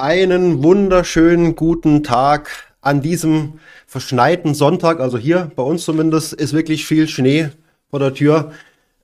Einen 0.00 0.62
wunderschönen 0.62 1.56
guten 1.56 2.02
Tag 2.02 2.48
an 2.80 3.02
diesem 3.02 3.60
verschneiten 3.86 4.54
Sonntag. 4.54 4.98
Also 4.98 5.18
hier 5.18 5.50
bei 5.54 5.62
uns 5.62 5.84
zumindest 5.84 6.32
ist 6.32 6.54
wirklich 6.54 6.86
viel 6.86 7.06
Schnee 7.06 7.50
vor 7.90 7.98
der 7.98 8.14
Tür. 8.14 8.52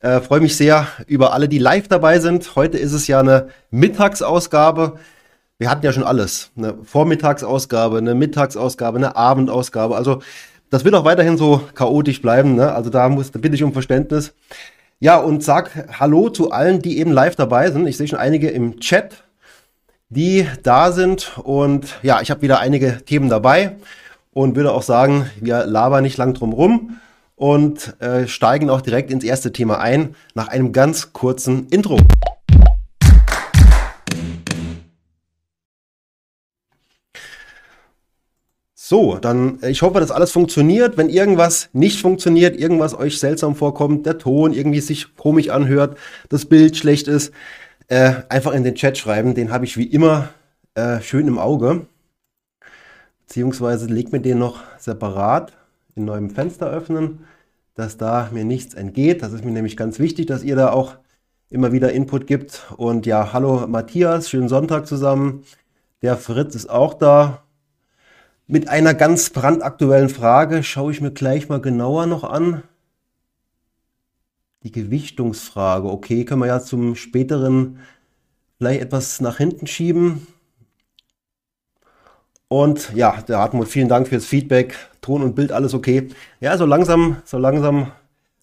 Äh, 0.01 0.23
Freue 0.23 0.41
mich 0.41 0.57
sehr 0.57 0.87
über 1.07 1.35
alle, 1.35 1.51
die 1.51 1.59
live 1.59 1.87
dabei 1.89 2.19
sind. 2.19 2.57
Heute 2.57 2.79
ist 2.79 2.95
es 2.95 3.09
ja 3.09 3.21
eine 3.21 3.49
Mittagsausgabe. 3.71 4.99
Wir 5.59 5.69
hatten 5.69 5.85
ja 5.85 5.93
schon 5.93 6.03
alles. 6.03 6.51
Eine 6.57 6.79
Vormittagsausgabe, 6.83 7.99
eine 7.99 8.15
Mittagsausgabe, 8.15 8.97
eine 8.97 9.17
Abendausgabe. 9.17 9.97
Also 9.97 10.23
das 10.71 10.87
wird 10.87 10.95
auch 10.95 11.05
weiterhin 11.05 11.37
so 11.37 11.61
chaotisch 11.75 12.23
bleiben. 12.23 12.55
Ne? 12.55 12.73
Also 12.73 12.89
da, 12.89 13.11
muss, 13.11 13.33
da 13.33 13.39
bitte 13.39 13.55
ich 13.55 13.63
um 13.63 13.75
Verständnis. 13.75 14.33
Ja, 14.99 15.19
und 15.19 15.45
sag 15.45 16.01
Hallo 16.01 16.31
zu 16.31 16.53
allen, 16.53 16.81
die 16.81 16.99
eben 17.01 17.13
live 17.13 17.37
dabei 17.37 17.71
sind. 17.71 17.87
Ich 17.87 17.99
sehe 17.99 18.09
schon 18.09 18.19
einige 18.19 18.49
im 18.49 18.81
Chat, 18.81 19.26
die 20.09 20.47
da 20.63 20.93
sind. 20.93 21.39
Und 21.39 21.99
ja, 22.03 22.21
ich 22.21 22.31
habe 22.31 22.43
wieder 22.43 22.61
einige 22.61 23.05
Themen 23.05 23.29
dabei 23.29 23.77
und 24.33 24.57
würde 24.57 24.73
auch 24.73 24.83
sagen, 24.83 25.31
wir 25.41 25.67
labern 25.67 26.03
nicht 26.03 26.17
lang 26.17 26.35
drum 26.35 26.53
rum 26.53 27.01
und 27.35 28.01
äh, 28.01 28.27
steigen 28.27 28.71
auch 28.71 28.81
direkt 28.81 29.11
ins 29.11 29.25
erste 29.25 29.53
Thema 29.53 29.79
ein 29.79 30.15
nach 30.35 30.49
einem 30.49 30.73
ganz 30.73 31.13
kurzen 31.13 31.69
Intro. 31.69 31.99
So, 38.89 39.17
dann 39.17 39.59
äh, 39.63 39.71
ich 39.71 39.83
hoffe, 39.83 39.99
dass 39.99 40.13
alles 40.13 40.31
funktioniert. 40.31 40.97
Wenn 40.97 41.09
irgendwas 41.09 41.69
nicht 41.73 42.01
funktioniert, 42.01 42.57
irgendwas 42.57 42.97
euch 42.97 43.19
seltsam 43.19 43.57
vorkommt, 43.57 44.07
der 44.07 44.19
Ton 44.19 44.53
irgendwie 44.53 44.81
sich 44.81 45.17
komisch 45.17 45.49
anhört, 45.49 45.99
das 46.29 46.45
Bild 46.45 46.77
schlecht 46.77 47.09
ist, 47.09 47.33
äh, 47.89 48.13
einfach 48.29 48.53
in 48.53 48.65
den 48.65 48.75
Chat 48.75 48.99
schreiben. 48.99 49.35
Den 49.35 49.53
habe 49.53 49.65
ich 49.65 49.77
wie 49.77 49.87
immer 49.87 50.29
äh, 50.75 51.01
schön 51.01 51.29
im 51.29 51.39
Auge. 51.39 51.87
Beziehungsweise 53.27 53.87
legt 53.87 54.13
mir 54.13 54.21
den 54.21 54.39
noch 54.39 54.61
separat 54.79 55.53
in 55.95 56.05
neuem 56.05 56.31
Fenster 56.31 56.69
öffnen, 56.69 57.27
dass 57.75 57.97
da 57.97 58.29
mir 58.33 58.45
nichts 58.45 58.75
entgeht. 58.75 59.23
Das 59.23 59.33
ist 59.33 59.45
mir 59.45 59.51
nämlich 59.51 59.77
ganz 59.77 59.99
wichtig, 59.99 60.27
dass 60.27 60.45
ihr 60.45 60.57
da 60.57 60.71
auch 60.71 60.97
immer 61.51 61.73
wieder 61.73 61.93
Input 61.93 62.27
gibt. 62.27 62.67
Und 62.77 63.07
ja, 63.07 63.33
hallo 63.33 63.67
Matthias, 63.67 64.31
schönen 64.31 64.49
Sonntag 64.49 64.87
zusammen. 64.87 65.45
Der 66.03 66.17
Fritz 66.17 66.55
ist 66.55 66.71
auch 66.71 66.95
da. 66.95 67.43
Mit 68.47 68.69
einer 68.69 68.95
ganz 68.95 69.31
brandaktuellen 69.31 70.09
Frage 70.09 70.63
schaue 70.63 70.93
ich 70.93 71.01
mir 71.01 71.11
gleich 71.11 71.49
mal 71.49 71.61
genauer 71.61 72.07
noch 72.07 72.23
an. 72.23 72.63
Die 74.67 74.73
Gewichtungsfrage. 74.73 75.89
Okay, 75.89 76.25
können 76.25 76.41
wir 76.41 76.49
ja 76.49 76.59
zum 76.59 76.97
späteren 76.97 77.79
vielleicht 78.59 78.81
etwas 78.81 79.21
nach 79.21 79.37
hinten 79.37 79.69
schieben. 79.69 80.27
Und 82.49 82.93
ja, 82.93 83.23
der 83.29 83.39
Hartmut, 83.39 83.69
vielen 83.69 83.87
Dank 83.87 84.09
fürs 84.09 84.25
Feedback. 84.25 84.75
Ton 85.03 85.23
und 85.23 85.37
Bild, 85.37 85.53
alles 85.53 85.73
okay. 85.73 86.09
Ja, 86.41 86.59
so 86.59 86.67
langsam, 86.67 87.19
so 87.25 87.39
langsam 87.39 87.93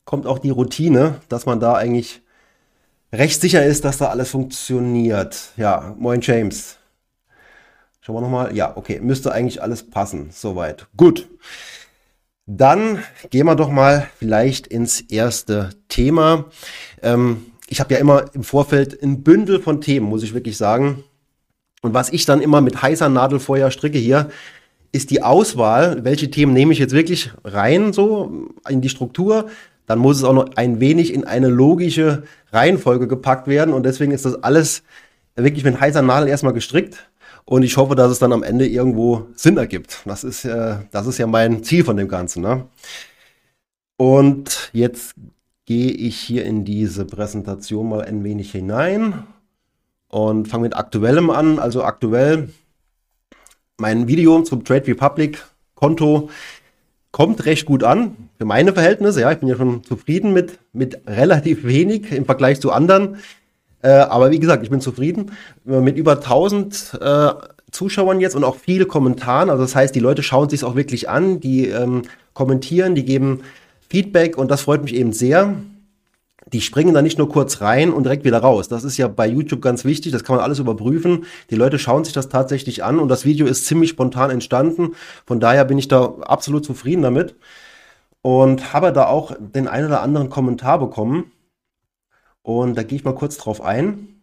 kommt 0.06 0.26
auch 0.26 0.40
die 0.40 0.50
Routine, 0.50 1.16
dass 1.28 1.46
man 1.46 1.60
da 1.60 1.74
eigentlich 1.74 2.22
recht 3.12 3.42
sicher 3.42 3.66
ist, 3.66 3.84
dass 3.84 3.98
da 3.98 4.06
alles 4.08 4.30
funktioniert. 4.30 5.52
Ja, 5.58 5.94
moin 6.00 6.22
James. 6.22 6.78
Schauen 8.00 8.16
wir 8.16 8.22
nochmal. 8.22 8.56
Ja, 8.56 8.78
okay, 8.78 9.02
müsste 9.02 9.34
eigentlich 9.34 9.62
alles 9.62 9.90
passen. 9.90 10.30
Soweit. 10.32 10.88
Gut. 10.96 11.28
Dann 12.46 13.00
gehen 13.30 13.46
wir 13.46 13.56
doch 13.56 13.70
mal 13.70 14.10
vielleicht 14.18 14.68
ins 14.68 15.00
erste 15.00 15.70
Thema. 15.88 16.46
Ähm, 17.02 17.46
ich 17.68 17.80
habe 17.80 17.94
ja 17.94 18.00
immer 18.00 18.26
im 18.34 18.44
Vorfeld 18.44 19.02
ein 19.02 19.24
Bündel 19.24 19.62
von 19.62 19.80
Themen, 19.80 20.08
muss 20.08 20.24
ich 20.24 20.34
wirklich 20.34 20.58
sagen. 20.58 21.04
Und 21.82 21.94
was 21.94 22.12
ich 22.12 22.26
dann 22.26 22.42
immer 22.42 22.62
mit 22.62 22.82
heißer 22.82 23.10
Nadelfeuer 23.10 23.72
stricke 23.72 23.98
hier, 23.98 24.30
ist 24.92 25.10
die 25.10 25.24
Auswahl, 25.24 26.04
welche 26.04 26.30
Themen 26.30 26.54
nehme 26.54 26.74
ich 26.74 26.80
jetzt 26.80 26.94
wirklich 26.94 27.32
rein, 27.44 27.94
so 27.94 28.50
in 28.70 28.82
die 28.82 28.90
Struktur. 28.90 29.50
Dann 29.86 30.00
muss 30.00 30.18
es 30.18 30.24
auch 30.24 30.34
noch 30.34 30.56
ein 30.56 30.80
wenig 30.80 31.14
in 31.14 31.24
eine 31.24 31.48
logische 31.48 32.24
Reihenfolge 32.52 33.08
gepackt 33.08 33.48
werden. 33.48 33.74
Und 33.74 33.84
deswegen 33.84 34.12
ist 34.12 34.26
das 34.26 34.44
alles 34.44 34.84
wirklich 35.36 35.64
mit 35.64 35.80
heißer 35.80 36.02
Nadel 36.02 36.30
erstmal 36.30 36.54
gestrickt. 36.54 37.10
Und 37.46 37.64
ich 37.64 37.78
hoffe, 37.78 37.96
dass 37.96 38.12
es 38.12 38.20
dann 38.20 38.34
am 38.34 38.44
Ende 38.44 38.68
irgendwo 38.68 39.28
Sinn 39.36 39.58
ergibt. 39.58 40.02
Das 40.06 40.24
ist, 40.24 40.46
äh, 40.46 40.78
das 40.92 41.08
ist 41.08 41.18
ja 41.18 41.28
mein 41.28 41.64
Ziel 41.64 41.84
von 41.84 41.98
dem 41.98 42.08
Ganzen. 42.08 42.42
Ne? 42.42 42.66
Und 43.98 44.70
jetzt 44.74 45.16
gehe 45.66 45.92
ich 45.92 46.18
hier 46.18 46.46
in 46.46 46.66
diese 46.66 47.06
Präsentation 47.06 47.90
mal 47.90 48.02
ein 48.02 48.24
wenig 48.24 48.52
hinein 48.52 49.24
und 50.08 50.48
fange 50.48 50.64
mit 50.64 50.76
aktuellem 50.76 51.30
an. 51.30 51.60
Also 51.60 51.84
aktuell 51.84 52.50
mein 53.78 54.08
Video 54.08 54.42
zum 54.44 54.64
Trade 54.64 54.88
Republic 54.88 55.44
Konto 55.76 56.30
kommt 57.12 57.46
recht 57.46 57.66
gut 57.66 57.84
an 57.84 58.30
für 58.38 58.46
meine 58.46 58.74
Verhältnisse. 58.74 59.22
Ja, 59.22 59.32
ich 59.32 59.40
bin 59.40 59.50
ja 59.50 59.56
schon 59.56 59.84
zufrieden 59.84 60.34
mit, 60.34 60.60
mit 60.74 61.02
relativ 61.08 61.64
wenig 61.64 62.12
im 62.12 62.26
Vergleich 62.26 62.60
zu 62.60 62.72
anderen. 62.72 63.18
Äh, 63.84 63.90
aber 63.90 64.32
wie 64.32 64.40
gesagt, 64.40 64.64
ich 64.64 64.70
bin 64.70 64.82
zufrieden 64.82 65.32
äh, 65.68 65.80
mit 65.80 65.98
über 65.98 66.14
1000 66.14 67.00
äh, 67.00 67.30
Zuschauern 67.70 68.20
jetzt 68.22 68.36
und 68.36 68.44
auch 68.44 68.56
viele 68.56 68.86
Kommentaren. 68.86 69.50
Also 69.50 69.64
das 69.64 69.76
heißt, 69.76 69.94
die 69.94 70.00
Leute 70.00 70.24
schauen 70.24 70.50
sich 70.50 70.64
auch 70.64 70.76
wirklich 70.76 71.10
an, 71.10 71.40
die 71.40 71.68
ähm, 71.68 72.04
kommentieren, 72.34 72.96
die 72.96 73.04
geben 73.04 73.42
Feedback 73.90 74.38
und 74.38 74.50
das 74.50 74.62
freut 74.62 74.84
mich 74.84 74.96
eben 74.96 75.12
sehr. 75.12 75.56
Die 76.52 76.62
springen 76.62 76.94
da 76.94 77.02
nicht 77.02 77.18
nur 77.18 77.30
kurz 77.30 77.62
rein 77.62 77.92
und 77.92 78.04
direkt 78.04 78.26
wieder 78.26 78.38
raus. 78.40 78.68
Das 78.68 78.84
ist 78.84 78.98
ja 78.98 79.08
bei 79.08 79.28
YouTube 79.28 79.62
ganz 79.62 79.86
wichtig, 79.86 80.12
das 80.12 80.24
kann 80.24 80.36
man 80.36 80.44
alles 80.44 80.60
überprüfen. 80.60 81.26
Die 81.50 81.56
Leute 81.56 81.80
schauen 81.80 82.04
sich 82.04 82.14
das 82.14 82.30
tatsächlich 82.30 82.84
an 82.84 83.00
und 83.00 83.10
das 83.10 83.26
Video 83.26 83.48
ist 83.48 83.66
ziemlich 83.66 83.90
spontan 83.90 84.30
entstanden. 84.30 84.94
Von 85.26 85.40
daher 85.40 85.66
bin 85.66 85.78
ich 85.78 85.88
da 85.88 86.14
absolut 86.22 86.64
zufrieden 86.64 87.02
damit 87.02 87.36
und 88.22 88.74
habe 88.74 88.94
da 88.94 89.08
auch 89.08 89.36
den 89.40 89.68
einen 89.68 89.88
oder 89.88 90.02
anderen 90.02 90.30
Kommentar 90.30 90.80
bekommen. 90.80 91.32
Und 92.44 92.76
da 92.76 92.84
gehe 92.84 92.98
ich 92.98 93.04
mal 93.04 93.16
kurz 93.16 93.38
drauf 93.38 93.62
ein. 93.62 94.22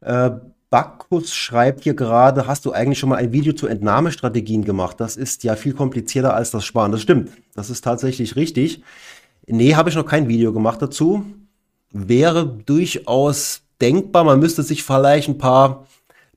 Äh, 0.00 0.30
Bacchus 0.70 1.34
schreibt 1.34 1.84
hier 1.84 1.94
gerade, 1.94 2.46
hast 2.46 2.66
du 2.66 2.72
eigentlich 2.72 2.98
schon 2.98 3.08
mal 3.08 3.16
ein 3.16 3.32
Video 3.32 3.54
zu 3.54 3.66
Entnahmestrategien 3.66 4.64
gemacht? 4.64 5.00
Das 5.00 5.16
ist 5.16 5.44
ja 5.44 5.56
viel 5.56 5.72
komplizierter 5.72 6.34
als 6.34 6.50
das 6.50 6.64
Sparen. 6.64 6.92
Das 6.92 7.00
stimmt. 7.00 7.30
Das 7.54 7.70
ist 7.70 7.82
tatsächlich 7.82 8.36
richtig. 8.36 8.82
Nee, 9.46 9.74
habe 9.76 9.88
ich 9.88 9.96
noch 9.96 10.04
kein 10.04 10.28
Video 10.28 10.52
gemacht 10.52 10.82
dazu. 10.82 11.24
Wäre 11.90 12.46
durchaus 12.46 13.62
denkbar. 13.80 14.24
Man 14.24 14.40
müsste 14.40 14.62
sich 14.62 14.82
vielleicht 14.82 15.28
ein 15.28 15.38
paar 15.38 15.86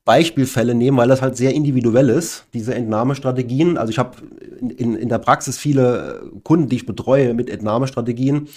Beispielfälle 0.04 0.74
nehmen, 0.74 0.96
weil 0.96 1.08
das 1.08 1.20
halt 1.20 1.36
sehr 1.36 1.52
individuell 1.52 2.08
ist, 2.08 2.46
diese 2.54 2.74
Entnahmestrategien. 2.74 3.76
Also 3.76 3.90
ich 3.90 3.98
habe 3.98 4.16
in, 4.60 4.70
in, 4.70 4.94
in 4.94 5.08
der 5.10 5.18
Praxis 5.18 5.58
viele 5.58 6.22
Kunden, 6.42 6.68
die 6.68 6.76
ich 6.76 6.86
betreue 6.86 7.34
mit 7.34 7.50
Entnahmestrategien. 7.50 8.48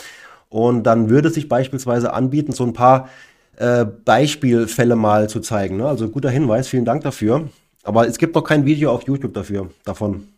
Und 0.56 0.84
dann 0.84 1.10
würde 1.10 1.30
sich 1.32 1.50
beispielsweise 1.50 2.14
anbieten, 2.14 2.54
so 2.54 2.64
ein 2.64 2.72
paar 2.72 3.10
äh, 3.58 3.84
Beispielfälle 3.84 4.96
mal 4.96 5.28
zu 5.28 5.42
zeigen. 5.42 5.76
Ne? 5.76 5.86
Also 5.86 6.08
guter 6.08 6.30
Hinweis, 6.30 6.70
vielen 6.70 6.86
Dank 6.86 7.04
dafür. 7.04 7.50
Aber 7.84 8.08
es 8.08 8.18
gibt 8.18 8.36
noch 8.36 8.44
kein 8.46 8.64
Video 8.64 8.94
auf 8.94 9.04
YouTube 9.04 9.34
dafür, 9.34 9.70
davon. 9.84 10.30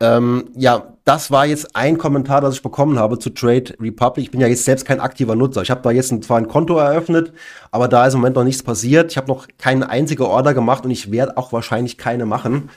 Ähm, 0.00 0.50
ja, 0.54 0.92
das 1.06 1.30
war 1.30 1.46
jetzt 1.46 1.74
ein 1.74 1.96
Kommentar, 1.96 2.42
das 2.42 2.56
ich 2.56 2.62
bekommen 2.62 2.98
habe 2.98 3.18
zu 3.18 3.30
Trade 3.30 3.72
Republic. 3.80 4.26
Ich 4.26 4.30
bin 4.30 4.42
ja 4.42 4.48
jetzt 4.48 4.66
selbst 4.66 4.84
kein 4.84 5.00
aktiver 5.00 5.34
Nutzer. 5.34 5.62
Ich 5.62 5.70
habe 5.70 5.80
da 5.80 5.90
jetzt 5.90 6.12
zwar 6.22 6.36
ein 6.36 6.46
Konto 6.46 6.76
eröffnet, 6.76 7.32
aber 7.70 7.88
da 7.88 8.06
ist 8.06 8.12
im 8.12 8.20
Moment 8.20 8.36
noch 8.36 8.44
nichts 8.44 8.62
passiert. 8.62 9.12
Ich 9.12 9.16
habe 9.16 9.28
noch 9.28 9.48
keine 9.56 9.88
einzige 9.88 10.28
Order 10.28 10.52
gemacht 10.52 10.84
und 10.84 10.90
ich 10.90 11.10
werde 11.10 11.38
auch 11.38 11.54
wahrscheinlich 11.54 11.96
keine 11.96 12.26
machen, 12.26 12.68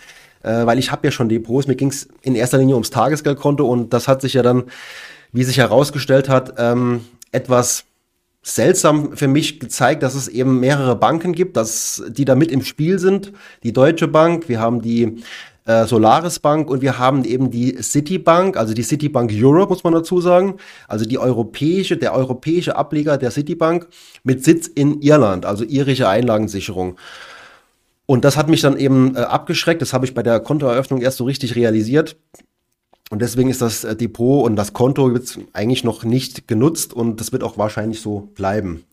äh, 0.41 0.65
weil 0.65 0.79
ich 0.79 0.93
habe 0.93 1.05
ja 1.05 1.11
schon 1.11 1.27
Depots. 1.27 1.67
Mir 1.67 1.75
ging 1.75 1.89
es 1.89 2.07
in 2.21 2.35
erster 2.35 2.59
Linie 2.59 2.75
ums 2.75 2.91
Tagesgeldkonto 2.91 3.67
und 3.67 3.91
das 3.91 4.07
hat 4.07 4.21
sich 4.21 4.35
ja 4.35 4.41
dann 4.41 4.63
wie 5.31 5.43
sich 5.43 5.57
herausgestellt 5.57 6.29
hat, 6.29 6.53
ähm, 6.57 7.01
etwas 7.31 7.85
seltsam 8.41 9.15
für 9.15 9.27
mich 9.27 9.59
gezeigt, 9.59 10.01
dass 10.03 10.15
es 10.15 10.27
eben 10.27 10.59
mehrere 10.59 10.95
Banken 10.95 11.33
gibt, 11.33 11.57
dass 11.57 12.03
die 12.07 12.25
da 12.25 12.35
mit 12.35 12.51
im 12.51 12.63
Spiel 12.63 12.99
sind. 12.99 13.33
Die 13.63 13.73
Deutsche 13.73 14.07
Bank, 14.07 14.47
wir 14.47 14.59
haben 14.59 14.81
die 14.81 15.21
äh, 15.65 15.85
Solaris 15.85 16.39
Bank 16.39 16.69
und 16.69 16.81
wir 16.81 16.97
haben 16.97 17.25
eben 17.25 17.51
die 17.51 17.77
Citibank, 17.81 18.57
also 18.57 18.73
die 18.73 18.83
Citibank 18.83 19.31
Europe, 19.33 19.69
muss 19.69 19.83
man 19.83 19.93
dazu 19.93 20.21
sagen. 20.21 20.55
Also 20.87 21.05
die 21.05 21.19
europäische, 21.19 21.97
der 21.97 22.13
europäische 22.13 22.75
Ableger 22.75 23.17
der 23.17 23.31
Citibank 23.31 23.87
mit 24.23 24.43
Sitz 24.43 24.67
in 24.67 25.01
Irland, 25.01 25.45
also 25.45 25.63
irische 25.63 26.07
Einlagensicherung. 26.07 26.97
Und 28.05 28.25
das 28.25 28.37
hat 28.37 28.49
mich 28.49 28.61
dann 28.61 28.77
eben 28.77 29.15
äh, 29.15 29.19
abgeschreckt. 29.19 29.83
Das 29.83 29.93
habe 29.93 30.05
ich 30.05 30.15
bei 30.15 30.23
der 30.23 30.39
Kontoeröffnung 30.39 31.01
erst 31.01 31.17
so 31.17 31.25
richtig 31.25 31.55
realisiert. 31.55 32.17
Und 33.09 33.21
deswegen 33.21 33.49
ist 33.49 33.61
das 33.61 33.83
äh, 33.83 33.95
Depot 33.95 34.45
und 34.45 34.55
das 34.55 34.73
Konto 34.73 35.11
jetzt 35.11 35.39
eigentlich 35.53 35.83
noch 35.83 36.03
nicht 36.03 36.47
genutzt 36.47 36.93
und 36.93 37.19
das 37.19 37.31
wird 37.31 37.43
auch 37.43 37.57
wahrscheinlich 37.57 38.01
so 38.01 38.29
bleiben. 38.35 38.85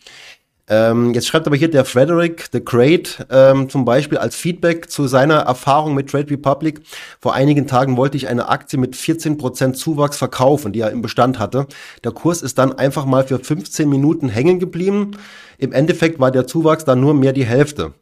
Ähm, 0.69 1.15
jetzt 1.15 1.29
schreibt 1.29 1.47
aber 1.47 1.55
hier 1.55 1.71
der 1.71 1.85
Frederick 1.85 2.49
the 2.51 2.65
Great 2.65 3.25
ähm, 3.31 3.69
zum 3.69 3.85
Beispiel 3.85 4.19
als 4.19 4.35
Feedback 4.35 4.91
zu 4.91 5.07
seiner 5.07 5.37
Erfahrung 5.37 5.95
mit 5.95 6.11
Trade 6.11 6.31
Republic. 6.31 6.81
Vor 7.21 7.35
einigen 7.35 7.69
Tagen 7.69 7.97
wollte 7.97 8.17
ich 8.17 8.27
eine 8.27 8.49
Aktie 8.49 8.79
mit 8.79 8.97
14% 8.97 9.75
Zuwachs 9.75 10.17
verkaufen, 10.17 10.73
die 10.73 10.81
er 10.81 10.91
im 10.91 11.03
Bestand 11.03 11.39
hatte. 11.39 11.69
Der 12.03 12.11
Kurs 12.11 12.43
ist 12.43 12.59
dann 12.59 12.73
einfach 12.73 13.05
mal 13.05 13.25
für 13.25 13.39
15 13.39 13.89
Minuten 13.89 14.29
hängen 14.29 14.59
geblieben. 14.59 15.13
Im 15.59 15.73
Endeffekt 15.73 16.19
war 16.19 16.33
der 16.33 16.49
Zuwachs 16.49 16.85
dann 16.85 17.01
nur 17.01 17.15
mehr 17.15 17.33
die 17.33 17.47
Hälfte. 17.47 17.95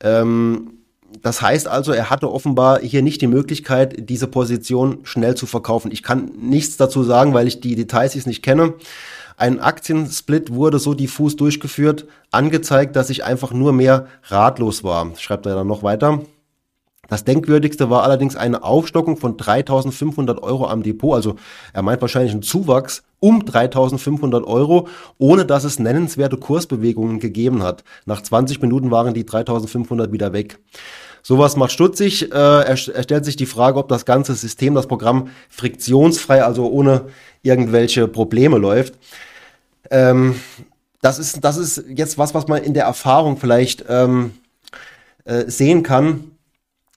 Ähm, 0.00 0.75
das 1.26 1.42
heißt 1.42 1.66
also, 1.66 1.90
er 1.90 2.08
hatte 2.08 2.30
offenbar 2.30 2.78
hier 2.78 3.02
nicht 3.02 3.20
die 3.20 3.26
Möglichkeit, 3.26 4.08
diese 4.08 4.28
Position 4.28 5.00
schnell 5.02 5.34
zu 5.34 5.46
verkaufen. 5.46 5.90
Ich 5.90 6.04
kann 6.04 6.30
nichts 6.40 6.76
dazu 6.76 7.02
sagen, 7.02 7.34
weil 7.34 7.48
ich 7.48 7.60
die 7.60 7.74
Details 7.74 8.14
jetzt 8.14 8.28
nicht 8.28 8.44
kenne. 8.44 8.74
Ein 9.36 9.58
Aktiensplit 9.58 10.54
wurde 10.54 10.78
so 10.78 10.94
diffus 10.94 11.34
durchgeführt, 11.34 12.06
angezeigt, 12.30 12.94
dass 12.94 13.10
ich 13.10 13.24
einfach 13.24 13.52
nur 13.52 13.72
mehr 13.72 14.06
ratlos 14.28 14.84
war. 14.84 15.16
Schreibt 15.16 15.46
er 15.46 15.56
dann 15.56 15.66
noch 15.66 15.82
weiter. 15.82 16.20
Das 17.08 17.24
Denkwürdigste 17.24 17.90
war 17.90 18.04
allerdings 18.04 18.36
eine 18.36 18.62
Aufstockung 18.62 19.16
von 19.16 19.36
3500 19.36 20.40
Euro 20.44 20.68
am 20.68 20.84
Depot. 20.84 21.16
Also 21.16 21.34
er 21.72 21.82
meint 21.82 22.02
wahrscheinlich 22.02 22.34
einen 22.34 22.42
Zuwachs 22.42 23.02
um 23.18 23.44
3500 23.44 24.44
Euro, 24.44 24.86
ohne 25.18 25.44
dass 25.44 25.64
es 25.64 25.80
nennenswerte 25.80 26.36
Kursbewegungen 26.36 27.18
gegeben 27.18 27.64
hat. 27.64 27.82
Nach 28.04 28.22
20 28.22 28.62
Minuten 28.62 28.92
waren 28.92 29.12
die 29.12 29.26
3500 29.26 30.12
wieder 30.12 30.32
weg. 30.32 30.60
Sowas 31.26 31.56
macht 31.56 31.72
stutzig. 31.72 32.30
Äh, 32.30 32.36
er, 32.36 32.68
er 32.68 32.76
stellt 32.76 33.24
sich 33.24 33.34
die 33.34 33.46
Frage, 33.46 33.80
ob 33.80 33.88
das 33.88 34.04
ganze 34.04 34.36
System, 34.36 34.76
das 34.76 34.86
Programm 34.86 35.30
friktionsfrei, 35.48 36.44
also 36.44 36.70
ohne 36.70 37.06
irgendwelche 37.42 38.06
Probleme 38.06 38.58
läuft. 38.58 38.94
Ähm, 39.90 40.36
das, 41.00 41.18
ist, 41.18 41.42
das 41.42 41.56
ist 41.56 41.82
jetzt 41.88 42.16
was, 42.16 42.32
was 42.32 42.46
man 42.46 42.62
in 42.62 42.74
der 42.74 42.84
Erfahrung 42.84 43.38
vielleicht 43.38 43.86
ähm, 43.88 44.34
äh, 45.24 45.50
sehen 45.50 45.82
kann, 45.82 46.30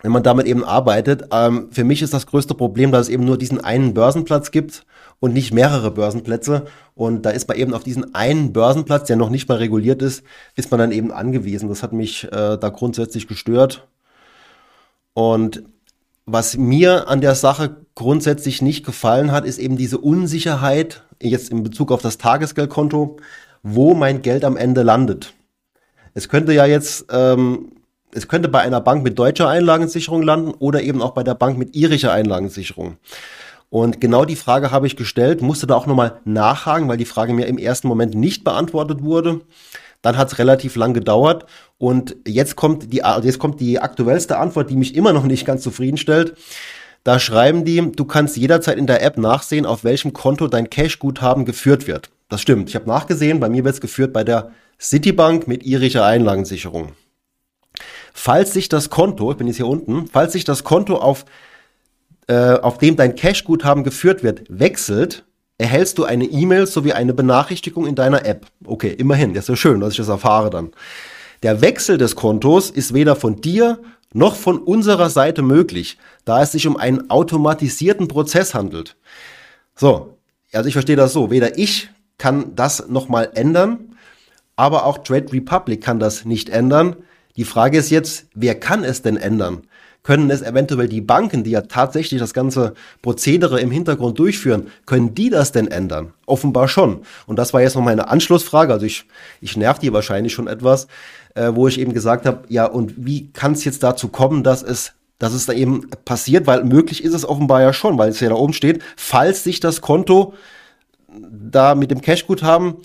wenn 0.04 0.12
man 0.12 0.22
damit 0.22 0.46
eben 0.46 0.64
arbeitet. 0.64 1.24
Ähm, 1.32 1.70
für 1.72 1.84
mich 1.84 2.04
ist 2.04 2.14
das 2.14 2.28
größte 2.28 2.54
Problem, 2.54 2.92
dass 2.92 3.08
es 3.08 3.10
eben 3.10 3.26
nur 3.26 3.40
diesen 3.40 3.60
einen 3.64 3.96
Börsenplatz 3.96 4.52
gibt 4.52 4.86
und 5.20 5.34
nicht 5.34 5.56
mehrere 5.56 5.90
Börsenplätze. 5.90 6.68
Und 6.94 7.24
da 7.24 7.32
ist 7.32 7.48
man 7.48 7.58
eben 7.58 7.74
auf 7.74 7.84
diesen 7.84 8.14
einen 8.14 8.54
Börsenplatz, 8.54 9.08
der 9.08 9.16
noch 9.16 9.32
nicht 9.32 9.50
mal 9.50 9.58
reguliert 9.58 10.04
ist, 10.04 10.22
ist 10.56 10.70
man 10.70 10.80
dann 10.80 10.92
eben 10.92 11.12
angewiesen. 11.12 11.68
Das 11.68 11.82
hat 11.82 11.94
mich 11.94 12.26
äh, 12.26 12.60
da 12.60 12.70
grundsätzlich 12.70 13.28
gestört. 13.28 13.88
Und 15.20 15.64
was 16.26 16.56
mir 16.56 17.10
an 17.10 17.20
der 17.20 17.36
Sache 17.36 17.76
grundsätzlich 17.94 18.62
nicht 18.62 18.86
gefallen 18.86 19.34
hat, 19.34 19.44
ist 19.44 19.60
eben 19.60 19.76
diese 19.76 19.98
Unsicherheit, 19.98 21.04
jetzt 21.22 21.52
in 21.52 21.62
Bezug 21.62 21.92
auf 21.92 22.02
das 22.02 22.18
Tagesgeldkonto, 22.18 23.18
wo 23.62 23.94
mein 23.96 24.22
Geld 24.22 24.46
am 24.46 24.56
Ende 24.56 24.82
landet. 24.82 25.34
Es 26.14 26.30
könnte 26.30 26.54
ja 26.54 26.66
jetzt, 26.66 27.08
ähm, 27.12 27.74
es 28.14 28.30
könnte 28.30 28.48
bei 28.48 28.62
einer 28.62 28.80
Bank 28.80 29.04
mit 29.04 29.20
deutscher 29.20 29.50
Einlagensicherung 29.50 30.22
landen 30.24 30.52
oder 30.52 30.84
eben 30.84 31.02
auch 31.02 31.12
bei 31.12 31.24
der 31.24 31.36
Bank 31.36 31.58
mit 31.58 31.76
irischer 31.76 32.14
Einlagensicherung. 32.14 32.96
Und 33.70 34.00
genau 34.00 34.24
die 34.24 34.38
Frage 34.38 34.72
habe 34.72 34.88
ich 34.88 34.96
gestellt, 34.96 35.42
musste 35.42 35.68
da 35.68 35.76
auch 35.76 35.86
nochmal 35.86 36.22
nachhaken, 36.24 36.88
weil 36.88 36.96
die 36.96 37.04
Frage 37.04 37.34
mir 37.34 37.48
im 37.48 37.58
ersten 37.58 37.90
Moment 37.90 38.16
nicht 38.16 38.46
beantwortet 38.46 39.04
wurde. 39.04 39.42
Dann 40.02 40.18
hat 40.18 40.32
es 40.32 40.40
relativ 40.40 40.76
lang 40.76 40.94
gedauert 40.94 41.46
und 41.78 42.16
jetzt 42.26 42.56
kommt 42.56 42.94
die, 42.94 43.02
jetzt 43.24 43.40
kommt 43.40 43.60
die 43.60 43.80
aktuellste 43.80 44.38
Antwort, 44.38 44.70
die 44.70 44.76
mich 44.76 44.96
immer 44.96 45.14
noch 45.14 45.26
nicht 45.26 45.46
ganz 45.46 45.62
zufriedenstellt. 45.62 46.36
Da 47.04 47.20
schreiben 47.20 47.66
die, 47.66 47.92
du 47.92 48.06
kannst 48.06 48.38
jederzeit 48.38 48.78
in 48.78 48.88
der 48.88 49.02
App 49.02 49.18
nachsehen, 49.18 49.66
auf 49.66 49.84
welchem 49.84 50.14
Konto 50.14 50.48
dein 50.48 50.70
Cash-Guthaben 50.70 51.46
geführt 51.46 51.88
wird. 51.88 52.10
Das 52.30 52.42
stimmt. 52.42 52.70
Ich 52.70 52.76
habe 52.76 52.88
nachgesehen, 52.88 53.40
bei 53.40 53.50
mir 53.50 53.64
wird 53.64 53.76
es 53.76 53.82
geführt 53.82 54.14
bei 54.14 54.24
der 54.24 54.52
Citibank 54.80 55.48
mit 55.48 55.64
irischer 55.64 56.06
Einlagensicherung. 56.06 56.94
Falls 58.14 58.54
sich 58.54 58.70
das 58.70 58.90
Konto, 58.90 59.32
ich 59.32 59.38
bin 59.38 59.48
jetzt 59.48 59.58
hier 59.58 59.68
unten, 59.68 60.08
falls 60.08 60.34
sich 60.34 60.44
das 60.44 60.64
Konto 60.64 60.98
auf, 60.98 61.26
äh, 62.28 62.54
auf 62.54 62.78
dem 62.78 62.96
dein 62.96 63.16
Cash-Guthaben 63.16 63.84
geführt 63.84 64.24
wird, 64.24 64.44
wechselt, 64.50 65.26
erhältst 65.60 65.98
du 65.98 66.06
eine 66.06 66.26
E-Mail 66.26 66.66
sowie 66.66 66.94
eine 66.94 67.14
Benachrichtigung 67.14 67.86
in 67.86 67.94
deiner 67.94 68.26
App. 68.26 68.48
Okay, 68.66 68.92
immerhin, 68.98 69.34
das 69.34 69.44
ist 69.44 69.50
ja 69.50 69.56
schön, 69.56 69.82
dass 69.82 69.92
ich 69.92 69.98
das 69.98 70.08
erfahre 70.08 70.50
dann. 70.50 70.72
Der 71.44 71.62
Wechsel 71.62 71.98
des 71.98 72.16
Kontos 72.16 72.72
ist 72.72 72.94
weder 72.94 73.16
von 73.16 73.42
dir 73.42 73.80
noch 74.14 74.36
von 74.36 74.58
unserer 74.58 75.10
Seite 75.10 75.42
möglich, 75.42 75.98
da 76.26 76.42
es 76.42 76.54
sich 76.54 76.66
um 76.66 76.78
einen 76.78 77.10
automatisierten 77.10 78.08
Prozess 78.08 78.54
handelt. 78.54 78.96
So, 79.76 80.18
also 80.52 80.68
ich 80.68 80.74
verstehe 80.74 80.96
das 80.96 81.14
so, 81.14 81.30
weder 81.30 81.58
ich 81.58 81.90
kann 82.18 82.56
das 82.56 82.88
nochmal 82.88 83.30
ändern, 83.36 83.96
aber 84.56 84.86
auch 84.86 84.98
Trade 85.00 85.32
Republic 85.32 85.82
kann 85.82 86.00
das 86.00 86.26
nicht 86.26 86.50
ändern. 86.50 86.96
Die 87.36 87.46
Frage 87.46 87.78
ist 87.78 87.90
jetzt, 87.90 88.28
wer 88.34 88.60
kann 88.60 88.84
es 88.84 89.02
denn 89.02 89.18
ändern? 89.18 89.64
Können 90.04 90.30
es 90.32 90.42
eventuell 90.42 90.88
die 90.88 91.02
Banken, 91.02 91.44
die 91.44 91.52
ja 91.52 91.62
tatsächlich 91.62 92.20
das 92.20 92.34
ganze 92.34 92.74
Prozedere 93.02 93.60
im 93.60 93.70
Hintergrund 93.70 94.18
durchführen, 94.18 94.68
können 94.86 95.14
die 95.14 95.30
das 95.30 95.52
denn 95.52 95.68
ändern? 95.68 96.14
Offenbar 96.26 96.68
schon. 96.68 97.02
Und 97.28 97.38
das 97.38 97.54
war 97.54 97.62
jetzt 97.62 97.76
noch 97.76 97.84
meine 97.84 98.08
Anschlussfrage. 98.08 98.72
Also 98.72 98.86
ich, 98.86 99.06
ich 99.42 99.58
nerv 99.58 99.80
die 99.80 99.92
wahrscheinlich 99.92 100.34
schon 100.34 100.48
etwas, 100.48 100.88
äh, 101.36 101.52
wo 101.54 101.68
ich 101.68 101.80
eben 101.80 101.94
gesagt 101.94 102.26
habe, 102.26 102.44
ja, 102.48 102.66
und 102.66 102.94
wie 102.98 103.30
kann 103.32 103.52
es 103.52 103.66
jetzt 103.66 103.84
dazu 103.84 104.08
kommen, 104.08 104.44
dass 104.44 104.64
es 104.64 104.94
dass 105.20 105.34
es 105.34 105.46
da 105.46 105.54
eben 105.54 105.90
passiert, 106.06 106.48
weil 106.48 106.64
möglich 106.64 107.04
ist 107.04 107.14
es 107.14 107.28
offenbar 107.28 107.62
ja 107.62 107.74
schon, 107.74 107.98
weil 107.98 108.10
es 108.10 108.22
ja 108.22 108.30
da 108.30 108.36
oben 108.36 108.54
steht, 108.54 108.82
falls 108.96 109.44
sich 109.44 109.60
das 109.60 109.82
Konto 109.82 110.34
da 111.30 111.76
mit 111.76 111.92
dem 111.92 112.02
Cashguthaben, 112.02 112.76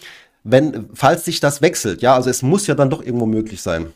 wenn, 0.43 0.89
falls 0.95 1.25
sich 1.25 1.41
das 1.41 1.63
wechselt, 1.63 2.03
ja, 2.03 2.15
also 2.15 2.29
es 2.29 2.43
muss 2.43 2.67
ja 2.67 2.75
dann 2.75 2.91
doch 2.91 3.03
irgendwo 3.03 3.27
möglich 3.27 3.63
sein. 3.63 3.87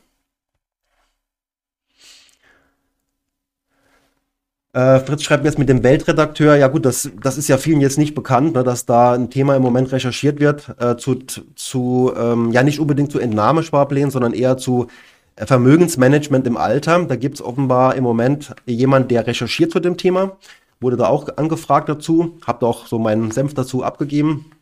Äh, 4.78 5.00
Fritz 5.00 5.24
schreibt 5.24 5.44
jetzt 5.44 5.58
mit 5.58 5.68
dem 5.68 5.82
Weltredakteur, 5.82 6.54
ja 6.54 6.68
gut, 6.68 6.84
das, 6.84 7.10
das 7.20 7.36
ist 7.36 7.48
ja 7.48 7.58
vielen 7.58 7.80
jetzt 7.80 7.98
nicht 7.98 8.14
bekannt, 8.14 8.54
ne, 8.54 8.62
dass 8.62 8.86
da 8.86 9.12
ein 9.12 9.28
Thema 9.28 9.56
im 9.56 9.62
Moment 9.62 9.90
recherchiert 9.90 10.38
wird, 10.38 10.72
äh, 10.78 10.96
zu, 10.96 11.16
zu 11.56 12.12
ähm, 12.16 12.52
ja 12.52 12.62
nicht 12.62 12.78
unbedingt 12.78 13.10
zu 13.10 13.18
Entnahmesparplänen, 13.18 14.12
sondern 14.12 14.34
eher 14.34 14.56
zu 14.56 14.86
äh, 15.34 15.46
Vermögensmanagement 15.46 16.46
im 16.46 16.56
Alter. 16.56 17.04
Da 17.06 17.16
gibt 17.16 17.34
es 17.34 17.42
offenbar 17.42 17.96
im 17.96 18.04
Moment 18.04 18.54
jemand, 18.66 19.10
der 19.10 19.26
recherchiert 19.26 19.72
zu 19.72 19.80
dem 19.80 19.96
Thema. 19.96 20.36
Wurde 20.78 20.96
da 20.96 21.08
auch 21.08 21.26
angefragt 21.36 21.88
dazu, 21.88 22.38
habe 22.46 22.64
auch 22.64 22.86
so 22.86 23.00
meinen 23.00 23.32
Senf 23.32 23.54
dazu 23.54 23.82
abgegeben. 23.82 24.52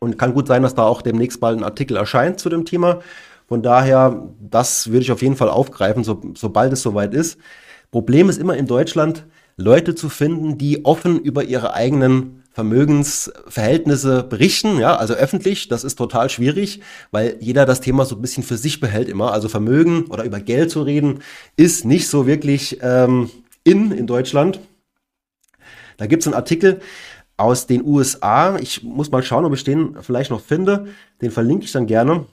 Und 0.00 0.18
kann 0.18 0.34
gut 0.34 0.48
sein, 0.48 0.64
dass 0.64 0.74
da 0.74 0.82
auch 0.82 1.00
demnächst 1.00 1.38
bald 1.38 1.58
ein 1.58 1.64
Artikel 1.64 1.96
erscheint 1.96 2.40
zu 2.40 2.48
dem 2.48 2.64
Thema. 2.64 3.02
Von 3.46 3.62
daher, 3.62 4.24
das 4.40 4.88
würde 4.88 5.02
ich 5.02 5.12
auf 5.12 5.22
jeden 5.22 5.36
Fall 5.36 5.48
aufgreifen, 5.48 6.02
so, 6.02 6.20
sobald 6.34 6.72
es 6.72 6.82
soweit 6.82 7.14
ist. 7.14 7.38
Problem 7.92 8.28
ist 8.28 8.38
immer 8.38 8.56
in 8.56 8.66
Deutschland, 8.66 9.24
Leute 9.56 9.94
zu 9.94 10.08
finden, 10.08 10.58
die 10.58 10.84
offen 10.84 11.20
über 11.20 11.44
ihre 11.44 11.74
eigenen 11.74 12.42
Vermögensverhältnisse 12.52 14.22
berichten, 14.22 14.78
ja, 14.78 14.94
also 14.96 15.14
öffentlich, 15.14 15.66
das 15.66 15.82
ist 15.82 15.96
total 15.96 16.30
schwierig, 16.30 16.80
weil 17.10 17.36
jeder 17.40 17.66
das 17.66 17.80
Thema 17.80 18.04
so 18.04 18.14
ein 18.14 18.22
bisschen 18.22 18.44
für 18.44 18.56
sich 18.56 18.78
behält 18.78 19.08
immer. 19.08 19.32
Also 19.32 19.48
Vermögen 19.48 20.04
oder 20.04 20.24
über 20.24 20.38
Geld 20.38 20.70
zu 20.70 20.82
reden, 20.82 21.20
ist 21.56 21.84
nicht 21.84 22.08
so 22.08 22.28
wirklich 22.28 22.78
ähm, 22.80 23.28
in 23.64 23.90
in 23.90 24.06
Deutschland. 24.06 24.60
Da 25.96 26.06
gibt 26.06 26.22
es 26.22 26.28
einen 26.28 26.36
Artikel 26.36 26.80
aus 27.36 27.66
den 27.66 27.84
USA. 27.84 28.56
Ich 28.58 28.84
muss 28.84 29.10
mal 29.10 29.22
schauen, 29.24 29.44
ob 29.44 29.54
ich 29.54 29.64
den 29.64 29.96
vielleicht 30.00 30.30
noch 30.30 30.40
finde. 30.40 30.86
Den 31.22 31.32
verlinke 31.32 31.64
ich 31.64 31.72
dann 31.72 31.86
gerne 31.86 32.26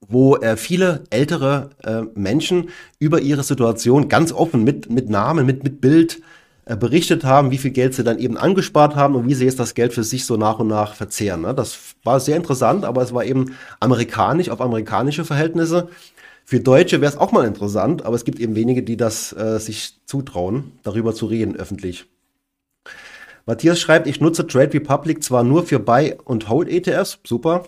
wo 0.00 0.36
äh, 0.36 0.56
viele 0.56 1.04
ältere 1.10 1.70
äh, 1.82 2.02
Menschen 2.18 2.70
über 2.98 3.20
ihre 3.20 3.42
Situation 3.42 4.08
ganz 4.08 4.32
offen 4.32 4.64
mit, 4.64 4.90
mit 4.90 5.08
Namen, 5.08 5.46
mit, 5.46 5.64
mit 5.64 5.80
Bild 5.80 6.20
äh, 6.66 6.76
berichtet 6.76 7.22
haben, 7.24 7.52
wie 7.52 7.58
viel 7.58 7.70
Geld 7.70 7.94
sie 7.94 8.02
dann 8.02 8.18
eben 8.18 8.36
angespart 8.36 8.96
haben 8.96 9.14
und 9.14 9.28
wie 9.28 9.34
sie 9.34 9.44
jetzt 9.44 9.60
das 9.60 9.74
Geld 9.74 9.92
für 9.92 10.02
sich 10.02 10.26
so 10.26 10.36
nach 10.36 10.58
und 10.58 10.66
nach 10.66 10.94
verzehren. 10.94 11.42
Ne? 11.42 11.54
Das 11.54 11.78
war 12.02 12.18
sehr 12.18 12.36
interessant, 12.36 12.84
aber 12.84 13.02
es 13.02 13.14
war 13.14 13.24
eben 13.24 13.54
amerikanisch, 13.78 14.50
auf 14.50 14.60
amerikanische 14.60 15.24
Verhältnisse. 15.24 15.88
Für 16.44 16.58
Deutsche 16.58 17.00
wäre 17.00 17.12
es 17.12 17.18
auch 17.18 17.30
mal 17.30 17.46
interessant, 17.46 18.04
aber 18.04 18.16
es 18.16 18.24
gibt 18.24 18.40
eben 18.40 18.56
wenige, 18.56 18.82
die 18.82 18.96
das 18.96 19.32
äh, 19.32 19.60
sich 19.60 20.00
zutrauen, 20.06 20.72
darüber 20.82 21.14
zu 21.14 21.26
reden 21.26 21.54
öffentlich. 21.54 22.06
Matthias 23.46 23.78
schreibt, 23.78 24.08
ich 24.08 24.20
nutze 24.20 24.44
Trade 24.44 24.74
Republic 24.74 25.22
zwar 25.22 25.44
nur 25.44 25.64
für 25.64 25.78
Buy- 25.78 26.16
und 26.24 26.48
Hold-ETFs, 26.48 27.20
super, 27.24 27.62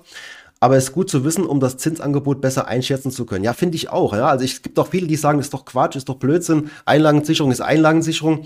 aber 0.58 0.76
es 0.76 0.84
ist 0.84 0.92
gut 0.92 1.08
zu 1.08 1.24
wissen, 1.24 1.46
um 1.46 1.60
das 1.60 1.76
Zinsangebot 1.76 2.40
besser 2.40 2.66
einschätzen 2.66 3.12
zu 3.12 3.26
können. 3.26 3.44
Ja, 3.44 3.52
finde 3.52 3.76
ich 3.76 3.90
auch. 3.90 4.12
Ja, 4.12 4.26
also 4.26 4.44
es 4.44 4.60
gibt 4.60 4.76
auch 4.80 4.88
viele, 4.88 5.06
die 5.06 5.14
sagen, 5.14 5.38
ist 5.38 5.54
doch 5.54 5.64
Quatsch, 5.64 5.94
ist 5.94 6.08
doch 6.08 6.16
Blödsinn. 6.16 6.70
Einlagensicherung 6.84 7.52
ist 7.52 7.60
Einlagensicherung. 7.60 8.44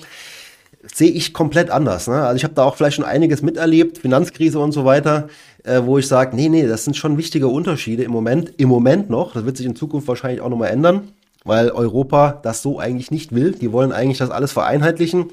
Sehe 0.85 1.11
ich 1.11 1.33
komplett 1.33 1.71
anders. 1.71 2.09
Ne? 2.09 2.23
Also 2.23 2.37
ich 2.37 2.45
habe 2.45 2.55
da 2.55 2.65
auch 2.65 2.77
vielleicht 2.77 2.97
schon 2.97 3.05
einiges 3.05 3.43
miterlebt, 3.43 3.99
Finanzkrise 3.99 4.59
und 4.59 4.73
so 4.73 4.85
weiter, 4.85 5.29
äh, 5.65 5.83
wo 5.85 5.99
ich 5.99 6.09
sage, 6.09 6.35
nee, 6.35 6.49
nee, 6.49 6.67
das 6.67 6.85
sind 6.85 6.97
schon 6.97 7.19
wichtige 7.19 7.49
Unterschiede 7.49 8.03
im 8.03 8.11
Moment, 8.11 8.55
im 8.59 8.69
Moment 8.69 9.09
noch. 9.09 9.35
Das 9.35 9.45
wird 9.45 9.57
sich 9.57 9.67
in 9.67 9.77
Zukunft 9.77 10.09
wahrscheinlich 10.09 10.41
auch 10.41 10.49
nochmal 10.49 10.71
ändern, 10.71 11.09
weil 11.45 11.71
Europa 11.71 12.41
das 12.43 12.63
so 12.63 12.79
eigentlich 12.81 13.11
nicht 13.11 13.33
will. 13.33 13.53
Die 13.53 13.73
wollen 13.73 13.93
eigentlich 13.93 14.19
das 14.19 14.31
alles 14.31 14.53
vereinheitlichen. 14.53 15.27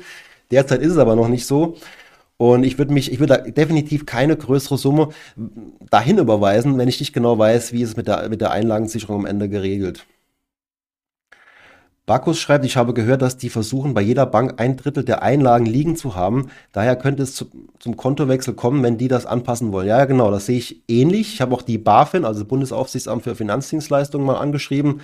Derzeit 0.51 0.81
ist 0.81 0.93
es 0.93 0.97
aber 0.97 1.15
noch 1.15 1.27
nicht 1.27 1.45
so. 1.45 1.77
Und 2.37 2.63
ich 2.63 2.77
würde 2.77 2.93
mich, 2.93 3.11
ich 3.11 3.19
würde 3.19 3.51
definitiv 3.51 4.05
keine 4.05 4.37
größere 4.37 4.77
Summe 4.77 5.09
dahin 5.89 6.19
überweisen, 6.19 6.77
wenn 6.77 6.87
ich 6.87 6.99
nicht 7.01 7.11
genau 7.11 7.37
weiß, 7.37 7.73
wie 7.73 7.81
es 7.81 7.97
mit 7.97 8.07
der, 8.07 8.29
mit 8.29 8.39
der 8.39 8.51
Einlagensicherung 8.51 9.17
am 9.17 9.25
Ende 9.25 9.49
geregelt. 9.49 10.05
Bacchus 12.09 12.39
schreibt, 12.39 12.65
ich 12.65 12.75
habe 12.75 12.95
gehört, 12.95 13.21
dass 13.21 13.37
die 13.37 13.51
versuchen, 13.51 13.93
bei 13.93 14.01
jeder 14.01 14.25
Bank 14.25 14.55
ein 14.57 14.77
Drittel 14.77 15.03
der 15.03 15.21
Einlagen 15.21 15.67
liegen 15.67 15.95
zu 15.95 16.15
haben. 16.15 16.49
Daher 16.71 16.95
könnte 16.95 17.21
es 17.21 17.35
zu, 17.35 17.45
zum 17.77 17.97
Kontowechsel 17.97 18.55
kommen, 18.55 18.81
wenn 18.81 18.97
die 18.97 19.07
das 19.07 19.27
anpassen 19.27 19.71
wollen. 19.71 19.87
Ja, 19.87 20.03
genau, 20.05 20.31
das 20.31 20.47
sehe 20.47 20.57
ich 20.57 20.81
ähnlich. 20.87 21.35
Ich 21.35 21.41
habe 21.41 21.53
auch 21.53 21.61
die 21.61 21.77
BaFin, 21.77 22.25
also 22.25 22.45
Bundesaufsichtsamt 22.45 23.21
für 23.21 23.35
Finanzdienstleistungen, 23.35 24.25
mal 24.25 24.39
angeschrieben. 24.39 25.01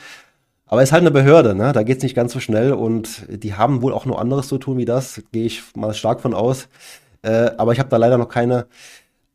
Aber 0.66 0.82
es 0.82 0.90
ist 0.90 0.94
halt 0.94 1.02
eine 1.02 1.12
Behörde, 1.12 1.54
ne? 1.54 1.74
da 1.74 1.84
geht 1.84 1.98
es 1.98 2.04
nicht 2.04 2.16
ganz 2.16 2.34
so 2.34 2.40
schnell 2.40 2.74
und 2.74 3.28
die 3.30 3.54
haben 3.54 3.84
wohl 3.84 3.94
auch 3.94 4.08
nur 4.08 4.20
anderes 4.20 4.48
zu 4.48 4.58
tun 4.58 4.80
wie 4.80 4.86
das, 4.86 5.22
gehe 5.32 5.46
ich 5.46 5.62
mal 5.76 5.94
stark 5.94 6.22
von 6.22 6.34
aus. 6.34 6.70
Äh, 7.22 7.52
aber 7.58 7.74
ich 7.74 7.78
habe 7.78 7.90
da 7.90 7.98
leider 7.98 8.18
noch 8.18 8.30
keine 8.30 8.66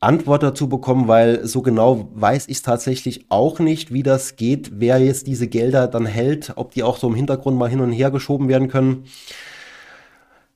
Antwort 0.00 0.42
dazu 0.42 0.68
bekommen, 0.68 1.08
weil 1.08 1.46
so 1.46 1.60
genau 1.60 2.08
weiß 2.14 2.48
ich 2.48 2.62
tatsächlich 2.62 3.26
auch 3.28 3.58
nicht, 3.58 3.92
wie 3.92 4.02
das 4.02 4.36
geht, 4.36 4.80
wer 4.80 4.98
jetzt 4.98 5.26
diese 5.26 5.46
Gelder 5.46 5.88
dann 5.88 6.06
hält, 6.06 6.54
ob 6.56 6.72
die 6.72 6.82
auch 6.82 6.96
so 6.96 7.06
im 7.08 7.14
Hintergrund 7.14 7.58
mal 7.58 7.68
hin 7.68 7.80
und 7.80 7.92
her 7.92 8.10
geschoben 8.10 8.48
werden 8.48 8.68
können. 8.68 9.04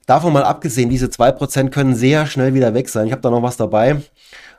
Davon 0.06 0.32
mal 0.32 0.44
abgesehen, 0.44 0.88
diese 0.88 1.06
2% 1.06 1.70
können 1.70 1.94
sehr 1.94 2.26
schnell 2.26 2.54
wieder 2.54 2.72
weg 2.74 2.88
sein. 2.88 3.06
Ich 3.06 3.12
habe 3.12 3.22
da 3.22 3.30
noch 3.30 3.42
was 3.42 3.58
dabei, 3.58 4.02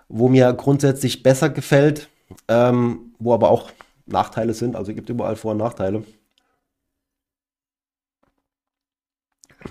wo 0.07 0.27
mir 0.27 0.53
grundsätzlich 0.53 1.23
besser 1.23 1.49
gefällt, 1.49 2.09
ähm, 2.47 3.13
wo 3.17 3.33
aber 3.33 3.49
auch 3.49 3.71
Nachteile 4.05 4.53
sind. 4.53 4.75
Also 4.75 4.91
es 4.91 4.95
gibt 4.95 5.09
überall 5.09 5.35
Vor- 5.35 5.51
und 5.51 5.57
Nachteile. 5.57 6.03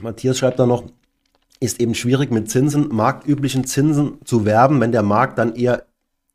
Matthias 0.00 0.38
schreibt 0.38 0.58
da 0.58 0.66
noch, 0.66 0.84
ist 1.64 1.80
eben 1.80 1.94
schwierig 1.94 2.30
mit 2.30 2.50
Zinsen, 2.50 2.88
marktüblichen 2.94 3.64
Zinsen 3.64 4.18
zu 4.24 4.44
werben, 4.44 4.80
wenn 4.80 4.92
der 4.92 5.02
Markt 5.02 5.38
dann 5.38 5.54
eher 5.54 5.84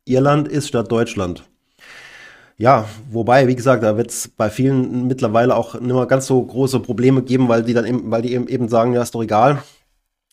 Irland 0.06 0.48
ist 0.48 0.68
statt 0.68 0.92
Deutschland. 0.92 1.44
Ja, 2.58 2.90
wobei, 3.10 3.48
wie 3.48 3.56
gesagt, 3.56 3.84
da 3.84 3.96
wird 3.96 4.10
es 4.10 4.28
bei 4.28 4.50
vielen 4.50 5.08
mittlerweile 5.08 5.56
auch 5.56 5.76
nicht 5.76 5.94
mehr 5.94 6.06
ganz 6.08 6.28
so 6.28 6.42
große 6.44 6.82
Probleme 6.82 7.22
geben, 7.24 7.48
weil 7.48 7.64
die 7.64 7.74
dann 7.74 7.86
eben, 7.86 8.12
weil 8.12 8.22
die 8.22 8.34
eben, 8.34 8.68
sagen, 8.68 8.92
ja, 8.94 9.02
ist 9.02 9.16
doch 9.16 9.24
egal. 9.24 9.64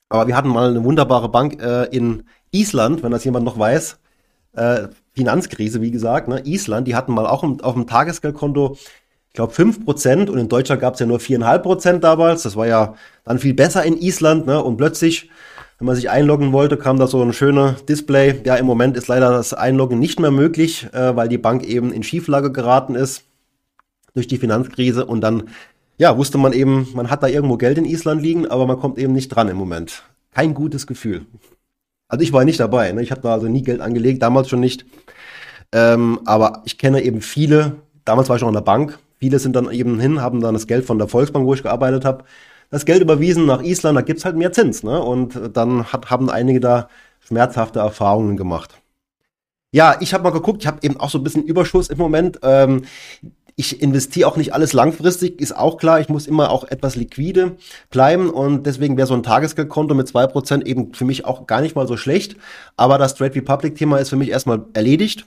Aber 0.08 0.26
wir 0.26 0.36
hatten 0.36 0.48
mal 0.48 0.70
eine 0.70 0.82
wunderbare 0.82 1.28
Bank 1.28 1.62
äh, 1.62 1.84
in 1.84 2.24
Island, 2.50 3.04
wenn 3.04 3.12
das 3.12 3.24
jemand 3.24 3.44
noch 3.44 3.58
weiß. 3.58 3.98
Äh, 4.54 4.88
Finanzkrise, 5.12 5.80
wie 5.80 5.92
gesagt, 5.92 6.26
ne? 6.26 6.42
Island, 6.44 6.88
die 6.88 6.96
hatten 6.96 7.12
mal 7.12 7.26
auch 7.26 7.44
auf 7.44 7.74
dem 7.74 7.86
Tagesgeldkonto 7.86 8.76
ich 9.36 9.38
glaube, 9.38 9.52
5% 9.52 10.30
und 10.30 10.38
in 10.38 10.48
Deutschland 10.48 10.80
gab 10.80 10.94
es 10.94 11.00
ja 11.00 11.04
nur 11.04 11.18
4,5% 11.18 11.98
damals. 11.98 12.44
Das 12.44 12.56
war 12.56 12.66
ja 12.66 12.94
dann 13.22 13.38
viel 13.38 13.52
besser 13.52 13.84
in 13.84 13.98
Island. 13.98 14.46
Ne? 14.46 14.64
Und 14.64 14.78
plötzlich, 14.78 15.28
wenn 15.78 15.84
man 15.84 15.94
sich 15.94 16.08
einloggen 16.08 16.54
wollte, 16.54 16.78
kam 16.78 16.98
da 16.98 17.06
so 17.06 17.22
ein 17.22 17.34
schöner 17.34 17.72
Display. 17.86 18.40
Ja, 18.46 18.56
im 18.56 18.64
Moment 18.64 18.96
ist 18.96 19.08
leider 19.08 19.30
das 19.30 19.52
Einloggen 19.52 19.98
nicht 19.98 20.20
mehr 20.20 20.30
möglich, 20.30 20.88
äh, 20.94 21.14
weil 21.14 21.28
die 21.28 21.36
Bank 21.36 21.66
eben 21.66 21.92
in 21.92 22.02
Schieflage 22.02 22.50
geraten 22.50 22.94
ist 22.94 23.24
durch 24.14 24.26
die 24.26 24.38
Finanzkrise. 24.38 25.04
Und 25.04 25.20
dann, 25.20 25.50
ja, 25.98 26.16
wusste 26.16 26.38
man 26.38 26.54
eben, 26.54 26.88
man 26.94 27.10
hat 27.10 27.22
da 27.22 27.26
irgendwo 27.26 27.58
Geld 27.58 27.76
in 27.76 27.84
Island 27.84 28.22
liegen, 28.22 28.46
aber 28.46 28.66
man 28.66 28.80
kommt 28.80 28.96
eben 28.98 29.12
nicht 29.12 29.28
dran 29.28 29.48
im 29.48 29.58
Moment. 29.58 30.02
Kein 30.32 30.54
gutes 30.54 30.86
Gefühl. 30.86 31.26
Also 32.08 32.22
ich 32.22 32.32
war 32.32 32.46
nicht 32.46 32.58
dabei. 32.58 32.90
Ne? 32.92 33.02
Ich 33.02 33.10
habe 33.10 33.20
da 33.20 33.34
also 33.34 33.48
nie 33.48 33.62
Geld 33.62 33.82
angelegt, 33.82 34.22
damals 34.22 34.48
schon 34.48 34.60
nicht. 34.60 34.86
Ähm, 35.72 36.20
aber 36.24 36.62
ich 36.64 36.78
kenne 36.78 37.02
eben 37.02 37.20
viele, 37.20 37.82
damals 38.06 38.30
war 38.30 38.36
ich 38.36 38.42
auch 38.42 38.48
in 38.48 38.54
der 38.54 38.62
Bank, 38.62 38.98
Viele 39.18 39.38
sind 39.38 39.56
dann 39.56 39.70
eben 39.70 39.98
hin, 39.98 40.20
haben 40.20 40.40
dann 40.40 40.54
das 40.54 40.66
Geld 40.66 40.84
von 40.84 40.98
der 40.98 41.08
Volksbank, 41.08 41.46
wo 41.46 41.54
ich 41.54 41.62
gearbeitet 41.62 42.04
habe, 42.04 42.24
das 42.70 42.84
Geld 42.84 43.00
überwiesen 43.00 43.46
nach 43.46 43.62
Island, 43.62 43.96
da 43.96 44.02
gibt's 44.02 44.24
halt 44.24 44.36
mehr 44.36 44.52
Zins. 44.52 44.82
Ne? 44.82 45.00
Und 45.00 45.38
dann 45.54 45.84
hat, 45.92 46.10
haben 46.10 46.30
einige 46.30 46.60
da 46.60 46.88
schmerzhafte 47.20 47.78
Erfahrungen 47.78 48.36
gemacht. 48.36 48.80
Ja, 49.72 49.96
ich 50.00 50.14
habe 50.14 50.24
mal 50.24 50.30
geguckt, 50.30 50.62
ich 50.62 50.66
habe 50.66 50.78
eben 50.82 50.98
auch 50.98 51.10
so 51.10 51.18
ein 51.18 51.24
bisschen 51.24 51.44
Überschuss 51.44 51.88
im 51.88 51.98
Moment. 51.98 52.40
Ähm, 52.42 52.82
ich 53.56 53.80
investiere 53.82 54.28
auch 54.28 54.36
nicht 54.36 54.52
alles 54.52 54.74
langfristig, 54.74 55.40
ist 55.40 55.56
auch 55.56 55.78
klar. 55.78 55.98
Ich 56.00 56.10
muss 56.10 56.26
immer 56.26 56.50
auch 56.50 56.64
etwas 56.64 56.94
liquide 56.94 57.56
bleiben 57.90 58.28
und 58.28 58.66
deswegen 58.66 58.98
wäre 58.98 59.06
so 59.06 59.14
ein 59.14 59.22
Tagesgeldkonto 59.22 59.94
mit 59.94 60.08
zwei 60.08 60.26
Prozent 60.26 60.66
eben 60.66 60.92
für 60.92 61.06
mich 61.06 61.24
auch 61.24 61.46
gar 61.46 61.62
nicht 61.62 61.74
mal 61.74 61.88
so 61.88 61.96
schlecht. 61.96 62.36
Aber 62.76 62.98
das 62.98 63.14
Trade 63.14 63.34
Republic 63.34 63.74
Thema 63.74 63.98
ist 63.98 64.10
für 64.10 64.16
mich 64.16 64.28
erstmal 64.28 64.64
erledigt 64.74 65.26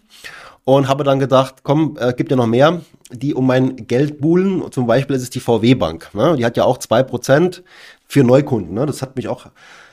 und 0.76 0.88
habe 0.88 1.04
dann 1.04 1.20
gedacht, 1.20 1.58
komm, 1.64 1.98
äh, 2.00 2.14
gibt 2.14 2.32
ja 2.32 2.38
noch 2.38 2.48
mehr, 2.48 2.82
die 3.12 3.34
um 3.34 3.48
mein 3.48 3.88
Geld 3.88 4.22
buhlen. 4.22 4.64
Zum 4.72 4.88
Beispiel 4.88 5.16
ist 5.16 5.24
es 5.24 5.30
die 5.30 5.40
VW 5.40 5.76
Bank. 5.76 6.10
Ne? 6.14 6.36
Die 6.38 6.46
hat 6.46 6.58
ja 6.58 6.64
auch 6.66 6.78
zwei 6.78 7.04
Prozent 7.04 7.64
für 8.06 8.24
Neukunden. 8.24 8.74
Ne? 8.74 8.86
Das 8.86 9.02
hat 9.02 9.16
mich 9.16 9.28
auch, 9.28 9.48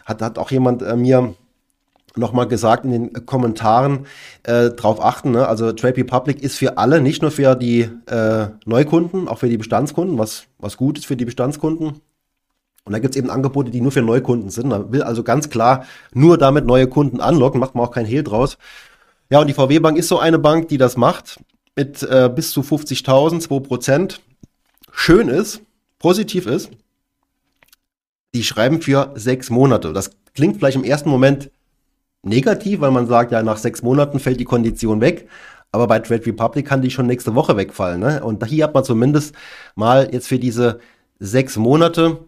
hat, 0.04 0.23
hat 0.23 0.38
auch 0.38 0.50
jemand 0.50 0.83
äh, 0.83 0.97
mir 0.97 1.35
nochmal 2.16 2.49
gesagt 2.49 2.85
in 2.85 2.90
den 2.90 3.26
Kommentaren 3.26 4.06
äh, 4.42 4.71
drauf 4.71 5.02
achten. 5.02 5.33
Ne? 5.33 5.47
Also 5.47 5.73
Trade 5.73 5.99
Republic 5.99 6.42
ist 6.42 6.56
für 6.56 6.78
alle, 6.78 7.00
nicht 7.00 7.23
nur 7.23 7.30
für 7.30 7.54
die 7.54 7.90
äh, 8.06 8.47
Neukunden, 8.64 9.28
auch 9.28 9.38
für 9.38 9.49
die 9.49 9.59
Bestandskunden, 9.59 10.18
was, 10.18 10.45
was 10.59 10.76
gut 10.76 10.99
ist 10.99 11.06
für 11.06 11.16
die 11.16 11.26
Bestandskunden. 11.26 12.00
Und 12.87 12.92
da 12.92 13.00
gibt 13.00 13.14
es 13.14 13.18
eben 13.18 13.30
Angebote, 13.30 13.71
die 13.71 13.80
nur 13.80 13.92
für 13.92 14.02
Neukunden 14.02 14.49
sind. 14.49 14.68
Man 14.68 14.92
will 14.92 15.02
also 15.02 15.25
ganz 15.25 15.50
klar 15.50 15.85
nur 16.14 16.38
damit 16.38 16.66
neue 16.66 16.87
Kunden 16.87 17.21
anlocken, 17.21 17.61
macht 17.61 17.75
man 17.75 17.85
auch 17.85 17.90
kein 17.90 18.06
Hehl 18.06 18.23
draus. 18.23 18.59
Ja, 19.30 19.40
und 19.40 19.49
die 19.49 19.54
VW 19.54 19.80
Bank 19.80 19.99
ist 19.99 20.09
so 20.09 20.18
eine 20.18 20.38
Bank, 20.38 20.68
die 20.68 20.78
das 20.78 20.97
macht 20.97 21.40
mit 21.75 22.02
äh, 22.02 22.30
bis 22.33 22.52
zu 22.52 22.61
50.000, 22.61 23.40
2 23.40 23.61
Prozent. 23.61 24.21
Schön 24.92 25.28
ist, 25.28 25.61
positiv 25.99 26.47
ist, 26.47 26.71
die 28.35 28.45
schreiben 28.45 28.80
für 28.80 29.12
sechs 29.14 29.50
Monate. 29.50 29.92
Das 29.92 30.11
klingt 30.35 30.56
vielleicht 30.56 30.76
im 30.76 30.85
ersten 30.85 31.11
Moment 31.11 31.50
negativ, 32.23 32.80
weil 32.80 32.90
man 32.90 33.06
sagt, 33.06 33.33
ja, 33.33 33.42
nach 33.42 33.56
sechs 33.56 33.83
Monaten 33.83 34.21
fällt 34.21 34.40
die 34.40 34.45
Kondition 34.45 35.00
weg. 35.00 35.28
Aber 35.73 35.87
bei 35.87 35.99
Trade 35.99 36.25
Republic 36.25 36.66
kann 36.66 36.83
die 36.83 36.90
schon 36.90 37.06
nächste 37.06 37.35
Woche 37.35 37.56
wegfallen. 37.56 38.00
Ne? 38.00 38.23
Und 38.23 38.45
hier 38.47 38.64
hat 38.64 38.75
man 38.75 38.85
zumindest 38.85 39.35
mal 39.75 40.09
jetzt 40.12 40.28
für 40.28 40.38
diese 40.38 40.80
sechs 41.18 41.56
Monate 41.56 42.18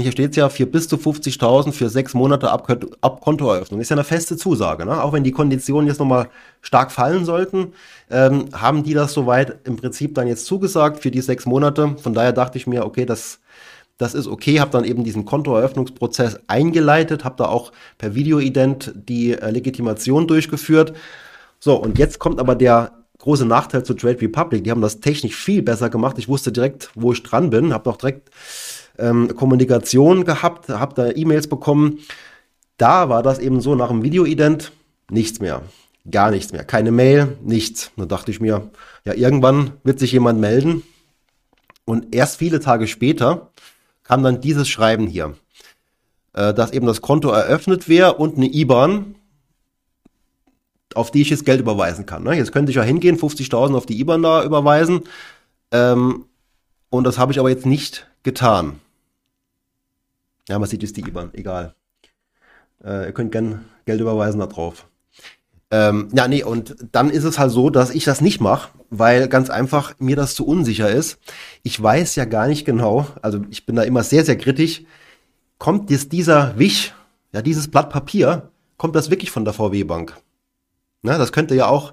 hier 0.00 0.12
steht 0.12 0.30
es 0.30 0.36
ja, 0.36 0.48
für 0.48 0.64
bis 0.64 0.88
zu 0.88 0.96
50.000 0.96 1.72
für 1.72 1.90
sechs 1.90 2.14
Monate 2.14 2.50
ab, 2.50 2.66
ab. 3.02 3.28
Ist 3.28 3.90
ja 3.90 3.94
eine 3.94 4.04
feste 4.04 4.38
Zusage. 4.38 4.86
Ne? 4.86 5.02
Auch 5.02 5.12
wenn 5.12 5.22
die 5.22 5.32
Konditionen 5.32 5.86
jetzt 5.86 5.98
nochmal 5.98 6.30
stark 6.62 6.90
fallen 6.90 7.26
sollten, 7.26 7.74
ähm, 8.10 8.46
haben 8.54 8.84
die 8.84 8.94
das 8.94 9.12
soweit 9.12 9.58
im 9.64 9.76
Prinzip 9.76 10.14
dann 10.14 10.28
jetzt 10.28 10.46
zugesagt 10.46 11.00
für 11.00 11.10
die 11.10 11.20
sechs 11.20 11.44
Monate. 11.44 11.94
Von 11.98 12.14
daher 12.14 12.32
dachte 12.32 12.56
ich 12.56 12.66
mir, 12.66 12.86
okay, 12.86 13.04
das, 13.04 13.40
das 13.98 14.14
ist 14.14 14.28
okay. 14.28 14.60
Habe 14.60 14.70
dann 14.70 14.84
eben 14.84 15.04
diesen 15.04 15.26
Kontoeröffnungsprozess 15.26 16.40
eingeleitet, 16.46 17.24
habe 17.24 17.36
da 17.36 17.44
auch 17.46 17.70
per 17.98 18.14
Videoident 18.14 18.94
die 18.94 19.32
äh, 19.32 19.50
Legitimation 19.50 20.26
durchgeführt. 20.26 20.94
So, 21.60 21.76
und 21.76 21.98
jetzt 21.98 22.18
kommt 22.18 22.40
aber 22.40 22.54
der 22.54 22.92
große 23.18 23.44
Nachteil 23.44 23.84
zu 23.84 23.92
Trade 23.92 24.20
Republic. 24.22 24.64
Die 24.64 24.70
haben 24.70 24.80
das 24.80 25.00
technisch 25.00 25.36
viel 25.36 25.62
besser 25.62 25.90
gemacht. 25.90 26.18
Ich 26.18 26.28
wusste 26.28 26.50
direkt, 26.50 26.90
wo 26.94 27.12
ich 27.12 27.22
dran 27.22 27.50
bin, 27.50 27.72
habe 27.72 27.90
auch 27.90 27.96
direkt 27.96 28.30
ähm, 29.02 29.34
Kommunikation 29.36 30.24
gehabt, 30.24 30.68
habe 30.68 30.94
da 30.94 31.10
E-Mails 31.10 31.48
bekommen. 31.48 31.98
Da 32.78 33.08
war 33.08 33.22
das 33.22 33.38
eben 33.38 33.60
so 33.60 33.74
nach 33.74 33.88
dem 33.88 34.02
Videoident 34.02 34.72
nichts 35.10 35.40
mehr. 35.40 35.62
Gar 36.10 36.30
nichts 36.30 36.52
mehr. 36.52 36.64
Keine 36.64 36.90
Mail, 36.90 37.36
nichts. 37.42 37.90
Da 37.96 38.06
dachte 38.06 38.30
ich 38.30 38.40
mir, 38.40 38.70
ja, 39.04 39.14
irgendwann 39.14 39.72
wird 39.84 39.98
sich 39.98 40.12
jemand 40.12 40.40
melden. 40.40 40.82
Und 41.84 42.14
erst 42.14 42.38
viele 42.38 42.60
Tage 42.60 42.86
später 42.86 43.50
kam 44.02 44.22
dann 44.22 44.40
dieses 44.40 44.68
Schreiben 44.68 45.06
hier, 45.06 45.34
äh, 46.32 46.54
dass 46.54 46.72
eben 46.72 46.86
das 46.86 47.02
Konto 47.02 47.30
eröffnet 47.30 47.88
wäre 47.88 48.14
und 48.14 48.36
eine 48.36 48.46
IBAN, 48.46 49.14
auf 50.94 51.10
die 51.10 51.22
ich 51.22 51.30
jetzt 51.30 51.46
Geld 51.46 51.60
überweisen 51.60 52.06
kann. 52.06 52.22
Ne? 52.22 52.34
Jetzt 52.34 52.52
könnte 52.52 52.70
ich 52.70 52.76
ja 52.76 52.82
hingehen, 52.82 53.18
50.000 53.18 53.76
auf 53.76 53.86
die 53.86 53.98
IBAN 54.00 54.22
da 54.22 54.44
überweisen. 54.44 55.02
Ähm, 55.70 56.26
und 56.90 57.04
das 57.04 57.18
habe 57.18 57.32
ich 57.32 57.38
aber 57.38 57.48
jetzt 57.48 57.66
nicht 57.66 58.06
getan. 58.22 58.80
Ja, 60.48 60.58
man 60.58 60.68
sieht 60.68 60.82
jetzt 60.82 60.96
die 60.96 61.02
IBAN, 61.02 61.34
egal. 61.34 61.74
Äh, 62.84 63.06
ihr 63.06 63.12
könnt 63.12 63.32
gern 63.32 63.64
Geld 63.84 64.00
überweisen 64.00 64.40
da 64.40 64.46
drauf. 64.46 64.88
Ähm, 65.70 66.08
ja, 66.12 66.28
nee, 66.28 66.42
und 66.42 66.76
dann 66.92 67.08
ist 67.08 67.24
es 67.24 67.38
halt 67.38 67.50
so, 67.50 67.70
dass 67.70 67.90
ich 67.90 68.04
das 68.04 68.20
nicht 68.20 68.40
mache, 68.40 68.70
weil 68.90 69.28
ganz 69.28 69.48
einfach 69.48 69.94
mir 69.98 70.16
das 70.16 70.34
zu 70.34 70.46
unsicher 70.46 70.90
ist. 70.90 71.18
Ich 71.62 71.82
weiß 71.82 72.14
ja 72.16 72.26
gar 72.26 72.46
nicht 72.46 72.66
genau, 72.66 73.06
also 73.22 73.40
ich 73.48 73.64
bin 73.64 73.76
da 73.76 73.82
immer 73.82 74.02
sehr, 74.02 74.24
sehr 74.24 74.36
kritisch. 74.36 74.82
Kommt 75.58 75.90
jetzt 75.90 76.12
dieser 76.12 76.58
Wisch, 76.58 76.92
ja, 77.32 77.40
dieses 77.40 77.68
Blatt 77.70 77.88
Papier, 77.88 78.50
kommt 78.76 78.96
das 78.96 79.08
wirklich 79.10 79.30
von 79.30 79.44
der 79.44 79.54
VW-Bank? 79.54 80.14
Na, 81.02 81.16
das 81.16 81.32
könnte 81.32 81.54
ja 81.54 81.68
auch 81.68 81.92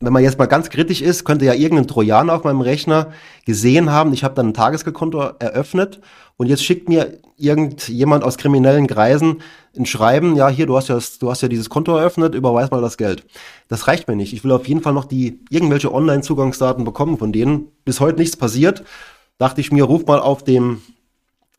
wenn 0.00 0.12
man 0.12 0.22
jetzt 0.22 0.38
mal 0.38 0.46
ganz 0.46 0.70
kritisch 0.70 1.02
ist, 1.02 1.24
könnte 1.24 1.44
ja 1.44 1.54
irgendein 1.54 1.88
Trojaner 1.88 2.34
auf 2.34 2.44
meinem 2.44 2.60
Rechner 2.60 3.12
gesehen 3.44 3.90
haben, 3.90 4.12
ich 4.12 4.22
habe 4.22 4.34
dann 4.34 4.48
ein 4.48 4.54
Tagesgeldkonto 4.54 5.20
eröffnet 5.38 6.00
und 6.36 6.46
jetzt 6.46 6.64
schickt 6.64 6.88
mir 6.88 7.18
irgendjemand 7.36 8.22
aus 8.24 8.36
kriminellen 8.36 8.86
Kreisen 8.86 9.42
ein 9.76 9.86
Schreiben, 9.86 10.36
ja, 10.36 10.48
hier, 10.48 10.66
du 10.66 10.76
hast 10.76 10.88
ja, 10.88 10.98
du 11.20 11.30
hast 11.30 11.42
ja 11.42 11.48
dieses 11.48 11.70
Konto 11.70 11.96
eröffnet, 11.96 12.34
überweis 12.34 12.70
mal 12.70 12.80
das 12.80 12.96
Geld. 12.96 13.24
Das 13.68 13.86
reicht 13.86 14.08
mir 14.08 14.16
nicht. 14.16 14.32
Ich 14.32 14.44
will 14.44 14.52
auf 14.52 14.66
jeden 14.66 14.82
Fall 14.82 14.92
noch 14.92 15.04
die 15.04 15.40
irgendwelche 15.50 15.92
Online-Zugangsdaten 15.92 16.84
bekommen 16.84 17.18
von 17.18 17.32
denen. 17.32 17.66
Bis 17.84 18.00
heute 18.00 18.18
nichts 18.18 18.36
passiert. 18.36 18.84
Dachte 19.38 19.60
ich 19.60 19.70
mir, 19.70 19.84
ruf 19.84 20.06
mal 20.06 20.18
auf 20.20 20.42
dem, 20.42 20.82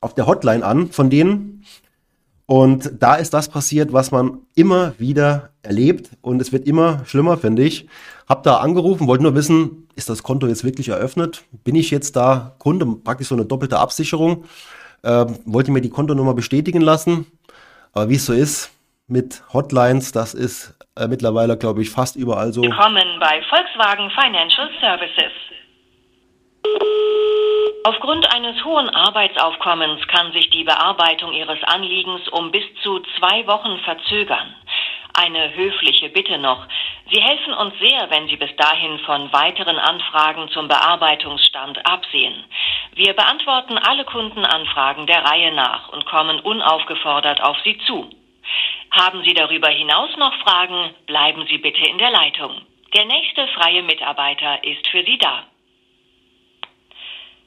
auf 0.01 0.13
der 0.13 0.27
Hotline 0.27 0.65
an 0.65 0.91
von 0.91 1.09
denen 1.09 1.63
Und 2.45 2.91
da 2.99 3.15
ist 3.15 3.33
das 3.33 3.47
passiert, 3.47 3.93
was 3.93 4.11
man 4.11 4.39
immer 4.55 4.93
wieder 4.97 5.51
erlebt 5.61 6.09
und 6.21 6.41
es 6.41 6.51
wird 6.51 6.67
immer 6.67 7.05
schlimmer, 7.05 7.37
finde 7.37 7.63
ich. 7.63 7.87
Hab 8.29 8.43
da 8.43 8.57
angerufen, 8.57 9.07
wollte 9.07 9.23
nur 9.23 9.33
wissen, 9.33 9.87
ist 9.95 10.07
das 10.07 10.21
Konto 10.21 10.45
jetzt 10.45 10.63
wirklich 10.63 10.89
eröffnet? 10.89 11.41
Bin 11.63 11.73
ich 11.73 11.89
jetzt 11.89 12.15
da 12.15 12.55
Kunde, 12.59 12.85
praktisch 13.03 13.29
so 13.29 13.33
eine 13.35 13.45
doppelte 13.45 13.79
Absicherung? 13.79 14.45
Ähm, 15.03 15.39
wollte 15.45 15.71
mir 15.71 15.81
die 15.81 15.89
Kontonummer 15.89 16.35
bestätigen 16.35 16.81
lassen. 16.81 17.25
Aber 17.91 18.07
wie 18.09 18.17
es 18.17 18.27
so 18.27 18.33
ist 18.33 18.69
mit 19.07 19.41
Hotlines, 19.51 20.11
das 20.11 20.35
ist 20.35 20.77
äh, 20.95 21.07
mittlerweile, 21.07 21.57
glaube 21.57 21.81
ich, 21.81 21.89
fast 21.89 22.17
überall 22.17 22.53
so. 22.53 22.61
Willkommen 22.61 23.19
bei 23.19 23.41
Volkswagen 23.49 24.11
Financial 24.11 24.69
Services. 24.79 25.33
Aufgrund 27.83 28.31
eines 28.31 28.63
hohen 28.63 28.89
Arbeitsaufkommens 28.89 30.05
kann 30.07 30.31
sich 30.33 30.51
die 30.51 30.65
Bearbeitung 30.65 31.33
Ihres 31.33 31.57
Anliegens 31.63 32.27
um 32.29 32.51
bis 32.51 32.63
zu 32.83 32.99
zwei 33.17 33.47
Wochen 33.47 33.79
verzögern. 33.83 34.53
Eine 35.21 35.53
höfliche 35.53 36.07
Bitte 36.07 36.37
noch. 36.37 36.65
Sie 37.11 37.21
helfen 37.21 37.53
uns 37.53 37.77
sehr, 37.77 38.09
wenn 38.09 38.29
Sie 38.29 38.37
bis 38.37 38.55
dahin 38.55 38.99
von 38.99 39.33
weiteren 39.33 39.77
Anfragen 39.77 40.47
zum 40.47 40.69
Bearbeitungsstand 40.69 41.85
absehen. 41.85 42.45
Wir 42.93 43.11
beantworten 43.11 43.77
alle 43.77 44.05
Kundenanfragen 44.05 45.07
der 45.07 45.25
Reihe 45.25 45.51
nach 45.51 45.89
und 45.89 46.05
kommen 46.05 46.39
unaufgefordert 46.39 47.41
auf 47.43 47.57
Sie 47.65 47.77
zu. 47.79 48.09
Haben 48.91 49.21
Sie 49.25 49.33
darüber 49.33 49.67
hinaus 49.67 50.15
noch 50.15 50.33
Fragen, 50.35 50.95
bleiben 51.05 51.45
Sie 51.47 51.57
bitte 51.57 51.83
in 51.89 51.97
der 51.97 52.11
Leitung. 52.11 52.61
Der 52.95 53.03
nächste 53.03 53.45
freie 53.49 53.83
Mitarbeiter 53.83 54.63
ist 54.63 54.87
für 54.87 55.03
Sie 55.03 55.17
da. 55.17 55.43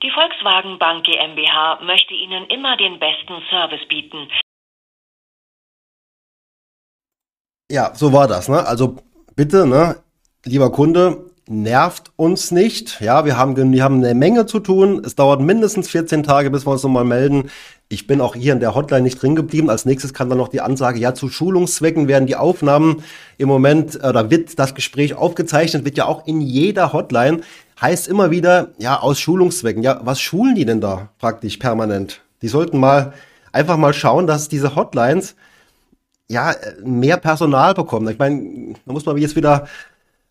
Die 0.03 0.11
Volkswagen 0.11 0.79
Bank 0.79 1.05
GmbH 1.05 1.79
möchte 1.81 2.13
Ihnen 2.13 2.49
immer 2.49 2.77
den 2.77 2.99
besten 2.99 3.43
Service 3.49 3.89
bieten. 3.89 4.29
Ja, 7.73 7.93
so 7.95 8.13
war 8.13 8.29
das, 8.29 8.51
ne? 8.51 8.67
Also 8.67 8.97
bitte, 9.35 9.67
ne, 9.67 9.97
lieber 10.45 10.71
Kunde, 10.71 11.25
nervt 11.49 12.13
uns 12.17 12.51
nicht. 12.51 13.01
Ja, 13.01 13.25
wir 13.25 13.39
haben, 13.39 13.57
wir 13.57 13.83
haben 13.83 14.05
eine 14.05 14.15
Menge 14.15 14.45
zu 14.45 14.61
tun. 14.61 15.01
Es 15.07 15.15
dauert 15.15 15.41
mindestens 15.41 15.89
14 15.89 16.23
Tage, 16.23 16.51
bis 16.51 16.67
wir 16.67 16.73
uns 16.73 16.83
nochmal 16.83 17.07
melden. 17.07 17.49
Ich 17.89 18.07
bin 18.07 18.21
auch 18.21 18.35
hier 18.35 18.53
in 18.53 18.61
der 18.61 18.75
Hotline 18.75 19.01
nicht 19.01 19.23
drin 19.23 19.35
geblieben. 19.35 19.71
Als 19.71 19.87
nächstes 19.87 20.13
kann 20.13 20.29
dann 20.29 20.37
noch 20.37 20.49
die 20.49 20.61
Ansage, 20.61 20.99
ja, 21.01 21.15
zu 21.15 21.31
Schulungszwecken 21.31 22.09
werden 22.09 22.27
die 22.27 22.37
Aufnahmen 22.37 23.03
im 23.39 23.49
Moment, 23.49 23.97
oder 24.05 24.31
wird 24.31 24.59
das 24.59 24.75
Gespräch 24.75 25.15
aufgezeichnet, 25.15 25.87
wird 25.87 25.97
ja 25.97 26.05
auch 26.05 26.27
in 26.27 26.43
jeder 26.43 26.93
Hotline 26.93 27.41
heißt 27.81 28.07
immer 28.07 28.31
wieder, 28.31 28.73
ja, 28.77 29.01
aus 29.01 29.19
Schulungszwecken. 29.19 29.83
Ja, 29.83 30.03
was 30.05 30.21
schulen 30.21 30.57
die 30.57 30.67
denn 30.67 30.83
da 30.83 31.09
praktisch 31.19 31.57
permanent? 31.57 32.21
Die 32.43 32.49
sollten 32.49 32.79
mal 32.79 33.15
einfach 33.51 33.79
mal 33.79 33.95
schauen, 33.95 34.27
dass 34.27 34.51
diese 34.51 34.77
Hotlines 34.77 35.37
ja 36.33 36.55
mehr 36.83 37.19
Personal 37.19 37.75
bekommen. 37.75 38.09
Ich 38.09 38.19
meine, 38.19 38.75
da 38.87 38.93
muss 38.93 39.07
man 39.07 39.17
jetzt 39.19 39.37
wieder 39.37 39.67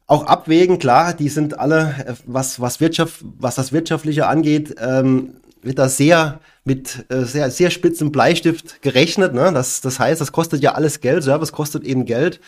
auch 0.08 0.25
abwägen. 0.25 0.79
Klar, 0.79 1.13
die 1.13 1.29
sind 1.29 1.60
alle, 1.60 2.17
was 2.25 2.60
was 2.60 2.81
Wirtschaft, 2.81 3.24
was 3.39 3.55
das 3.55 3.72
wirtschaftliche 3.72 4.27
angeht, 4.27 4.75
ähm, 4.79 5.36
wird 5.62 5.79
da 5.79 5.88
sehr 5.88 6.39
mit 6.65 7.05
äh, 7.10 7.24
sehr 7.24 7.51
sehr 7.51 7.70
spitzem 7.70 8.12
Bleistift 8.12 8.81
gerechnet. 8.81 9.34
Ne? 9.34 9.51
Das 9.53 9.81
das 9.81 10.00
heißt, 10.00 10.20
das 10.20 10.31
kostet 10.31 10.63
ja 10.63 10.74
alles 10.74 11.01
Geld. 11.01 11.24
Service 11.24 11.51
kostet 11.51 11.84
eben 11.84 12.05
Geld. 12.05 12.41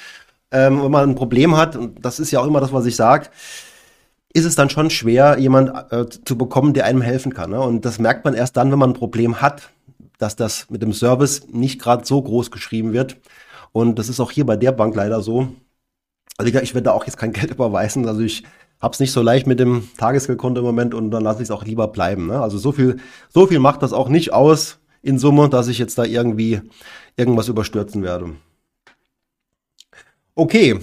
Ähm, 0.51 0.83
wenn 0.83 0.91
man 0.91 1.09
ein 1.11 1.15
Problem 1.15 1.55
hat, 1.55 1.75
und 1.75 2.03
das 2.03 2.19
ist 2.19 2.31
ja 2.31 2.39
auch 2.39 2.47
immer 2.47 2.59
das, 2.59 2.73
was 2.73 2.85
ich 2.85 2.95
sage 2.95 3.29
ist 4.35 4.45
es 4.45 4.55
dann 4.55 4.71
schon 4.71 4.89
schwer, 4.89 5.37
jemand 5.37 5.91
äh, 5.91 6.05
zu 6.25 6.35
bekommen, 6.37 6.73
der 6.73 6.85
einem 6.85 7.01
helfen 7.01 7.35
kann. 7.35 7.51
Ne? 7.51 7.61
Und 7.61 7.85
das 7.85 7.99
merkt 7.99 8.25
man 8.25 8.33
erst 8.33 8.57
dann, 8.57 8.71
wenn 8.71 8.79
man 8.79 8.89
ein 8.89 8.95
Problem 8.95 9.41
hat, 9.41 9.69
dass 10.17 10.35
das 10.35 10.69
mit 10.69 10.81
dem 10.81 10.93
Service 10.93 11.47
nicht 11.51 11.79
gerade 11.79 12.05
so 12.05 12.21
groß 12.21 12.49
geschrieben 12.49 12.93
wird. 12.93 13.17
Und 13.73 13.99
das 13.99 14.07
ist 14.07 14.21
auch 14.21 14.31
hier 14.31 14.45
bei 14.45 14.55
der 14.55 14.71
Bank 14.71 14.95
leider 14.95 15.21
so. 15.21 15.49
Also 16.37 16.47
ich, 16.47 16.73
werde 16.73 16.85
da 16.85 16.91
auch 16.93 17.05
jetzt 17.05 17.17
kein 17.17 17.33
Geld 17.33 17.51
überweisen. 17.51 18.07
Also 18.07 18.21
ich 18.21 18.43
habe 18.79 18.93
es 18.93 18.99
nicht 19.01 19.11
so 19.11 19.21
leicht 19.21 19.47
mit 19.47 19.59
dem 19.59 19.89
Tagesgeldkonto 19.97 20.59
im 20.59 20.65
Moment 20.65 20.93
und 20.93 21.11
dann 21.11 21.23
lasse 21.23 21.39
ich 21.41 21.47
es 21.47 21.51
auch 21.51 21.65
lieber 21.65 21.89
bleiben. 21.89 22.27
Ne? 22.27 22.41
Also 22.41 22.57
so 22.57 22.71
viel, 22.71 22.97
so 23.29 23.47
viel 23.47 23.59
macht 23.59 23.83
das 23.83 23.91
auch 23.91 24.07
nicht 24.07 24.31
aus 24.31 24.79
in 25.01 25.19
Summe, 25.19 25.49
dass 25.49 25.67
ich 25.67 25.79
jetzt 25.79 25.97
da 25.97 26.05
irgendwie 26.05 26.61
irgendwas 27.17 27.49
überstürzen 27.49 28.03
werde. 28.03 28.35
Okay, 30.35 30.79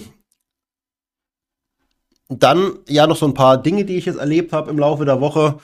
dann 2.30 2.78
ja 2.88 3.06
noch 3.06 3.16
so 3.16 3.26
ein 3.26 3.34
paar 3.34 3.58
Dinge, 3.58 3.84
die 3.84 3.96
ich 3.96 4.06
jetzt 4.06 4.18
erlebt 4.18 4.52
habe 4.52 4.70
im 4.70 4.78
Laufe 4.78 5.04
der 5.04 5.20
Woche. 5.20 5.58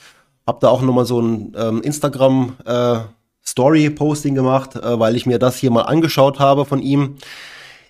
Hab 0.47 0.61
da 0.61 0.69
auch 0.69 0.83
nochmal 0.83 1.07
so 1.07 1.21
ein 1.21 1.53
ähm, 1.57 1.81
Instagram 1.83 2.57
äh, 2.65 2.99
Story-Posting 3.47 4.35
gemacht, 4.35 4.77
äh, 4.77 4.99
weil 4.99 5.17
ich 5.17 5.27
mir 5.27 5.39
das 5.39 5.57
hier 5.57 5.71
mal 5.71 5.83
angeschaut 5.83 6.39
habe 6.39 6.65
von 6.65 6.83
ihm. 6.83 7.17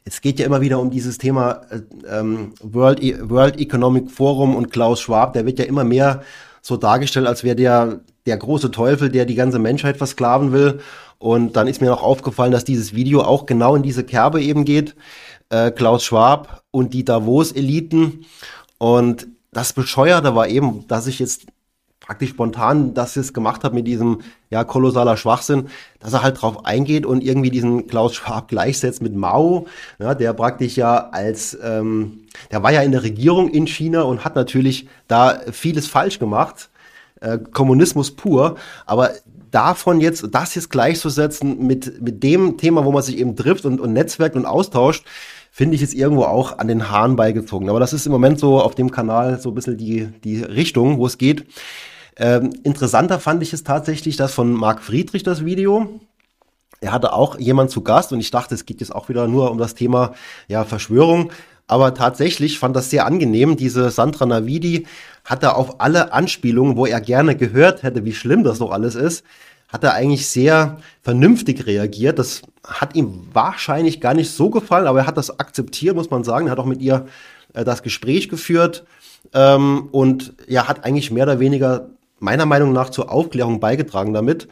Es 0.05 0.21
geht 0.21 0.39
ja 0.39 0.47
immer 0.47 0.61
wieder 0.61 0.79
um 0.79 0.91
dieses 0.91 1.19
Thema 1.19 1.63
äh, 1.71 1.81
ähm, 2.09 2.55
World, 2.63 3.03
e 3.03 3.17
World 3.21 3.59
Economic 3.59 4.11
Forum 4.11 4.55
und 4.55 4.71
Klaus 4.71 5.01
Schwab. 5.01 5.33
Der 5.33 5.47
wird 5.47 5.59
ja 5.59 5.65
immer 5.65 5.85
mehr 5.85 6.23
so 6.63 6.77
dargestellt, 6.77 7.27
als 7.27 7.45
wäre 7.45 7.57
der 7.57 8.01
der 8.27 8.37
große 8.37 8.71
Teufel, 8.71 9.09
der 9.09 9.25
die 9.25 9.35
ganze 9.35 9.59
Menschheit 9.59 9.97
versklaven 9.97 10.53
will. 10.53 10.81
Und 11.19 11.57
dann 11.57 11.67
ist 11.67 11.81
mir 11.81 11.89
noch 11.89 12.03
aufgefallen, 12.03 12.53
dass 12.53 12.65
dieses 12.65 12.95
Video 12.95 13.23
auch 13.23 13.47
genau 13.47 13.75
in 13.77 13.83
diese 13.83 14.05
Kerbe 14.05 14.43
eben 14.43 14.65
geht. 14.65 14.95
Äh, 15.49 15.71
Klaus 15.71 16.05
Schwab 16.05 16.63
und 16.71 16.93
die 16.93 17.05
Davos-Eliten. 17.05 18.27
Und 18.79 19.29
das 19.53 19.73
Bescheuerte 19.73 20.35
war 20.35 20.49
eben, 20.49 20.87
dass 20.89 21.07
ich 21.07 21.19
jetzt 21.19 21.47
praktisch 22.07 22.31
spontan 22.31 22.95
das 22.95 23.17
jetzt 23.17 23.35
gemacht 23.35 23.65
habe 23.65 23.75
mit 23.75 23.87
diesem 23.87 24.21
ja 24.49 24.63
kolossaler 24.63 25.17
Schwachsinn, 25.17 25.69
dass 25.99 26.13
er 26.13 26.23
halt 26.23 26.41
drauf 26.41 26.65
eingeht 26.65 27.05
und 27.05 27.23
irgendwie 27.23 27.51
diesen 27.51 27.89
Klaus 27.89 28.15
Schwab 28.15 28.49
gleichsetzt 28.49 29.03
mit 29.03 29.15
Mao, 29.15 29.67
ja, 29.99 30.15
der 30.15 30.33
praktisch 30.33 30.77
ja 30.77 31.09
als 31.11 31.59
ähm, 31.63 32.21
der 32.53 32.63
war 32.63 32.73
ja 32.73 32.83
in 32.83 32.93
der 32.93 33.03
Regierung 33.03 33.49
in 33.49 33.67
China 33.67 34.03
und 34.03 34.25
hat 34.25 34.37
natürlich 34.37 34.89
da 35.09 35.41
vieles 35.51 35.89
falsch 35.89 36.19
gemacht, 36.19 36.71
äh, 37.21 37.39
Kommunismus 37.39 38.13
pur, 38.13 38.57
aber 38.85 39.11
davon 39.51 40.01
jetzt 40.01 40.29
das 40.33 40.55
jetzt 40.55 40.71
gleichzusetzen 40.71 41.67
mit 41.67 42.01
mit 42.01 42.23
dem 42.23 42.57
Thema, 42.57 42.85
wo 42.85 42.93
man 42.93 43.03
sich 43.03 43.19
eben 43.19 43.35
trifft 43.35 43.65
und, 43.65 43.81
und 43.81 43.93
netzwerkt 43.93 44.37
und 44.37 44.47
austauscht, 44.47 45.05
finde 45.51 45.75
ich 45.75 45.83
es 45.83 45.95
irgendwo 45.95 46.23
auch 46.23 46.59
an 46.59 46.69
den 46.69 46.91
Haaren 46.91 47.17
beigezogen. 47.17 47.71
Aber 47.71 47.81
das 47.81 47.95
ist 47.95 48.07
im 48.07 48.13
Moment 48.13 48.39
so 48.39 48.61
auf 48.61 48.75
dem 48.75 48.91
Kanal 48.91 49.41
so 49.41 49.51
ein 49.51 49.55
bisschen 49.55 49.79
die, 49.79 50.07
die 50.23 50.43
Richtung, 50.43 50.99
wo 50.99 51.07
es 51.07 51.17
geht. 51.17 51.47
Ähm, 52.17 52.51
interessanter 52.63 53.21
fand 53.21 53.43
ich 53.43 53.53
es 53.53 53.63
tatsächlich, 53.63 54.17
dass 54.17 54.33
von 54.33 54.53
Marc 54.53 54.83
Friedrich 54.83 55.23
das 55.23 55.45
Video. 55.45 56.01
Er 56.81 56.93
hatte 56.93 57.13
auch 57.13 57.39
jemand 57.39 57.71
zu 57.71 57.83
Gast 57.83 58.13
und 58.13 58.21
ich 58.21 58.31
dachte, 58.31 58.55
es 58.55 58.67
geht 58.67 58.81
jetzt 58.81 58.95
auch 58.95 59.09
wieder 59.09 59.29
nur 59.29 59.51
um 59.51 59.59
das 59.59 59.75
Thema 59.75 60.15
ja, 60.49 60.65
Verschwörung. 60.65 61.31
Aber 61.67 61.95
tatsächlich 61.95 62.59
fand 62.59 62.77
das 62.77 62.91
sehr 62.91 63.07
angenehm. 63.07 63.57
Diese 63.57 63.91
Sandra 63.91 64.25
Navidi 64.25 64.87
hatte 65.25 65.57
auf 65.57 65.81
alle 65.81 66.13
Anspielungen, 66.13 66.77
wo 66.77 66.87
er 66.87 67.01
gerne 67.01 67.37
gehört 67.37 67.83
hätte, 67.83 68.05
wie 68.05 68.15
schlimm 68.15 68.45
das 68.45 68.59
doch 68.59 68.71
alles 68.71 68.95
ist, 68.95 69.25
hat 69.69 69.83
er 69.83 69.95
eigentlich 69.95 70.29
sehr 70.29 70.79
vernünftig 71.03 71.67
reagiert. 71.67 72.21
Das 72.21 72.43
hat 72.63 72.95
ihm 72.95 73.27
wahrscheinlich 73.33 74.01
gar 74.01 74.15
nicht 74.15 74.31
so 74.31 74.49
gefallen, 74.49 74.87
aber 74.87 75.01
er 75.01 75.07
hat 75.07 75.17
das 75.17 75.41
akzeptiert, 75.41 75.97
muss 75.97 76.11
man 76.11 76.23
sagen. 76.23 76.47
Er 76.47 76.53
hat 76.53 76.61
auch 76.61 76.67
mit 76.67 76.81
ihr 76.81 77.07
äh, 77.53 77.65
das 77.65 77.83
Gespräch 77.83 78.29
geführt 78.29 78.85
ähm, 79.35 79.89
und 79.91 80.35
ja, 80.47 80.69
hat 80.69 80.85
eigentlich 80.85 81.11
mehr 81.11 81.25
oder 81.25 81.41
weniger 81.41 81.91
meiner 82.19 82.47
Meinung 82.47 82.73
nach 82.73 82.91
zur 82.91 83.11
Aufklärung 83.11 83.61
beigetragen 83.61 84.13
damit. 84.13 84.49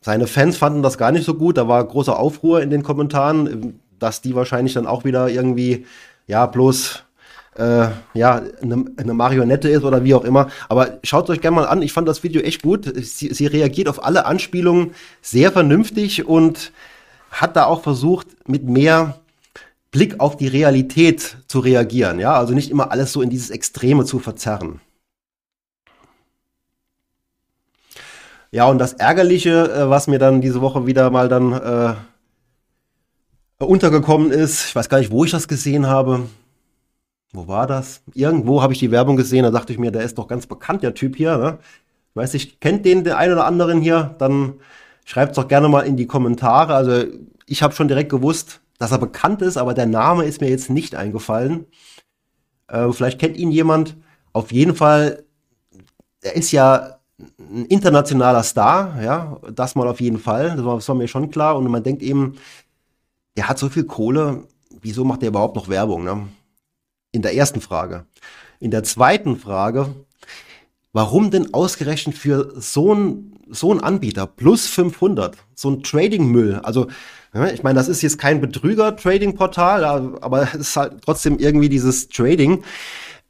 Seine 0.00 0.26
Fans 0.26 0.56
fanden 0.56 0.82
das 0.82 0.98
gar 0.98 1.12
nicht 1.12 1.24
so 1.24 1.34
gut. 1.34 1.58
Da 1.58 1.68
war 1.68 1.84
großer 1.84 2.18
Aufruhr 2.18 2.62
in 2.62 2.70
den 2.70 2.82
Kommentaren, 2.82 3.80
dass 3.98 4.22
die 4.22 4.34
wahrscheinlich 4.34 4.74
dann 4.74 4.86
auch 4.86 5.04
wieder 5.04 5.28
irgendwie, 5.28 5.86
ja, 6.26 6.46
bloß 6.46 7.04
äh, 7.56 7.88
ja, 8.14 8.42
eine, 8.62 8.84
eine, 8.96 9.14
Marionette 9.14 9.68
ist 9.68 9.84
oder 9.84 10.04
wie 10.04 10.14
auch 10.14 10.24
immer. 10.24 10.48
Aber 10.68 10.98
schaut 11.02 11.28
euch 11.28 11.40
gerne 11.40 11.56
mal 11.56 11.66
an. 11.66 11.82
Ich 11.82 11.92
fand 11.92 12.08
das 12.08 12.22
Video 12.22 12.40
echt 12.40 12.62
gut. 12.62 12.90
Sie, 12.96 13.34
sie 13.34 13.46
reagiert 13.46 13.88
auf 13.88 14.04
alle 14.04 14.24
Anspielungen 14.24 14.92
sehr 15.20 15.52
vernünftig 15.52 16.26
und 16.26 16.72
hat 17.30 17.56
da 17.56 17.66
auch 17.66 17.82
versucht, 17.82 18.26
mit 18.48 18.64
mehr 18.64 19.20
Blick 19.90 20.20
auf 20.20 20.36
die 20.36 20.46
Realität 20.46 21.36
zu 21.46 21.58
reagieren. 21.58 22.20
Ja, 22.20 22.34
also 22.34 22.54
nicht 22.54 22.70
immer 22.70 22.90
alles 22.90 23.12
so 23.12 23.20
in 23.22 23.30
dieses 23.30 23.50
Extreme 23.50 24.04
zu 24.04 24.18
verzerren. 24.18 24.80
Ja, 28.52 28.66
und 28.66 28.78
das 28.78 28.94
Ärgerliche, 28.94 29.70
äh, 29.72 29.90
was 29.90 30.08
mir 30.08 30.18
dann 30.18 30.40
diese 30.40 30.60
Woche 30.60 30.86
wieder 30.86 31.10
mal 31.10 31.28
dann 31.28 31.52
äh, 31.52 31.94
untergekommen 33.64 34.32
ist, 34.32 34.66
ich 34.68 34.74
weiß 34.74 34.88
gar 34.88 34.98
nicht, 34.98 35.12
wo 35.12 35.24
ich 35.24 35.30
das 35.30 35.46
gesehen 35.46 35.86
habe, 35.86 36.28
wo 37.32 37.46
war 37.46 37.66
das? 37.66 38.02
Irgendwo 38.14 38.62
habe 38.62 38.72
ich 38.72 38.80
die 38.80 38.90
Werbung 38.90 39.16
gesehen, 39.16 39.44
da 39.44 39.50
dachte 39.50 39.72
ich 39.72 39.78
mir, 39.78 39.92
der 39.92 40.02
ist 40.02 40.18
doch 40.18 40.26
ganz 40.26 40.46
bekannt, 40.46 40.82
der 40.82 40.94
Typ 40.94 41.16
hier. 41.16 41.38
Ne? 41.38 41.58
Ich 42.10 42.16
weiß 42.16 42.32
nicht, 42.32 42.60
kennt 42.60 42.84
den 42.84 43.04
der 43.04 43.18
ein 43.18 43.30
oder 43.32 43.46
anderen 43.46 43.80
hier? 43.80 44.16
Dann 44.18 44.54
schreibt 45.04 45.32
es 45.32 45.36
doch 45.36 45.46
gerne 45.46 45.68
mal 45.68 45.82
in 45.82 45.96
die 45.96 46.06
Kommentare. 46.06 46.74
Also 46.74 47.04
ich 47.46 47.62
habe 47.62 47.74
schon 47.74 47.86
direkt 47.86 48.10
gewusst, 48.10 48.60
dass 48.78 48.90
er 48.90 48.98
bekannt 48.98 49.42
ist, 49.42 49.58
aber 49.58 49.74
der 49.74 49.86
Name 49.86 50.24
ist 50.24 50.40
mir 50.40 50.50
jetzt 50.50 50.70
nicht 50.70 50.96
eingefallen. 50.96 51.66
Äh, 52.66 52.90
vielleicht 52.92 53.20
kennt 53.20 53.36
ihn 53.36 53.52
jemand. 53.52 53.96
Auf 54.32 54.50
jeden 54.50 54.74
Fall, 54.74 55.22
er 56.22 56.34
ist 56.34 56.50
ja 56.50 56.99
ein 57.38 57.66
internationaler 57.66 58.42
Star, 58.42 59.02
ja, 59.02 59.38
das 59.52 59.74
mal 59.74 59.88
auf 59.88 60.00
jeden 60.00 60.18
Fall, 60.18 60.56
das 60.56 60.64
war, 60.64 60.76
das 60.76 60.88
war 60.88 60.94
mir 60.94 61.08
schon 61.08 61.30
klar. 61.30 61.56
Und 61.56 61.68
man 61.70 61.82
denkt 61.82 62.02
eben, 62.02 62.36
der 63.36 63.48
hat 63.48 63.58
so 63.58 63.68
viel 63.68 63.84
Kohle, 63.84 64.44
wieso 64.80 65.04
macht 65.04 65.22
er 65.22 65.28
überhaupt 65.28 65.56
noch 65.56 65.68
Werbung? 65.68 66.04
Ne? 66.04 66.28
In 67.12 67.22
der 67.22 67.34
ersten 67.34 67.60
Frage. 67.60 68.06
In 68.58 68.70
der 68.70 68.82
zweiten 68.84 69.36
Frage, 69.36 69.94
warum 70.92 71.30
denn 71.30 71.54
ausgerechnet 71.54 72.16
für 72.16 72.52
so 72.60 72.94
ein 72.94 73.30
so 73.52 73.72
ein 73.72 73.80
Anbieter 73.80 74.26
plus 74.26 74.68
500, 74.68 75.36
so 75.54 75.70
ein 75.70 75.82
Trading-Müll, 75.82 76.60
also 76.62 76.86
ich 77.52 77.62
meine, 77.62 77.78
das 77.78 77.88
ist 77.88 78.02
jetzt 78.02 78.18
kein 78.18 78.40
Betrüger-Trading-Portal, 78.40 79.84
aber 80.20 80.42
es 80.42 80.54
ist 80.54 80.76
halt 80.76 81.02
trotzdem 81.04 81.38
irgendwie 81.38 81.68
dieses 81.68 82.08
Trading. 82.08 82.64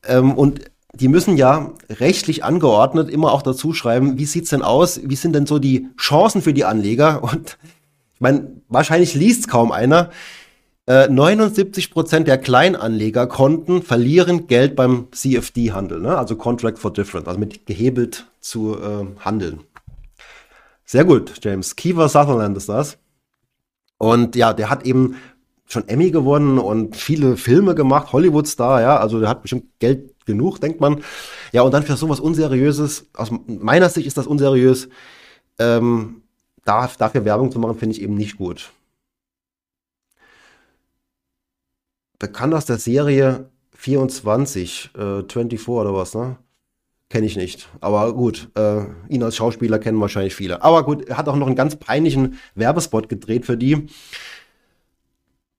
Ähm, 0.07 0.33
und 0.33 0.70
die 0.94 1.09
müssen 1.09 1.37
ja 1.37 1.72
rechtlich 1.88 2.44
angeordnet 2.44 3.11
immer 3.11 3.33
auch 3.33 3.42
dazu 3.42 3.72
schreiben, 3.72 4.18
wie 4.18 4.24
sieht's 4.24 4.50
denn 4.50 4.62
aus, 4.62 5.00
wie 5.05 5.16
sind 5.16 5.35
denn 5.35 5.46
so 5.46 5.59
die 5.59 5.88
Chancen 5.98 6.42
für 6.42 6.53
die 6.53 6.64
Anleger? 6.64 7.22
Und 7.22 7.59
ich 8.14 8.20
meine, 8.20 8.53
wahrscheinlich 8.68 9.14
liest 9.14 9.48
kaum 9.48 9.72
einer. 9.72 10.11
Äh, 10.87 11.09
79 11.09 11.90
Prozent 11.90 12.26
der 12.26 12.38
Kleinanlegerkonten 12.38 13.83
verlieren 13.83 14.46
Geld 14.46 14.74
beim 14.74 15.09
CFD-Handel, 15.12 16.00
ne? 16.00 16.18
also 16.18 16.37
Contract 16.37 16.79
for 16.79 16.92
Difference, 16.92 17.29
also 17.29 17.38
mit 17.38 17.66
gehebelt 17.66 18.26
zu 18.40 18.76
äh, 18.76 19.07
handeln. 19.24 19.61
Sehr 20.85 21.05
gut, 21.05 21.35
James. 21.42 21.76
Kiefer 21.76 22.09
Sutherland 22.09 22.57
ist 22.57 22.68
das. 22.68 22.98
Und 23.98 24.35
ja, 24.35 24.53
der 24.53 24.70
hat 24.70 24.85
eben 24.85 25.16
schon 25.70 25.87
Emmy 25.88 26.11
gewonnen 26.11 26.59
und 26.59 26.96
viele 26.96 27.37
Filme 27.37 27.74
gemacht, 27.74 28.12
Hollywood-Star, 28.12 28.80
ja, 28.80 28.96
also 28.96 29.20
der 29.20 29.28
hat 29.28 29.42
bestimmt 29.42 29.66
Geld 29.78 30.14
genug, 30.26 30.61
denkt 30.61 30.80
man. 30.80 31.02
Ja, 31.52 31.62
und 31.62 31.72
dann 31.72 31.85
für 31.85 31.96
sowas 31.96 32.20
Unseriöses, 32.20 33.06
aus 33.14 33.30
meiner 33.46 33.88
Sicht 33.88 34.06
ist 34.06 34.16
das 34.16 34.26
unseriös, 34.26 34.88
ähm, 35.59 36.22
dafür 36.64 37.24
Werbung 37.24 37.52
zu 37.52 37.59
machen, 37.59 37.78
finde 37.78 37.96
ich 37.96 38.02
eben 38.02 38.14
nicht 38.14 38.37
gut. 38.37 38.72
Bekannt 42.18 42.52
aus 42.52 42.66
der 42.66 42.78
Serie 42.78 43.48
24, 43.76 44.90
äh, 44.94 45.22
24 45.22 45.68
oder 45.68 45.94
was, 45.94 46.14
ne? 46.14 46.37
Kenne 47.09 47.26
ich 47.26 47.37
nicht. 47.37 47.68
Aber 47.80 48.12
gut, 48.14 48.50
äh, 48.56 48.85
ihn 49.09 49.22
als 49.22 49.35
Schauspieler 49.35 49.80
kennen 49.80 50.00
wahrscheinlich 50.00 50.35
viele. 50.35 50.62
Aber 50.62 50.85
gut, 50.85 51.09
er 51.09 51.16
hat 51.16 51.28
auch 51.28 51.35
noch 51.35 51.48
einen 51.48 51.56
ganz 51.56 51.74
peinlichen 51.74 52.38
Werbespot 52.54 53.09
gedreht 53.09 53.46
für 53.46 53.56
die. 53.56 53.88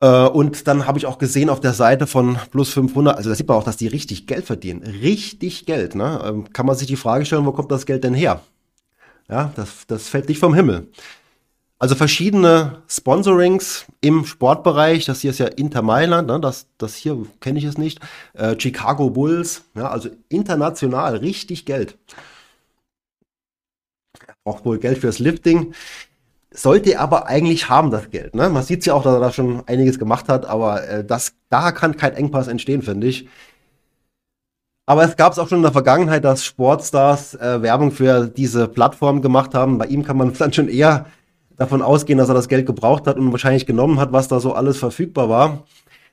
Äh, 0.01 0.27
und 0.27 0.67
dann 0.67 0.87
habe 0.87 0.97
ich 0.97 1.05
auch 1.05 1.17
gesehen 1.17 1.49
auf 1.49 1.59
der 1.59 1.73
Seite 1.73 2.07
von 2.07 2.37
Plus 2.51 2.71
500, 2.71 3.15
also 3.15 3.29
da 3.29 3.35
sieht 3.35 3.47
man 3.47 3.57
auch, 3.57 3.63
dass 3.63 3.77
die 3.77 3.87
richtig 3.87 4.27
Geld 4.27 4.45
verdienen. 4.45 4.83
Richtig 4.83 5.65
Geld. 5.65 5.95
Ne? 5.95 6.21
Ähm, 6.25 6.51
kann 6.51 6.65
man 6.65 6.75
sich 6.75 6.87
die 6.87 6.95
Frage 6.95 7.25
stellen, 7.25 7.45
wo 7.45 7.51
kommt 7.51 7.71
das 7.71 7.85
Geld 7.85 8.03
denn 8.03 8.15
her? 8.15 8.41
Ja, 9.29 9.53
das, 9.55 9.85
das 9.87 10.09
fällt 10.09 10.27
nicht 10.27 10.39
vom 10.39 10.53
Himmel. 10.53 10.87
Also 11.79 11.95
verschiedene 11.95 12.83
Sponsorings 12.87 13.85
im 14.01 14.25
Sportbereich. 14.25 15.05
Das 15.05 15.21
hier 15.21 15.31
ist 15.31 15.39
ja 15.39 15.47
Inter 15.47 15.81
Mailand, 15.81 16.27
ne? 16.27 16.39
das, 16.39 16.67
das 16.77 16.95
hier 16.95 17.17
kenne 17.39 17.59
ich 17.59 17.65
es 17.65 17.77
nicht. 17.77 17.99
Äh, 18.33 18.55
Chicago 18.59 19.09
Bulls, 19.09 19.63
ja, 19.75 19.89
also 19.89 20.09
international 20.29 21.17
richtig 21.17 21.65
Geld. 21.65 21.97
Braucht 24.43 24.65
wohl 24.65 24.79
Geld 24.79 24.99
fürs 24.99 25.19
Lifting. 25.19 25.73
Sollte 26.53 26.93
er 26.93 27.01
aber 27.01 27.27
eigentlich 27.27 27.69
haben, 27.69 27.91
das 27.91 28.09
Geld. 28.09 28.35
Ne? 28.35 28.49
Man 28.49 28.63
sieht 28.63 28.85
ja 28.85 28.93
auch, 28.93 29.03
dass 29.03 29.13
er 29.13 29.21
da 29.21 29.31
schon 29.31 29.63
einiges 29.67 29.97
gemacht 29.97 30.27
hat, 30.27 30.45
aber 30.45 30.85
äh, 30.87 31.05
das, 31.05 31.33
da 31.49 31.71
kann 31.71 31.95
kein 31.95 32.13
Engpass 32.13 32.47
entstehen, 32.47 32.81
finde 32.81 33.07
ich. 33.07 33.29
Aber 34.85 35.05
es 35.05 35.15
gab 35.15 35.31
es 35.31 35.39
auch 35.39 35.47
schon 35.47 35.59
in 35.59 35.63
der 35.63 35.71
Vergangenheit, 35.71 36.25
dass 36.25 36.43
Sportstars 36.43 37.35
äh, 37.35 37.61
Werbung 37.61 37.91
für 37.91 38.27
diese 38.27 38.67
Plattform 38.67 39.21
gemacht 39.21 39.53
haben. 39.53 39.77
Bei 39.77 39.85
ihm 39.85 40.03
kann 40.03 40.17
man 40.17 40.33
dann 40.37 40.51
schon 40.51 40.67
eher 40.67 41.05
davon 41.55 41.81
ausgehen, 41.81 42.17
dass 42.17 42.27
er 42.27 42.35
das 42.35 42.49
Geld 42.49 42.65
gebraucht 42.65 43.07
hat 43.07 43.17
und 43.17 43.31
wahrscheinlich 43.31 43.65
genommen 43.65 43.99
hat, 43.99 44.11
was 44.11 44.27
da 44.27 44.41
so 44.41 44.53
alles 44.53 44.77
verfügbar 44.77 45.29
war. 45.29 45.63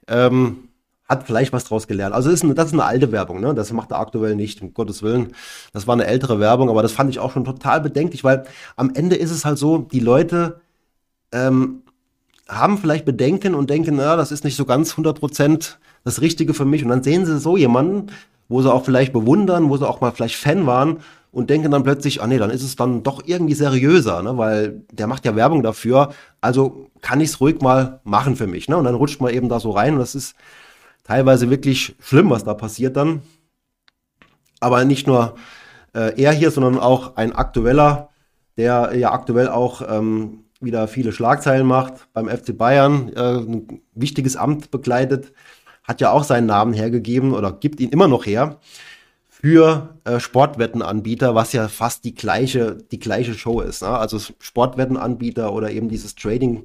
Ähm, 0.07 0.68
hat 1.09 1.27
vielleicht 1.27 1.53
was 1.53 1.65
draus 1.65 1.87
gelernt. 1.87 2.15
Also 2.15 2.31
ist 2.31 2.45
eine, 2.45 2.55
das 2.55 2.67
ist 2.67 2.75
eine 2.75 2.85
alte 2.85 3.13
Werbung, 3.13 3.41
ne? 3.41 3.55
Das 3.55 3.73
macht 3.73 3.91
er 3.93 3.99
aktuell 3.99 4.37
nicht, 4.37 4.61
um 4.61 4.75
Gottes 4.75 5.03
Willen. 5.03 5.33
Das 5.73 5.87
war 5.87 5.95
eine 5.95 6.07
ältere 6.07 6.39
Werbung, 6.39 6.69
aber 6.69 6.83
das 6.83 6.93
fand 6.93 7.11
ich 7.11 7.19
auch 7.19 7.33
schon 7.33 7.45
total 7.45 7.81
bedenklich, 7.81 8.25
weil 8.25 8.45
am 8.77 8.93
Ende 8.95 9.17
ist 9.17 9.31
es 9.31 9.45
halt 9.45 9.59
so, 9.59 9.79
die 9.79 10.01
Leute 10.01 10.61
ähm, 11.33 11.83
haben 12.49 12.79
vielleicht 12.79 13.05
Bedenken 13.05 13.55
und 13.55 13.71
denken, 13.71 13.97
na, 13.97 14.17
das 14.17 14.33
ist 14.33 14.45
nicht 14.45 14.57
so 14.57 14.65
ganz 14.65 14.95
100% 14.95 15.77
das 16.05 16.21
Richtige 16.21 16.55
für 16.55 16.65
mich. 16.65 16.83
Und 16.83 16.91
dann 16.91 17.03
sehen 17.03 17.25
sie 17.25 17.39
so 17.39 17.57
jemanden, 17.57 18.11
wo 18.49 18.63
sie 18.63 18.73
auch 18.73 18.85
vielleicht 18.85 19.13
bewundern, 19.13 19.71
wo 19.71 19.77
sie 19.77 19.89
auch 19.89 20.01
mal 20.01 20.11
vielleicht 20.11 20.37
Fan 20.37 20.67
waren 20.67 20.99
und 21.31 21.51
denken 21.51 21.71
dann 21.71 21.85
plötzlich, 21.85 22.23
ah 22.23 22.27
nee, 22.27 22.39
dann 22.39 22.51
ist 22.51 22.63
es 22.63 22.77
dann 22.77 23.03
doch 23.03 23.23
irgendwie 23.27 23.55
seriöser, 23.55 24.23
ne? 24.23 24.39
weil 24.39 24.83
der 24.91 25.07
macht 25.07 25.27
ja 25.27 25.37
Werbung 25.37 25.63
dafür, 25.63 26.13
also 26.41 26.89
kann 27.03 27.21
ich 27.21 27.31
es 27.31 27.41
ruhig 27.41 27.61
mal 27.61 28.01
machen 28.05 28.37
für 28.37 28.47
mich. 28.47 28.69
Ne? 28.69 28.77
Und 28.77 28.85
dann 28.85 28.95
rutscht 28.95 29.21
man 29.21 29.33
eben 29.33 29.49
da 29.51 29.61
so 29.61 29.71
rein 29.71 29.95
und 29.95 30.01
das 30.01 30.15
ist 30.15 30.35
teilweise 31.09 31.51
wirklich 31.51 31.97
schlimm, 32.01 32.31
was 32.31 32.45
da 32.45 32.55
passiert 32.55 32.97
dann. 32.97 33.23
Aber 34.61 34.85
nicht 34.85 35.07
nur 35.07 35.37
äh, 35.95 36.21
er 36.21 36.33
hier, 36.33 36.51
sondern 36.51 36.79
auch 36.79 37.17
ein 37.17 37.33
aktueller, 37.33 38.11
der 38.57 38.95
ja 38.95 39.13
aktuell 39.13 39.49
auch 39.49 39.83
ähm, 39.89 40.45
wieder 40.61 40.87
viele 40.87 41.13
Schlagzeilen 41.13 41.67
macht 41.67 42.09
beim 42.13 42.29
FC 42.29 42.57
Bayern, 42.57 43.11
äh, 43.15 43.39
ein 43.39 43.81
wichtiges 43.95 44.37
Amt 44.37 44.71
begleitet, 44.71 45.33
hat 45.83 46.01
ja 46.01 46.11
auch 46.11 46.25
seinen 46.25 46.47
Namen 46.47 46.75
hergegeben 46.75 47.33
oder 47.33 47.53
gibt 47.53 47.81
ihn 47.81 47.91
immer 47.91 48.09
noch 48.09 48.27
her 48.27 48.59
für 49.31 49.95
äh, 50.05 50.21
Sportwettenanbieter, 50.21 51.35
was 51.35 51.53
ja 51.53 51.69
fast 51.69 52.05
die 52.05 52.15
gleiche, 52.15 52.77
die 52.91 52.99
gleiche 52.99 53.35
Show 53.35 53.61
ist. 53.61 53.83
Ne? 53.83 53.89
Also 53.89 54.19
Sportwettenanbieter 54.41 55.53
oder 55.53 55.71
eben 55.71 55.89
dieses 55.89 56.17
Trading, 56.17 56.65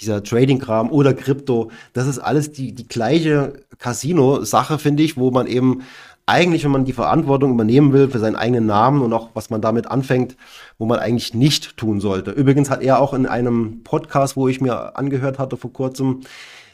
dieser 0.00 0.22
Trading-Kram 0.22 0.90
oder 0.90 1.14
Krypto, 1.14 1.70
das 1.92 2.06
ist 2.06 2.18
alles 2.18 2.52
die, 2.52 2.72
die 2.72 2.86
gleiche 2.86 3.54
Casino-Sache, 3.78 4.78
finde 4.78 5.02
ich, 5.02 5.16
wo 5.16 5.30
man 5.30 5.46
eben 5.46 5.82
eigentlich, 6.26 6.64
wenn 6.64 6.72
man 6.72 6.84
die 6.84 6.92
Verantwortung 6.92 7.52
übernehmen 7.52 7.92
will 7.92 8.10
für 8.10 8.18
seinen 8.18 8.36
eigenen 8.36 8.66
Namen 8.66 9.00
und 9.00 9.12
auch 9.12 9.30
was 9.34 9.48
man 9.48 9.60
damit 9.60 9.86
anfängt, 9.86 10.36
wo 10.76 10.84
man 10.84 10.98
eigentlich 10.98 11.34
nicht 11.34 11.76
tun 11.76 12.00
sollte. 12.00 12.32
Übrigens 12.32 12.68
hat 12.68 12.82
er 12.82 13.00
auch 13.00 13.14
in 13.14 13.26
einem 13.26 13.84
Podcast, 13.84 14.36
wo 14.36 14.48
ich 14.48 14.60
mir 14.60 14.96
angehört 14.98 15.38
hatte 15.38 15.56
vor 15.56 15.72
kurzem, 15.72 16.22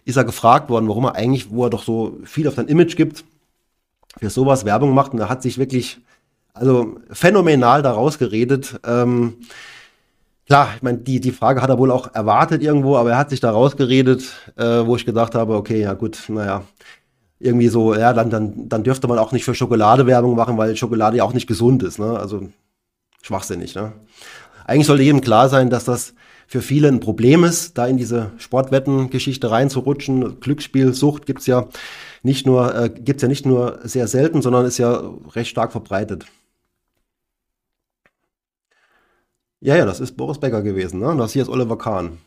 ist 0.04 0.16
er 0.16 0.24
gefragt 0.24 0.70
worden, 0.70 0.88
warum 0.88 1.04
er 1.04 1.14
eigentlich, 1.14 1.50
wo 1.50 1.64
er 1.64 1.70
doch 1.70 1.82
so 1.82 2.18
viel 2.24 2.48
auf 2.48 2.54
sein 2.54 2.66
Image 2.66 2.96
gibt, 2.96 3.24
für 4.18 4.30
sowas 4.30 4.64
Werbung 4.64 4.94
macht 4.94 5.12
und 5.12 5.20
er 5.20 5.28
hat 5.28 5.42
sich 5.42 5.58
wirklich 5.58 5.98
also 6.54 6.96
phänomenal 7.10 7.82
daraus 7.82 8.18
geredet. 8.18 8.78
Ähm, 8.84 9.34
klar, 10.46 10.68
ich 10.76 10.82
meine, 10.82 10.98
die, 10.98 11.20
die 11.20 11.32
Frage 11.32 11.62
hat 11.62 11.70
er 11.70 11.78
wohl 11.78 11.90
auch 11.90 12.14
erwartet 12.14 12.62
irgendwo, 12.62 12.96
aber 12.96 13.12
er 13.12 13.18
hat 13.18 13.30
sich 13.30 13.40
da 13.40 13.50
rausgeredet, 13.50 14.24
äh, 14.56 14.86
wo 14.86 14.96
ich 14.96 15.06
gedacht 15.06 15.34
habe, 15.34 15.54
okay, 15.54 15.80
ja 15.80 15.94
gut, 15.94 16.18
naja, 16.28 16.64
irgendwie 17.38 17.68
so, 17.68 17.94
ja, 17.94 18.12
dann, 18.12 18.30
dann, 18.30 18.68
dann 18.68 18.84
dürfte 18.84 19.08
man 19.08 19.18
auch 19.18 19.32
nicht 19.32 19.44
für 19.44 19.54
Schokolade 19.54 20.06
Werbung 20.06 20.36
machen, 20.36 20.56
weil 20.56 20.76
Schokolade 20.76 21.16
ja 21.16 21.24
auch 21.24 21.34
nicht 21.34 21.46
gesund 21.48 21.82
ist, 21.82 21.98
ne? 21.98 22.18
Also 22.18 22.48
schwachsinnig, 23.22 23.74
ne? 23.74 23.92
Eigentlich 24.64 24.86
sollte 24.86 25.02
jedem 25.02 25.20
klar 25.20 25.48
sein, 25.48 25.68
dass 25.68 25.84
das 25.84 26.14
für 26.46 26.62
viele 26.62 26.88
ein 26.88 27.00
Problem 27.00 27.44
ist, 27.44 27.78
da 27.78 27.86
in 27.86 27.96
diese 27.96 28.30
Sportwetten-Geschichte 28.36 29.50
reinzurutschen. 29.50 30.38
Glücksspielsucht 30.38 31.26
gibt's 31.26 31.46
ja 31.46 31.66
nicht 32.22 32.46
nur, 32.46 32.74
äh, 32.74 32.90
gibt's 32.90 33.22
ja 33.22 33.28
nicht 33.28 33.46
nur 33.46 33.80
sehr 33.84 34.06
selten, 34.06 34.42
sondern 34.42 34.66
ist 34.66 34.78
ja 34.78 35.02
recht 35.34 35.50
stark 35.50 35.72
verbreitet. 35.72 36.26
Ja, 39.64 39.76
ja, 39.76 39.86
das 39.86 40.00
ist 40.00 40.16
Boris 40.16 40.38
Becker 40.38 40.60
gewesen, 40.60 40.98
ne? 40.98 41.14
Das 41.16 41.32
hier 41.34 41.42
ist 41.42 41.48
Oliver 41.48 41.78
Kahn. 41.78 42.18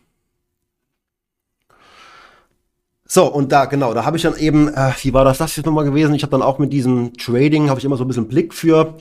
So, 3.05 3.25
und 3.27 3.51
da, 3.51 3.65
genau, 3.65 3.93
da 3.93 4.05
habe 4.05 4.15
ich 4.15 4.23
dann 4.23 4.37
eben, 4.37 4.69
äh, 4.69 4.93
wie 5.01 5.13
war 5.13 5.25
das 5.25 5.39
das 5.39 5.53
jetzt 5.57 5.65
nochmal 5.65 5.83
gewesen? 5.83 6.15
Ich 6.15 6.23
habe 6.23 6.31
dann 6.31 6.41
auch 6.41 6.59
mit 6.59 6.71
diesem 6.71 7.13
Trading, 7.17 7.69
habe 7.69 7.77
ich 7.77 7.85
immer 7.85 7.97
so 7.97 8.05
ein 8.05 8.07
bisschen 8.07 8.29
Blick 8.29 8.53
für 8.53 8.95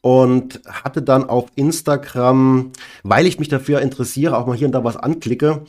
und 0.00 0.60
hatte 0.66 1.02
dann 1.02 1.28
auf 1.28 1.48
Instagram, 1.56 2.70
weil 3.02 3.26
ich 3.26 3.40
mich 3.40 3.48
dafür 3.48 3.80
interessiere, 3.80 4.38
auch 4.38 4.46
mal 4.46 4.56
hier 4.56 4.68
und 4.68 4.72
da 4.72 4.84
was 4.84 4.96
anklicke, 4.96 5.64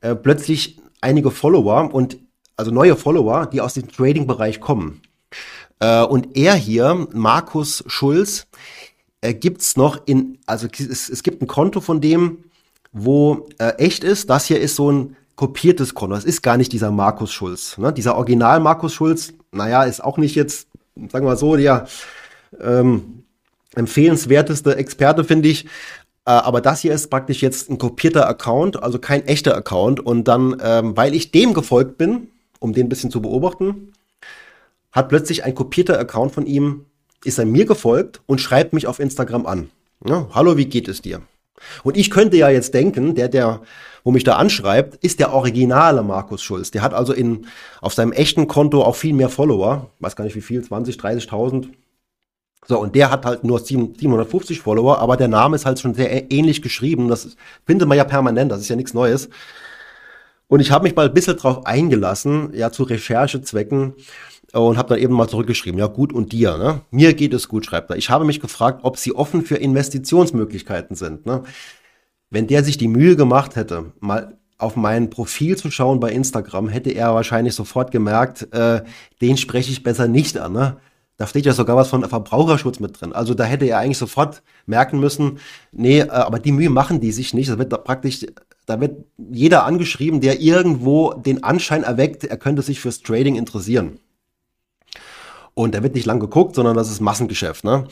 äh, 0.00 0.14
plötzlich 0.14 0.80
einige 1.02 1.30
Follower 1.30 1.92
und 1.92 2.16
also 2.56 2.70
neue 2.70 2.96
Follower, 2.96 3.44
die 3.44 3.60
aus 3.60 3.74
dem 3.74 3.86
Trading-Bereich 3.86 4.60
kommen. 4.60 5.02
Äh, 5.78 6.04
und 6.04 6.38
er 6.38 6.54
hier, 6.54 7.06
Markus 7.12 7.84
Schulz, 7.86 8.46
äh, 9.20 9.34
gibt's 9.34 9.76
noch 9.76 10.06
in, 10.06 10.38
also 10.46 10.66
es, 10.66 11.08
es 11.08 11.22
gibt 11.22 11.42
ein 11.42 11.46
Konto 11.46 11.80
von 11.80 12.00
dem, 12.00 12.44
wo 12.92 13.48
äh, 13.58 13.74
echt 13.78 14.04
ist. 14.04 14.30
Das 14.30 14.46
hier 14.46 14.60
ist 14.60 14.76
so 14.76 14.90
ein 14.90 15.16
kopiertes 15.36 15.94
Konto. 15.94 16.14
Das 16.14 16.24
ist 16.24 16.42
gar 16.42 16.56
nicht 16.56 16.72
dieser 16.72 16.90
Markus 16.90 17.32
Schulz. 17.32 17.78
Ne? 17.78 17.92
Dieser 17.92 18.16
Original 18.16 18.60
Markus 18.60 18.92
Schulz, 18.92 19.32
naja, 19.52 19.84
ist 19.84 20.02
auch 20.02 20.18
nicht 20.18 20.34
jetzt, 20.34 20.68
sagen 20.96 21.24
wir 21.24 21.30
mal 21.30 21.36
so, 21.36 21.56
der 21.56 21.86
ähm, 22.60 23.24
empfehlenswerteste 23.74 24.76
Experte, 24.76 25.24
finde 25.24 25.48
ich. 25.48 25.64
Äh, 25.64 25.68
aber 26.32 26.60
das 26.60 26.80
hier 26.80 26.92
ist 26.92 27.08
praktisch 27.08 27.42
jetzt 27.42 27.70
ein 27.70 27.78
kopierter 27.78 28.28
Account, 28.28 28.82
also 28.82 28.98
kein 28.98 29.26
echter 29.26 29.56
Account. 29.56 30.00
Und 30.00 30.24
dann, 30.24 30.60
ähm, 30.62 30.96
weil 30.96 31.14
ich 31.14 31.30
dem 31.30 31.54
gefolgt 31.54 31.98
bin, 31.98 32.28
um 32.58 32.72
den 32.72 32.86
ein 32.86 32.88
bisschen 32.88 33.10
zu 33.10 33.22
beobachten, 33.22 33.92
hat 34.92 35.08
plötzlich 35.08 35.44
ein 35.44 35.54
kopierter 35.54 35.98
Account 35.98 36.32
von 36.32 36.46
ihm, 36.46 36.84
ist 37.24 37.38
er 37.38 37.44
mir 37.44 37.66
gefolgt 37.66 38.20
und 38.26 38.40
schreibt 38.40 38.72
mich 38.72 38.86
auf 38.86 38.98
Instagram 38.98 39.46
an. 39.46 39.70
Ja, 40.04 40.28
hallo, 40.32 40.56
wie 40.56 40.66
geht 40.66 40.88
es 40.88 41.02
dir? 41.02 41.20
Und 41.82 41.96
ich 41.96 42.10
könnte 42.10 42.36
ja 42.36 42.48
jetzt 42.48 42.72
denken, 42.72 43.14
der, 43.14 43.28
der, 43.28 43.60
wo 44.02 44.10
mich 44.10 44.24
da 44.24 44.36
anschreibt, 44.36 44.96
ist 45.04 45.20
der 45.20 45.32
originale 45.32 46.02
Markus 46.02 46.42
Schulz. 46.42 46.70
Der 46.70 46.82
hat 46.82 46.94
also 46.94 47.12
in, 47.12 47.46
auf 47.82 47.92
seinem 47.92 48.12
echten 48.12 48.48
Konto 48.48 48.82
auch 48.82 48.96
viel 48.96 49.12
mehr 49.12 49.28
Follower. 49.28 49.90
Weiß 49.98 50.16
gar 50.16 50.24
nicht 50.24 50.36
wie 50.36 50.40
viel, 50.40 50.62
20, 50.62 50.96
30.000. 50.96 51.68
So, 52.66 52.78
und 52.78 52.94
der 52.94 53.10
hat 53.10 53.24
halt 53.24 53.44
nur 53.44 53.58
750 53.58 54.60
Follower, 54.60 54.98
aber 54.98 55.16
der 55.16 55.28
Name 55.28 55.56
ist 55.56 55.66
halt 55.66 55.80
schon 55.80 55.94
sehr 55.94 56.30
ähnlich 56.30 56.62
geschrieben. 56.62 57.08
Das 57.08 57.36
findet 57.66 57.88
man 57.88 57.98
ja 57.98 58.04
permanent, 58.04 58.52
das 58.52 58.60
ist 58.60 58.68
ja 58.68 58.76
nichts 58.76 58.94
Neues. 58.94 59.28
Und 60.46 60.60
ich 60.60 60.70
habe 60.70 60.84
mich 60.84 60.96
mal 60.96 61.06
ein 61.06 61.14
bisschen 61.14 61.36
drauf 61.36 61.64
eingelassen, 61.66 62.52
ja, 62.54 62.72
zu 62.72 62.82
Recherchezwecken 62.82 63.94
und 64.52 64.76
habe 64.76 64.90
dann 64.90 64.98
eben 64.98 65.14
mal 65.14 65.28
zurückgeschrieben, 65.28 65.78
ja 65.78 65.86
gut 65.86 66.12
und 66.12 66.32
dir, 66.32 66.58
ne? 66.58 66.80
Mir 66.90 67.14
geht 67.14 67.34
es 67.34 67.48
gut, 67.48 67.66
schreibt 67.66 67.90
er. 67.90 67.96
Ich 67.96 68.10
habe 68.10 68.24
mich 68.24 68.40
gefragt, 68.40 68.80
ob 68.82 68.96
sie 68.96 69.14
offen 69.14 69.42
für 69.42 69.56
Investitionsmöglichkeiten 69.56 70.96
sind, 70.96 71.26
ne? 71.26 71.42
Wenn 72.30 72.46
der 72.46 72.64
sich 72.64 72.78
die 72.78 72.88
Mühe 72.88 73.16
gemacht 73.16 73.56
hätte, 73.56 73.92
mal 74.00 74.38
auf 74.58 74.76
mein 74.76 75.10
Profil 75.10 75.56
zu 75.56 75.70
schauen 75.70 76.00
bei 76.00 76.12
Instagram, 76.12 76.68
hätte 76.68 76.90
er 76.90 77.14
wahrscheinlich 77.14 77.54
sofort 77.54 77.90
gemerkt, 77.90 78.52
äh, 78.52 78.82
den 79.20 79.36
spreche 79.36 79.70
ich 79.70 79.82
besser 79.82 80.08
nicht 80.08 80.38
an, 80.38 80.52
ne? 80.52 80.76
Da 81.16 81.26
steht 81.26 81.44
ja 81.44 81.52
sogar 81.52 81.76
was 81.76 81.88
von 81.88 82.02
Verbraucherschutz 82.08 82.80
mit 82.80 82.98
drin. 82.98 83.12
Also 83.12 83.34
da 83.34 83.44
hätte 83.44 83.66
er 83.66 83.78
eigentlich 83.78 83.98
sofort 83.98 84.42
merken 84.64 85.00
müssen, 85.00 85.38
nee, 85.70 86.00
äh, 86.00 86.08
aber 86.08 86.38
die 86.38 86.52
Mühe 86.52 86.70
machen 86.70 87.00
die 87.00 87.12
sich 87.12 87.34
nicht. 87.34 87.50
Das 87.50 87.58
wird 87.58 87.72
da 87.72 87.76
praktisch, 87.76 88.26
da 88.64 88.80
wird 88.80 89.04
jeder 89.30 89.66
angeschrieben, 89.66 90.20
der 90.20 90.40
irgendwo 90.40 91.12
den 91.12 91.44
Anschein 91.44 91.82
erweckt, 91.82 92.24
er 92.24 92.38
könnte 92.38 92.62
sich 92.62 92.80
fürs 92.80 93.02
Trading 93.02 93.36
interessieren. 93.36 93.98
Und 95.54 95.74
da 95.74 95.82
wird 95.82 95.94
nicht 95.94 96.06
lang 96.06 96.20
geguckt, 96.20 96.54
sondern 96.54 96.76
das 96.76 96.90
ist 96.90 97.00
Massengeschäft. 97.00 97.64
Ne? 97.64 97.86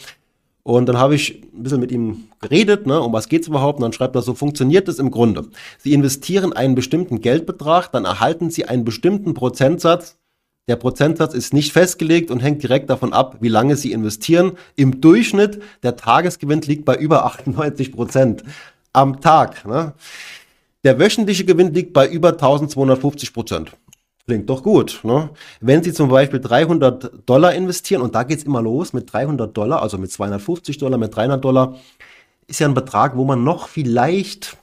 Und 0.62 0.86
dann 0.86 0.98
habe 0.98 1.14
ich 1.14 1.42
ein 1.54 1.62
bisschen 1.62 1.80
mit 1.80 1.90
ihm 1.90 2.24
geredet, 2.40 2.86
ne, 2.86 3.00
um 3.00 3.10
was 3.12 3.30
geht 3.30 3.40
es 3.40 3.48
überhaupt? 3.48 3.78
Und 3.78 3.84
dann 3.84 3.94
schreibt 3.94 4.14
er, 4.14 4.20
so 4.20 4.34
funktioniert 4.34 4.86
es 4.86 4.98
im 4.98 5.10
Grunde. 5.10 5.46
Sie 5.78 5.94
investieren 5.94 6.52
einen 6.52 6.74
bestimmten 6.74 7.22
Geldbetrag, 7.22 7.90
dann 7.90 8.04
erhalten 8.04 8.50
Sie 8.50 8.66
einen 8.66 8.84
bestimmten 8.84 9.32
Prozentsatz. 9.32 10.18
Der 10.68 10.76
Prozentsatz 10.76 11.32
ist 11.32 11.54
nicht 11.54 11.72
festgelegt 11.72 12.30
und 12.30 12.40
hängt 12.40 12.62
direkt 12.62 12.90
davon 12.90 13.14
ab, 13.14 13.38
wie 13.40 13.48
lange 13.48 13.76
Sie 13.76 13.92
investieren. 13.92 14.58
Im 14.76 15.00
Durchschnitt, 15.00 15.62
der 15.82 15.96
Tagesgewinn 15.96 16.60
liegt 16.60 16.84
bei 16.84 16.96
über 16.96 17.24
98 17.24 17.90
Prozent 17.90 18.44
am 18.92 19.22
Tag. 19.22 19.66
Ne? 19.66 19.94
Der 20.84 20.98
wöchentliche 20.98 21.46
Gewinn 21.46 21.72
liegt 21.72 21.94
bei 21.94 22.06
über 22.06 22.32
1250 22.32 23.32
Prozent. 23.32 23.72
Klingt 24.28 24.50
doch 24.50 24.62
gut. 24.62 25.00
Ne? 25.04 25.30
Wenn 25.62 25.82
Sie 25.82 25.94
zum 25.94 26.10
Beispiel 26.10 26.38
300 26.38 27.12
Dollar 27.24 27.54
investieren, 27.54 28.02
und 28.02 28.14
da 28.14 28.24
geht's 28.24 28.42
immer 28.42 28.60
los 28.60 28.92
mit 28.92 29.10
300 29.10 29.56
Dollar, 29.56 29.80
also 29.80 29.96
mit 29.96 30.12
250 30.12 30.76
Dollar, 30.76 30.98
mit 30.98 31.16
300 31.16 31.42
Dollar, 31.42 31.76
ist 32.46 32.60
ja 32.60 32.68
ein 32.68 32.74
Betrag, 32.74 33.16
wo 33.16 33.24
man 33.24 33.42
noch 33.42 33.68
vielleicht, 33.68 34.58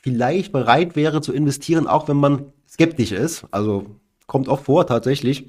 vielleicht 0.00 0.50
bereit 0.50 0.96
wäre 0.96 1.20
zu 1.20 1.34
investieren, 1.34 1.86
auch 1.86 2.08
wenn 2.08 2.16
man 2.16 2.46
skeptisch 2.66 3.12
ist. 3.12 3.44
Also 3.50 3.84
kommt 4.26 4.48
auch 4.48 4.60
vor 4.60 4.86
tatsächlich. 4.86 5.46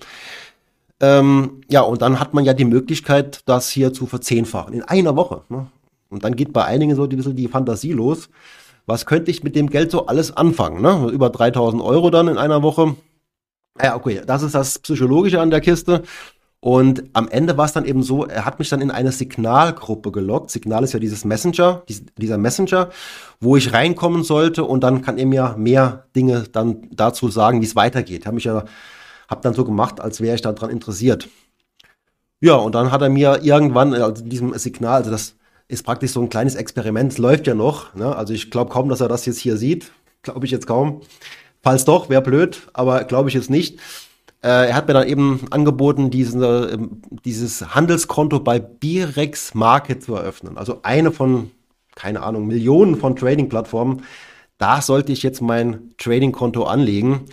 Ähm, 0.99 1.61
ja, 1.69 1.79
und 1.83 2.01
dann 2.01 2.19
hat 2.19 2.33
man 2.33 2.43
ja 2.43 2.53
die 2.53 2.65
Möglichkeit, 2.65 3.43
das 3.45 3.69
hier 3.69 3.93
zu 3.93 4.07
verzehnfachen 4.07 4.73
in 4.73 4.83
einer 4.83 5.15
Woche. 5.15 5.43
Ne? 5.47 5.67
Und 6.09 6.25
dann 6.25 6.35
geht 6.35 6.51
bei 6.51 6.65
einigen 6.65 6.97
so 6.97 7.03
ein 7.03 7.09
bisschen 7.15 7.37
die 7.37 7.47
Fantasie 7.47 7.93
los. 7.93 8.27
Was 8.87 9.05
könnte 9.05 9.31
ich 9.31 9.41
mit 9.41 9.55
dem 9.55 9.69
Geld 9.69 9.89
so 9.89 10.07
alles 10.07 10.35
anfangen? 10.35 10.81
Ne? 10.81 11.09
Über 11.13 11.29
3000 11.29 11.81
Euro 11.81 12.09
dann 12.09 12.27
in 12.27 12.37
einer 12.37 12.61
Woche 12.61 12.97
ja, 13.81 13.95
okay, 13.95 14.21
das 14.25 14.43
ist 14.43 14.55
das 14.55 14.79
Psychologische 14.79 15.39
an 15.39 15.49
der 15.49 15.61
Kiste. 15.61 16.03
Und 16.59 17.03
am 17.13 17.27
Ende 17.29 17.55
war 17.57 17.65
es 17.65 17.73
dann 17.73 17.85
eben 17.85 18.01
so, 18.01 18.25
er 18.25 18.43
hat 18.43 18.57
mich 18.57 18.69
dann 18.69 18.81
in 18.81 18.89
eine 18.89 19.11
Signalgruppe 19.11 20.11
gelockt. 20.11 20.49
Signal 20.49 20.83
ist 20.83 20.93
ja 20.93 20.99
dieses 20.99 21.23
Messenger, 21.23 21.83
dieser 22.17 22.37
Messenger, 22.37 22.89
wo 23.39 23.55
ich 23.55 23.73
reinkommen 23.73 24.23
sollte 24.23 24.63
und 24.63 24.81
dann 24.81 25.03
kann 25.03 25.19
er 25.19 25.27
mir 25.27 25.55
mehr 25.57 26.07
Dinge 26.15 26.45
dann 26.51 26.87
dazu 26.91 27.29
sagen, 27.29 27.61
wie 27.61 27.65
es 27.65 27.75
weitergeht. 27.75 28.25
Habe 28.25 28.35
mich 28.35 28.45
ja, 28.45 28.65
hab 29.27 29.43
dann 29.43 29.53
so 29.53 29.65
gemacht, 29.65 30.01
als 30.01 30.19
wäre 30.19 30.35
ich 30.35 30.41
daran 30.41 30.71
interessiert. 30.71 31.29
Ja, 32.39 32.55
und 32.55 32.73
dann 32.73 32.91
hat 32.91 33.01
er 33.01 33.09
mir 33.09 33.43
irgendwann, 33.43 33.93
also 33.93 34.23
diesem 34.23 34.57
Signal, 34.57 34.95
also 34.95 35.11
das 35.11 35.35
ist 35.67 35.83
praktisch 35.83 36.11
so 36.11 36.21
ein 36.21 36.29
kleines 36.29 36.55
Experiment, 36.55 37.11
es 37.11 37.17
läuft 37.17 37.45
ja 37.45 37.53
noch. 37.53 37.93
Ne? 37.93 38.15
Also 38.15 38.33
ich 38.33 38.49
glaube 38.51 38.71
kaum, 38.71 38.89
dass 38.89 39.01
er 39.01 39.07
das 39.07 39.25
jetzt 39.25 39.39
hier 39.39 39.57
sieht. 39.57 39.91
Glaube 40.23 40.45
ich 40.45 40.51
jetzt 40.51 40.67
kaum. 40.67 41.01
Falls 41.67 41.83
doch, 41.83 42.09
wäre 42.09 42.21
blöd, 42.21 42.69
aber 42.71 43.03
glaube 43.03 43.27
ich 43.27 43.35
jetzt 43.35 43.49
nicht. 43.49 43.77
Äh, 44.41 44.69
er 44.69 44.73
hat 44.73 44.87
mir 44.87 44.93
dann 44.93 45.05
eben 45.05 45.41
angeboten, 45.51 46.09
diesen, 46.09 46.41
äh, 46.41 46.77
dieses 47.25 47.75
Handelskonto 47.75 48.39
bei 48.39 48.57
Birex 48.57 49.53
Market 49.53 50.01
zu 50.01 50.15
eröffnen. 50.15 50.57
Also 50.57 50.79
eine 50.83 51.11
von, 51.11 51.51
keine 51.93 52.23
Ahnung, 52.23 52.47
Millionen 52.47 52.95
von 52.95 53.17
Trading-Plattformen. 53.17 54.03
Da 54.57 54.81
sollte 54.81 55.11
ich 55.11 55.23
jetzt 55.23 55.41
mein 55.41 55.93
Trading-Konto 55.97 56.63
anlegen. 56.63 57.25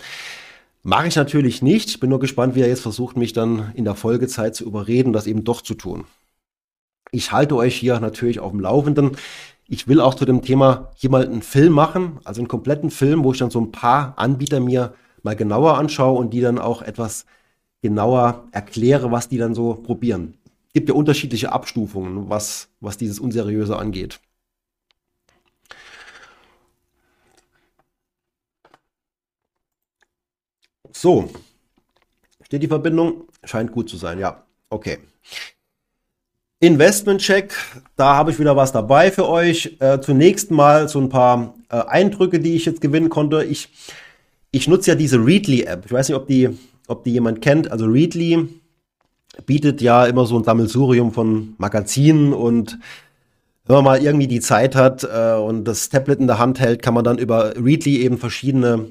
Mache 0.83 1.07
ich 1.07 1.15
natürlich 1.15 1.61
nicht. 1.61 1.87
Ich 1.87 2.01
bin 2.01 2.09
nur 2.09 2.19
gespannt, 2.19 2.55
wie 2.55 2.61
er 2.61 2.67
jetzt 2.67 2.81
versucht, 2.81 3.15
mich 3.15 3.31
dann 3.31 3.71
in 3.75 3.85
der 3.85 3.95
Folgezeit 3.95 4.53
zu 4.53 4.65
überreden, 4.65 5.13
das 5.13 5.27
eben 5.27 5.45
doch 5.45 5.61
zu 5.61 5.75
tun. 5.75 6.03
Ich 7.11 7.31
halte 7.31 7.55
euch 7.55 7.77
hier 7.77 8.01
natürlich 8.01 8.41
auf 8.41 8.51
dem 8.51 8.59
Laufenden 8.59 9.15
ich 9.67 9.87
will 9.87 9.99
auch 9.99 10.13
zu 10.13 10.25
dem 10.25 10.41
Thema 10.41 10.91
hier 10.95 11.09
mal 11.09 11.25
einen 11.25 11.41
Film 11.41 11.73
machen, 11.73 12.19
also 12.23 12.41
einen 12.41 12.47
kompletten 12.47 12.91
Film, 12.91 13.23
wo 13.23 13.31
ich 13.31 13.39
dann 13.39 13.49
so 13.49 13.59
ein 13.59 13.71
paar 13.71 14.13
Anbieter 14.17 14.59
mir 14.59 14.93
mal 15.23 15.35
genauer 15.35 15.77
anschaue 15.77 16.17
und 16.19 16.31
die 16.31 16.41
dann 16.41 16.59
auch 16.59 16.81
etwas 16.81 17.25
genauer 17.81 18.47
erkläre, 18.51 19.11
was 19.11 19.27
die 19.29 19.37
dann 19.37 19.55
so 19.55 19.73
probieren. 19.75 20.37
Es 20.67 20.73
gibt 20.73 20.89
ja 20.89 20.95
unterschiedliche 20.95 21.51
Abstufungen, 21.51 22.29
was, 22.29 22.69
was 22.79 22.97
dieses 22.97 23.19
Unseriöse 23.19 23.77
angeht. 23.77 24.19
So, 30.91 31.29
steht 32.43 32.63
die 32.63 32.67
Verbindung? 32.67 33.27
Scheint 33.43 33.71
gut 33.71 33.89
zu 33.89 33.97
sein, 33.97 34.19
ja. 34.19 34.43
Okay. 34.69 34.99
Investment-Check, 36.61 37.53
da 37.95 38.15
habe 38.15 38.31
ich 38.31 38.39
wieder 38.39 38.55
was 38.55 38.71
dabei 38.71 39.11
für 39.11 39.27
euch. 39.27 39.75
Äh, 39.79 39.99
zunächst 39.99 40.51
mal 40.51 40.87
so 40.87 40.99
ein 40.99 41.09
paar 41.09 41.53
äh, 41.69 41.75
Eindrücke, 41.75 42.39
die 42.39 42.55
ich 42.55 42.65
jetzt 42.65 42.81
gewinnen 42.81 43.09
konnte. 43.09 43.43
Ich, 43.43 43.69
ich 44.51 44.67
nutze 44.67 44.91
ja 44.91 44.95
diese 44.95 45.17
Readly-App. 45.17 45.85
Ich 45.85 45.91
weiß 45.91 46.09
nicht, 46.09 46.15
ob 46.17 46.27
die, 46.27 46.49
ob 46.87 47.03
die 47.03 47.11
jemand 47.11 47.41
kennt. 47.41 47.71
Also 47.71 47.85
Readly 47.85 48.47
bietet 49.45 49.81
ja 49.81 50.05
immer 50.05 50.25
so 50.25 50.37
ein 50.37 50.45
Sammelsurium 50.45 51.11
von 51.11 51.55
Magazinen 51.57 52.31
und 52.31 52.79
wenn 53.67 53.75
man 53.77 53.83
mal 53.83 54.01
irgendwie 54.01 54.27
die 54.27 54.41
Zeit 54.41 54.75
hat 54.75 55.03
äh, 55.03 55.33
und 55.33 55.65
das 55.65 55.89
Tablet 55.89 56.19
in 56.19 56.27
der 56.27 56.37
Hand 56.37 56.59
hält, 56.59 56.83
kann 56.83 56.93
man 56.93 57.03
dann 57.03 57.17
über 57.17 57.55
Readly 57.55 58.01
eben 58.01 58.19
verschiedene 58.19 58.89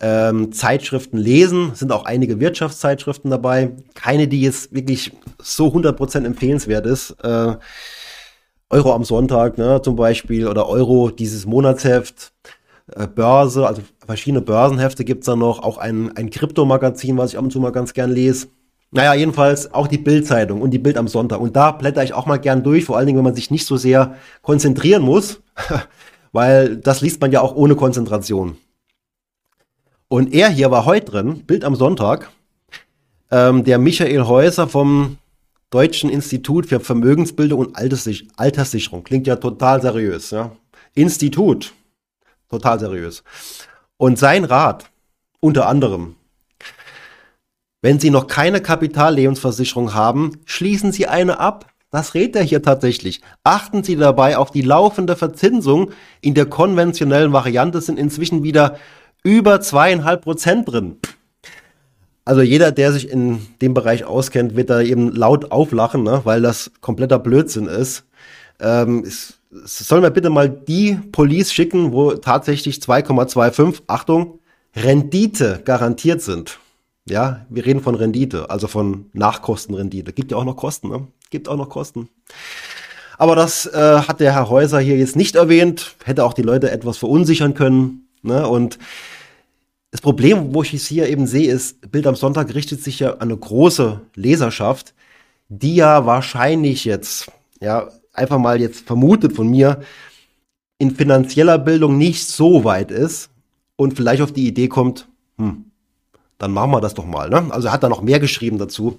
ähm, 0.00 0.52
Zeitschriften 0.52 1.16
lesen. 1.16 1.70
Es 1.72 1.78
sind 1.78 1.92
auch 1.92 2.04
einige 2.04 2.40
Wirtschaftszeitschriften 2.40 3.30
dabei. 3.30 3.70
Keine, 3.94 4.26
die 4.26 4.40
jetzt 4.40 4.74
wirklich 4.74 5.12
so 5.40 5.68
100% 5.68 6.24
empfehlenswert 6.24 6.86
ist. 6.86 7.12
Äh, 7.22 7.56
Euro 8.68 8.92
am 8.92 9.04
Sonntag 9.04 9.58
ne, 9.58 9.80
zum 9.82 9.94
Beispiel 9.94 10.48
oder 10.48 10.68
Euro 10.68 11.10
dieses 11.10 11.46
Monatsheft. 11.46 12.32
Äh, 12.94 13.06
Börse, 13.06 13.64
also 13.64 13.82
verschiedene 14.04 14.42
Börsenhefte 14.42 15.04
gibt's 15.04 15.26
da 15.26 15.36
noch. 15.36 15.62
Auch 15.62 15.78
ein, 15.78 16.16
ein 16.16 16.30
Kryptomagazin, 16.30 17.16
was 17.16 17.30
ich 17.30 17.38
ab 17.38 17.44
und 17.44 17.52
zu 17.52 17.60
mal 17.60 17.70
ganz 17.70 17.94
gern 17.94 18.10
lese. 18.10 18.48
Naja, 18.90 19.14
jedenfalls 19.14 19.72
auch 19.74 19.88
die 19.88 19.98
Bild-Zeitung 19.98 20.62
und 20.62 20.70
die 20.70 20.78
Bild 20.78 20.96
am 20.96 21.08
Sonntag. 21.08 21.40
Und 21.40 21.56
da 21.56 21.72
blätter 21.72 22.04
ich 22.04 22.14
auch 22.14 22.26
mal 22.26 22.38
gern 22.38 22.62
durch, 22.62 22.84
vor 22.84 22.96
allen 22.96 23.06
Dingen, 23.06 23.18
wenn 23.18 23.24
man 23.24 23.34
sich 23.34 23.50
nicht 23.50 23.66
so 23.66 23.76
sehr 23.76 24.16
konzentrieren 24.42 25.02
muss, 25.02 25.40
weil 26.32 26.76
das 26.76 27.00
liest 27.00 27.20
man 27.20 27.32
ja 27.32 27.40
auch 27.40 27.54
ohne 27.54 27.74
Konzentration. 27.76 28.56
Und 30.08 30.32
er 30.32 30.48
hier 30.48 30.70
war 30.70 30.84
heute 30.84 31.10
drin, 31.10 31.42
Bild 31.46 31.64
am 31.64 31.74
Sonntag, 31.74 32.30
ähm, 33.30 33.64
der 33.64 33.78
Michael 33.78 34.24
Häuser 34.26 34.68
vom 34.68 35.18
Deutschen 35.70 36.10
Institut 36.10 36.66
für 36.66 36.78
Vermögensbildung 36.78 37.58
und 37.58 37.76
Alterssicherung. 37.76 39.02
Klingt 39.02 39.26
ja 39.26 39.36
total 39.36 39.82
seriös, 39.82 40.30
ja. 40.30 40.52
Institut. 40.94 41.74
Total 42.48 42.78
seriös. 42.78 43.24
Und 43.96 44.18
sein 44.18 44.44
Rat, 44.44 44.90
unter 45.40 45.66
anderem, 45.66 46.14
wenn 47.86 48.00
Sie 48.00 48.10
noch 48.10 48.26
keine 48.26 48.60
Kapitallebensversicherung 48.60 49.94
haben, 49.94 50.40
schließen 50.44 50.90
Sie 50.90 51.06
eine 51.06 51.38
ab. 51.38 51.66
Das 51.92 52.14
rät 52.14 52.34
er 52.34 52.42
hier 52.42 52.60
tatsächlich. 52.60 53.20
Achten 53.44 53.84
Sie 53.84 53.94
dabei 53.94 54.38
auf 54.38 54.50
die 54.50 54.62
laufende 54.62 55.14
Verzinsung. 55.14 55.92
In 56.20 56.34
der 56.34 56.46
konventionellen 56.46 57.32
Variante 57.32 57.80
sind 57.80 57.96
inzwischen 57.96 58.42
wieder 58.42 58.76
über 59.22 59.60
zweieinhalb 59.60 60.22
Prozent 60.22 60.68
drin. 60.68 60.96
Also 62.24 62.42
jeder, 62.42 62.72
der 62.72 62.90
sich 62.90 63.08
in 63.08 63.46
dem 63.62 63.72
Bereich 63.72 64.04
auskennt, 64.04 64.56
wird 64.56 64.68
da 64.68 64.80
eben 64.80 65.14
laut 65.14 65.52
auflachen, 65.52 66.02
ne? 66.02 66.22
weil 66.24 66.42
das 66.42 66.72
kompletter 66.80 67.20
Blödsinn 67.20 67.66
ist. 67.66 68.02
Ähm, 68.58 69.04
es, 69.06 69.34
es 69.64 69.78
soll 69.78 70.00
mir 70.00 70.10
bitte 70.10 70.30
mal 70.30 70.48
die 70.48 70.98
Police 71.12 71.52
schicken, 71.52 71.92
wo 71.92 72.14
tatsächlich 72.14 72.78
2,25, 72.78 73.82
Achtung, 73.86 74.40
Rendite 74.74 75.62
garantiert 75.64 76.20
sind. 76.20 76.58
Ja, 77.08 77.46
wir 77.48 77.64
reden 77.64 77.80
von 77.80 77.94
Rendite, 77.94 78.50
also 78.50 78.66
von 78.66 79.06
Nachkostenrendite. 79.12 80.12
Gibt 80.12 80.32
ja 80.32 80.36
auch 80.36 80.44
noch 80.44 80.56
Kosten, 80.56 80.88
ne? 80.88 81.06
Gibt 81.30 81.48
auch 81.48 81.56
noch 81.56 81.68
Kosten. 81.68 82.08
Aber 83.18 83.36
das 83.36 83.66
äh, 83.66 84.00
hat 84.00 84.20
der 84.20 84.32
Herr 84.32 84.50
Häuser 84.50 84.80
hier 84.80 84.96
jetzt 84.96 85.16
nicht 85.16 85.36
erwähnt, 85.36 85.94
hätte 86.04 86.24
auch 86.24 86.34
die 86.34 86.42
Leute 86.42 86.70
etwas 86.70 86.98
verunsichern 86.98 87.54
können. 87.54 88.08
Ne? 88.22 88.46
Und 88.46 88.78
das 89.90 90.00
Problem, 90.00 90.52
wo 90.52 90.62
ich 90.62 90.74
es 90.74 90.86
hier 90.86 91.08
eben 91.08 91.26
sehe, 91.26 91.50
ist, 91.50 91.90
Bild 91.90 92.06
am 92.06 92.16
Sonntag 92.16 92.54
richtet 92.54 92.82
sich 92.82 93.00
ja 93.00 93.14
an 93.14 93.22
eine 93.22 93.36
große 93.36 94.00
Leserschaft, 94.14 94.94
die 95.48 95.76
ja 95.76 96.06
wahrscheinlich 96.06 96.84
jetzt, 96.84 97.30
ja, 97.60 97.88
einfach 98.12 98.38
mal 98.38 98.60
jetzt 98.60 98.86
vermutet 98.86 99.34
von 99.34 99.48
mir, 99.48 99.80
in 100.78 100.94
finanzieller 100.94 101.58
Bildung 101.58 101.96
nicht 101.96 102.26
so 102.26 102.64
weit 102.64 102.90
ist 102.90 103.30
und 103.76 103.94
vielleicht 103.94 104.22
auf 104.22 104.32
die 104.32 104.46
Idee 104.46 104.68
kommt, 104.68 105.08
hm, 105.38 105.65
dann 106.38 106.52
machen 106.52 106.70
wir 106.70 106.80
das 106.80 106.94
doch 106.94 107.06
mal. 107.06 107.28
Ne? 107.30 107.46
Also 107.50 107.68
er 107.68 107.72
hat 107.72 107.82
da 107.82 107.88
noch 107.88 108.02
mehr 108.02 108.20
geschrieben 108.20 108.58
dazu. 108.58 108.98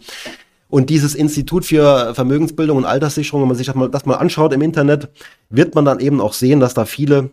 Und 0.69 0.89
dieses 0.89 1.15
Institut 1.15 1.65
für 1.65 2.13
Vermögensbildung 2.13 2.77
und 2.77 2.85
Alterssicherung, 2.85 3.41
wenn 3.41 3.47
man 3.47 3.57
sich 3.57 3.67
das 3.67 3.75
mal, 3.75 3.89
das 3.89 4.05
mal 4.05 4.15
anschaut 4.15 4.51
im 4.51 4.61
Internet, 4.61 5.09
wird 5.49 5.75
man 5.75 5.85
dann 5.85 6.01
eben 6.01 6.19
auch 6.19 6.33
sehen, 6.33 6.59
dass 6.59 6.73
da 6.73 6.83
viele 6.83 7.29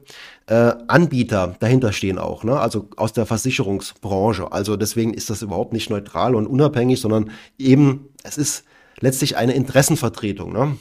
äh, 0.47 0.73
Anbieter 0.87 1.57
dahinter 1.59 1.93
stehen 1.93 2.19
auch, 2.19 2.45
ne? 2.45 2.59
also 2.59 2.89
aus 2.97 3.13
der 3.13 3.27
Versicherungsbranche. 3.27 4.53
Also 4.53 4.77
deswegen 4.77 5.15
ist 5.15 5.31
das 5.31 5.43
überhaupt 5.43 5.73
nicht 5.73 5.91
neutral 5.91 6.37
und 6.37 6.47
unabhängig, 6.47 7.01
sondern 7.01 7.31
eben, 7.59 8.09
es 8.23 8.39
ist 8.39 8.65
letztlich 9.01 9.37
eine 9.37 9.55
Interessenvertretung. 9.55 10.53
Ne? 10.53 10.77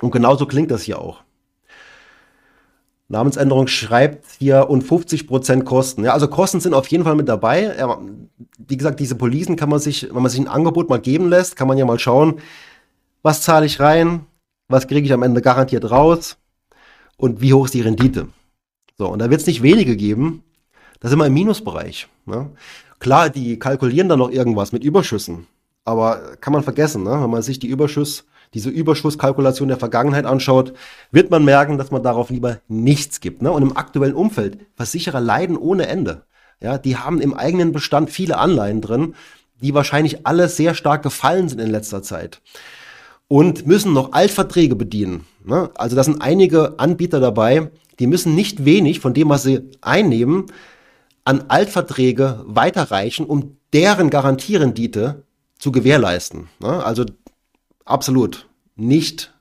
Und 0.00 0.10
genauso 0.10 0.46
klingt 0.46 0.70
das 0.70 0.82
hier 0.82 0.98
auch. 0.98 1.22
Namensänderung 3.08 3.66
schreibt 3.66 4.26
hier 4.38 4.68
und 4.68 4.84
50% 4.84 5.64
Kosten. 5.64 6.04
Ja, 6.04 6.12
also 6.12 6.28
Kosten 6.28 6.60
sind 6.60 6.74
auf 6.74 6.86
jeden 6.88 7.04
Fall 7.04 7.14
mit 7.14 7.28
dabei. 7.28 7.74
Ja, 7.78 7.98
wie 8.58 8.76
gesagt, 8.76 9.00
diese 9.00 9.14
Policen 9.14 9.56
kann 9.56 9.70
man 9.70 9.80
sich, 9.80 10.08
wenn 10.12 10.22
man 10.22 10.30
sich 10.30 10.40
ein 10.40 10.48
Angebot 10.48 10.90
mal 10.90 11.00
geben 11.00 11.28
lässt, 11.30 11.56
kann 11.56 11.68
man 11.68 11.78
ja 11.78 11.86
mal 11.86 11.98
schauen, 11.98 12.40
was 13.22 13.42
zahle 13.42 13.66
ich 13.66 13.80
rein, 13.80 14.26
was 14.68 14.86
kriege 14.86 15.06
ich 15.06 15.12
am 15.12 15.22
Ende 15.22 15.40
garantiert 15.40 15.90
raus 15.90 16.36
und 17.16 17.40
wie 17.40 17.54
hoch 17.54 17.64
ist 17.64 17.74
die 17.74 17.80
Rendite. 17.80 18.28
So, 18.98 19.08
und 19.08 19.20
da 19.20 19.30
wird 19.30 19.40
es 19.40 19.46
nicht 19.46 19.62
wenige 19.62 19.96
geben. 19.96 20.42
Da 21.00 21.08
sind 21.08 21.18
wir 21.18 21.26
im 21.26 21.34
Minusbereich. 21.34 22.08
Ne? 22.26 22.50
Klar, 22.98 23.30
die 23.30 23.58
kalkulieren 23.58 24.08
dann 24.08 24.18
noch 24.18 24.30
irgendwas 24.30 24.72
mit 24.72 24.84
Überschüssen. 24.84 25.46
Aber 25.84 26.36
kann 26.40 26.52
man 26.52 26.62
vergessen, 26.62 27.04
ne? 27.04 27.12
wenn 27.22 27.30
man 27.30 27.42
sich 27.42 27.58
die 27.58 27.68
Überschuss 27.68 28.26
diese 28.54 28.70
Überschusskalkulation 28.70 29.68
der 29.68 29.76
Vergangenheit 29.76 30.24
anschaut, 30.24 30.72
wird 31.10 31.30
man 31.30 31.44
merken, 31.44 31.78
dass 31.78 31.90
man 31.90 32.02
darauf 32.02 32.30
lieber 32.30 32.58
nichts 32.68 33.20
gibt. 33.20 33.42
Ne? 33.42 33.52
Und 33.52 33.62
im 33.62 33.76
aktuellen 33.76 34.14
Umfeld, 34.14 34.58
Versicherer 34.76 35.20
leiden 35.20 35.56
ohne 35.56 35.86
Ende. 35.86 36.22
Ja, 36.60 36.78
die 36.78 36.96
haben 36.96 37.20
im 37.20 37.34
eigenen 37.34 37.72
Bestand 37.72 38.10
viele 38.10 38.38
Anleihen 38.38 38.80
drin, 38.80 39.14
die 39.60 39.74
wahrscheinlich 39.74 40.26
alle 40.26 40.48
sehr 40.48 40.74
stark 40.74 41.02
gefallen 41.02 41.48
sind 41.48 41.60
in 41.60 41.70
letzter 41.70 42.02
Zeit. 42.02 42.40
Und 43.28 43.66
müssen 43.66 43.92
noch 43.92 44.12
Altverträge 44.12 44.74
bedienen. 44.74 45.24
Ne? 45.44 45.70
Also 45.74 45.94
da 45.94 46.02
sind 46.02 46.22
einige 46.22 46.78
Anbieter 46.78 47.20
dabei, 47.20 47.70
die 47.98 48.06
müssen 48.06 48.34
nicht 48.34 48.64
wenig 48.64 49.00
von 49.00 49.14
dem, 49.14 49.28
was 49.28 49.42
sie 49.42 49.70
einnehmen, 49.80 50.46
an 51.24 51.44
Altverträge 51.48 52.42
weiterreichen, 52.46 53.26
um 53.26 53.58
deren 53.72 54.08
Garantierendite 54.08 55.24
zu 55.58 55.72
gewährleisten. 55.72 56.48
Ne? 56.60 56.82
Also 56.84 57.04
absolut 57.88 58.48
nicht 58.76 59.34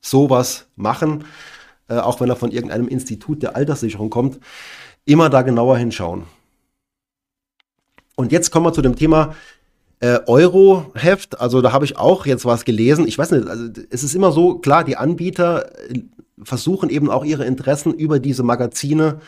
sowas 0.00 0.68
machen, 0.76 1.24
äh, 1.88 1.96
auch 1.96 2.20
wenn 2.20 2.28
er 2.28 2.36
von 2.36 2.50
irgendeinem 2.50 2.88
Institut 2.88 3.42
der 3.42 3.56
Alterssicherung 3.56 4.10
kommt. 4.10 4.38
Immer 5.04 5.30
da 5.30 5.42
genauer 5.42 5.78
hinschauen. 5.78 6.24
Und 8.16 8.32
jetzt 8.32 8.50
kommen 8.50 8.66
wir 8.66 8.72
zu 8.72 8.82
dem 8.82 8.96
Thema 8.96 9.34
äh, 10.00 10.18
Euro-Heft. 10.26 11.40
Also 11.40 11.60
da 11.60 11.72
habe 11.72 11.84
ich 11.84 11.96
auch 11.96 12.26
jetzt 12.26 12.44
was 12.44 12.64
gelesen. 12.64 13.06
Ich 13.06 13.18
weiß 13.18 13.30
nicht, 13.30 13.46
also 13.46 13.68
es 13.90 14.02
ist 14.02 14.14
immer 14.14 14.32
so, 14.32 14.58
klar, 14.58 14.84
die 14.84 14.96
Anbieter 14.96 15.72
äh, 15.90 16.00
versuchen 16.42 16.90
eben 16.90 17.10
auch 17.10 17.24
ihre 17.24 17.44
Interessen 17.44 17.94
über 17.94 18.18
diese 18.18 18.42
Magazine 18.42 19.20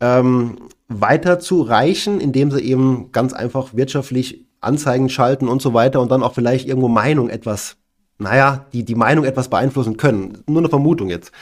ähm, 0.00 0.58
weiterzureichen, 0.88 2.20
indem 2.20 2.50
sie 2.50 2.60
eben 2.60 3.10
ganz 3.12 3.32
einfach 3.32 3.74
wirtschaftlich 3.74 4.44
Anzeigen 4.60 5.08
schalten 5.08 5.48
und 5.48 5.62
so 5.62 5.74
weiter 5.74 6.00
und 6.00 6.10
dann 6.10 6.22
auch 6.22 6.34
vielleicht 6.34 6.66
irgendwo 6.66 6.88
Meinung 6.88 7.28
etwas 7.28 7.76
naja, 8.18 8.66
die, 8.72 8.84
die 8.84 8.94
Meinung 8.94 9.24
etwas 9.24 9.48
beeinflussen 9.48 9.96
können. 9.96 10.42
Nur 10.46 10.58
eine 10.58 10.68
Vermutung 10.68 11.10
jetzt. 11.10 11.32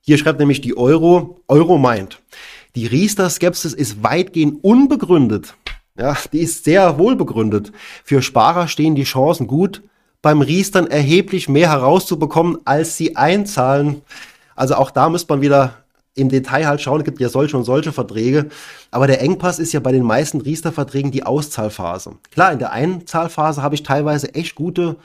Hier 0.00 0.18
schreibt 0.18 0.38
nämlich 0.38 0.60
die 0.60 0.76
Euro, 0.76 1.40
Euro 1.48 1.78
meint, 1.78 2.20
die 2.74 2.86
Riester-Skepsis 2.86 3.72
ist 3.72 4.02
weitgehend 4.02 4.62
unbegründet. 4.62 5.54
Ja, 5.98 6.16
die 6.32 6.40
ist 6.40 6.64
sehr 6.64 6.98
wohl 6.98 7.16
begründet. 7.16 7.72
Für 8.04 8.20
Sparer 8.20 8.68
stehen 8.68 8.94
die 8.94 9.04
Chancen 9.04 9.46
gut, 9.46 9.82
beim 10.20 10.42
Riestern 10.42 10.86
erheblich 10.86 11.48
mehr 11.48 11.70
herauszubekommen, 11.70 12.58
als 12.64 12.96
sie 12.96 13.16
einzahlen. 13.16 14.02
Also 14.54 14.74
auch 14.74 14.90
da 14.90 15.08
müsste 15.08 15.32
man 15.32 15.40
wieder 15.40 15.74
im 16.14 16.28
Detail 16.28 16.66
halt 16.66 16.80
schauen, 16.80 17.00
es 17.00 17.04
gibt 17.04 17.20
ja 17.20 17.28
solche 17.28 17.56
und 17.56 17.64
solche 17.64 17.92
Verträge. 17.92 18.46
Aber 18.90 19.06
der 19.06 19.20
Engpass 19.20 19.58
ist 19.58 19.72
ja 19.72 19.80
bei 19.80 19.92
den 19.92 20.02
meisten 20.02 20.40
Riester-Verträgen 20.40 21.10
die 21.10 21.24
Auszahlphase. 21.24 22.16
Klar, 22.30 22.52
in 22.52 22.58
der 22.58 22.72
Einzahlphase 22.72 23.62
habe 23.62 23.74
ich 23.74 23.82
teilweise 23.82 24.34
echt 24.34 24.54
gute 24.54 24.96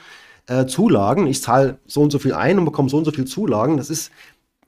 äh, 0.47 0.65
Zulagen. 0.65 1.27
Ich 1.27 1.41
zahle 1.41 1.77
so 1.87 2.01
und 2.01 2.11
so 2.11 2.19
viel 2.19 2.33
ein 2.33 2.59
und 2.59 2.65
bekomme 2.65 2.89
so 2.89 2.97
und 2.97 3.05
so 3.05 3.11
viel 3.11 3.25
Zulagen. 3.25 3.77
Das 3.77 3.89
ist 3.89 4.11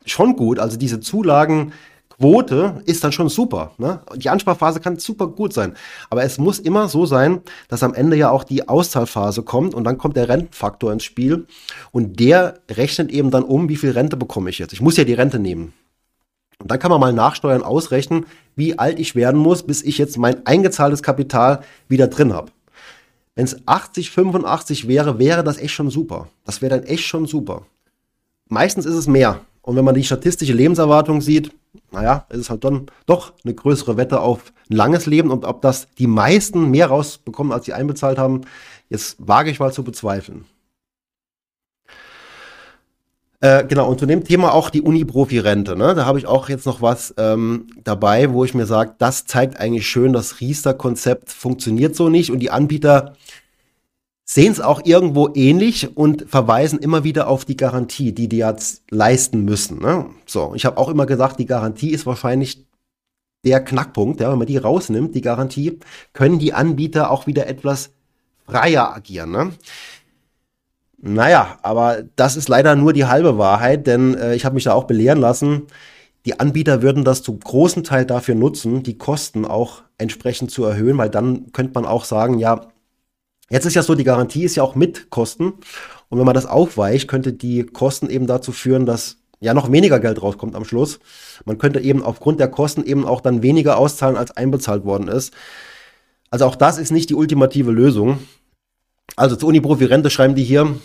schon 0.06 0.36
gut. 0.36 0.60
Also 0.60 0.78
diese 0.78 1.00
Zulagenquote 1.00 2.82
ist 2.86 3.04
dann 3.04 3.12
schon 3.12 3.30
super. 3.30 3.72
Ne? 3.78 4.02
Die 4.16 4.30
Ansparphase 4.30 4.80
kann 4.80 4.98
super 4.98 5.28
gut 5.28 5.54
sein. 5.54 5.76
Aber 6.10 6.24
es 6.24 6.38
muss 6.38 6.60
immer 6.60 6.88
so 6.88 7.06
sein, 7.06 7.42
dass 7.68 7.84
am 7.84 7.94
Ende 7.94 8.16
ja 8.18 8.30
auch 8.30 8.44
die 8.44 8.68
Auszahlphase 8.68 9.44
kommt 9.44 9.74
und 9.74 9.84
dann 9.84 9.98
kommt 9.98 10.18
der 10.18 10.30
Rentenfaktor 10.30 10.92
ins 10.92 11.04
Spiel. 11.04 11.48
Und 11.92 12.20
der 12.20 12.60
rechnet 12.70 13.12
eben 13.12 13.32
dann 13.32 13.44
um, 13.44 13.70
wie 13.70 13.78
viel 13.78 13.92
Rente 13.92 14.18
bekomme 14.18 14.50
ich 14.50 14.60
jetzt. 14.60 14.74
Ich 14.74 14.82
muss 14.82 14.98
ja 14.98 15.04
die 15.04 15.14
Rente 15.14 15.40
nehmen. 15.40 15.74
Und 16.60 16.72
dann 16.72 16.80
kann 16.80 16.92
man 16.92 17.02
mal 17.02 17.12
nachsteuern, 17.12 17.62
ausrechnen, 17.62 18.26
wie 18.56 18.80
alt 18.80 18.98
ich 18.98 19.16
werden 19.16 19.38
muss, 19.40 19.64
bis 19.64 19.82
ich 19.82 19.98
jetzt 19.98 20.18
mein 20.18 20.46
eingezahltes 20.46 21.04
Kapital 21.04 21.60
wieder 21.90 22.08
drin 22.08 22.32
habe. 22.32 22.53
Wenn 23.36 23.46
es 23.46 23.68
80, 23.68 24.12
85 24.12 24.88
wäre, 24.88 25.18
wäre 25.18 25.44
das 25.44 25.58
echt 25.58 25.74
schon 25.74 25.90
super. 25.90 26.28
Das 26.46 26.62
wäre 26.62 26.78
dann 26.78 26.88
echt 26.88 27.06
schon 27.06 27.26
super. 27.26 27.66
Meistens 28.48 28.86
ist 28.86 28.96
es 28.96 29.08
mehr. 29.08 29.42
Und 29.62 29.76
wenn 29.76 29.86
man 29.86 29.96
die 29.96 30.04
statistische 30.04 30.54
Lebenserwartung 30.54 31.22
sieht, 31.22 31.52
naja, 31.92 32.26
ist 32.30 32.40
es 32.40 32.50
halt 32.50 32.64
dann 32.64 32.88
doch 33.06 33.34
eine 33.44 33.54
größere 33.54 33.98
Wette 33.98 34.20
auf 34.20 34.54
ein 34.70 34.76
langes 34.76 35.06
Leben. 35.06 35.32
Und 35.32 35.46
ob 35.46 35.62
das 35.62 35.88
die 35.98 36.08
meisten 36.08 36.70
mehr 36.70 36.88
rausbekommen, 36.88 37.54
als 37.54 37.66
sie 37.66 37.74
einbezahlt 37.74 38.18
haben, 38.18 38.42
jetzt 38.90 39.16
wage 39.20 39.50
ich 39.50 39.60
mal 39.60 39.74
zu 39.74 39.84
bezweifeln. 39.84 40.46
Äh, 43.44 43.66
genau, 43.68 43.90
und 43.90 44.00
zu 44.00 44.06
dem 44.06 44.24
Thema 44.24 44.54
auch 44.54 44.70
die 44.70 44.82
Uni-Profi-Rente. 44.82 45.76
Ne? 45.76 45.96
Da 45.96 46.06
habe 46.06 46.18
ich 46.18 46.28
auch 46.28 46.48
jetzt 46.48 46.66
noch 46.66 46.82
was 46.82 47.14
ähm, 47.18 47.68
dabei, 47.84 48.32
wo 48.32 48.46
ich 48.46 48.54
mir 48.54 48.66
sage, 48.66 48.96
das 49.00 49.26
zeigt 49.26 49.60
eigentlich 49.60 49.86
schön, 49.86 50.14
das 50.14 50.40
Riester-Konzept 50.40 51.30
funktioniert 51.30 51.94
so 51.94 52.08
nicht 52.08 52.32
und 52.32 52.40
die 52.40 52.52
Anbieter 52.52 53.18
sehen 54.24 54.54
es 54.54 54.62
auch 54.62 54.86
irgendwo 54.86 55.30
ähnlich 55.36 55.98
und 55.98 56.24
verweisen 56.30 56.80
immer 56.80 57.04
wieder 57.04 57.28
auf 57.28 57.44
die 57.44 57.58
Garantie, 57.58 58.14
die 58.14 58.30
die 58.30 58.38
jetzt 58.38 58.84
leisten 58.90 59.44
müssen. 59.44 59.80
Ne? 59.80 60.06
So, 60.26 60.54
ich 60.56 60.64
habe 60.64 60.78
auch 60.78 60.88
immer 60.88 61.06
gesagt, 61.06 61.38
die 61.38 61.46
Garantie 61.46 61.90
ist 61.90 62.06
wahrscheinlich 62.06 62.66
der 63.44 63.62
Knackpunkt. 63.62 64.22
Ja? 64.22 64.32
Wenn 64.32 64.38
man 64.38 64.48
die 64.48 64.56
rausnimmt, 64.56 65.16
die 65.16 65.22
Garantie, 65.22 65.82
können 66.14 66.40
die 66.40 66.54
Anbieter 66.54 67.12
auch 67.12 67.28
wieder 67.28 67.48
etwas 67.48 67.92
freier 68.48 68.96
agieren. 68.96 69.32
Ne? 69.32 69.52
Naja, 71.06 71.60
aber 71.64 72.04
das 72.16 72.38
ist 72.38 72.48
leider 72.48 72.78
nur 72.78 72.94
die 72.94 73.04
halbe 73.04 73.38
Wahrheit, 73.38 73.88
denn 73.88 74.16
äh, 74.16 74.36
ich 74.36 74.46
habe 74.46 74.56
mich 74.56 74.64
da 74.64 74.74
auch 74.74 74.86
belehren 74.86 75.20
lassen. 75.20 75.64
Die 76.26 76.40
Anbieter 76.40 76.82
würden 76.82 77.04
das 77.04 77.22
zu 77.22 77.38
großen 77.38 77.84
Teil 77.84 78.06
dafür 78.06 78.36
nutzen, 78.36 78.84
die 78.84 78.98
Kosten 78.98 79.44
auch 79.44 79.82
entsprechend 79.98 80.50
zu 80.50 80.64
erhöhen, 80.64 80.98
weil 80.98 81.10
dann 81.10 81.52
könnte 81.52 81.74
man 81.74 81.86
auch 81.86 82.06
sagen, 82.06 82.40
ja, 82.40 82.68
jetzt 83.50 83.66
ist 83.66 83.74
ja 83.74 83.84
so, 83.84 83.96
die 83.96 84.06
Garantie 84.06 84.46
ist 84.46 84.56
ja 84.56 84.64
auch 84.64 84.76
mit 84.76 85.10
Kosten. 85.10 85.56
Und 86.08 86.20
wenn 86.20 86.26
man 86.26 86.36
das 86.36 86.46
aufweicht, 86.46 87.10
könnte 87.10 87.34
die 87.34 87.66
Kosten 87.66 88.10
eben 88.10 88.26
dazu 88.26 88.54
führen, 88.54 88.86
dass 88.86 89.18
ja 89.42 89.54
noch 89.54 89.70
weniger 89.74 90.00
Geld 90.00 90.22
rauskommt 90.22 90.56
am 90.56 90.64
Schluss. 90.64 91.02
Man 91.44 91.58
könnte 91.58 91.82
eben 91.82 92.02
aufgrund 92.02 92.40
der 92.40 92.48
Kosten 92.48 92.84
eben 92.86 93.06
auch 93.06 93.20
dann 93.20 93.44
weniger 93.44 93.78
auszahlen, 93.78 94.16
als 94.16 94.32
einbezahlt 94.32 94.86
worden 94.86 95.10
ist. 95.10 95.34
Also 96.30 96.46
auch 96.46 96.56
das 96.56 96.78
ist 96.78 96.92
nicht 96.94 97.10
die 97.10 97.16
ultimative 97.16 97.72
Lösung. 97.72 98.20
Also 99.18 99.36
zur 99.36 99.50
Uni-Profi-Rente 99.50 100.10
schreiben 100.10 100.36
die 100.36 100.46
hier, 100.46 100.76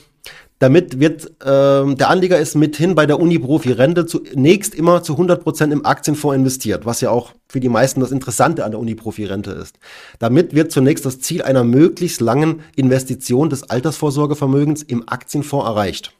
damit 0.59 0.99
wird 0.99 1.27
äh, 1.41 1.95
der 1.95 2.11
Anleger 2.11 2.39
ist 2.39 2.57
mithin 2.57 2.95
bei 2.95 3.07
der 3.07 3.21
Uni-Profi-Rente 3.21 4.07
zunächst 4.07 4.75
immer 4.75 5.03
zu 5.03 5.15
100% 5.15 5.71
im 5.71 5.87
Aktienfonds 5.87 6.37
investiert, 6.37 6.85
was 6.85 7.01
ja 7.01 7.11
auch 7.11 7.33
für 7.49 7.61
die 7.61 7.69
meisten 7.69 8.01
das 8.01 8.11
Interessante 8.11 8.65
an 8.65 8.73
der 8.73 8.81
Uni-Profi-Rente 8.81 9.53
ist. 9.53 9.79
Damit 10.19 10.55
wird 10.55 10.73
zunächst 10.73 11.07
das 11.07 11.21
Ziel 11.21 11.43
einer 11.43 11.63
möglichst 11.63 12.21
langen 12.21 12.63
Investition 12.75 13.51
des 13.51 13.71
Altersvorsorgevermögens 13.71 14.83
im 14.83 15.09
Aktienfonds 15.09 15.67
erreicht. 15.67 16.13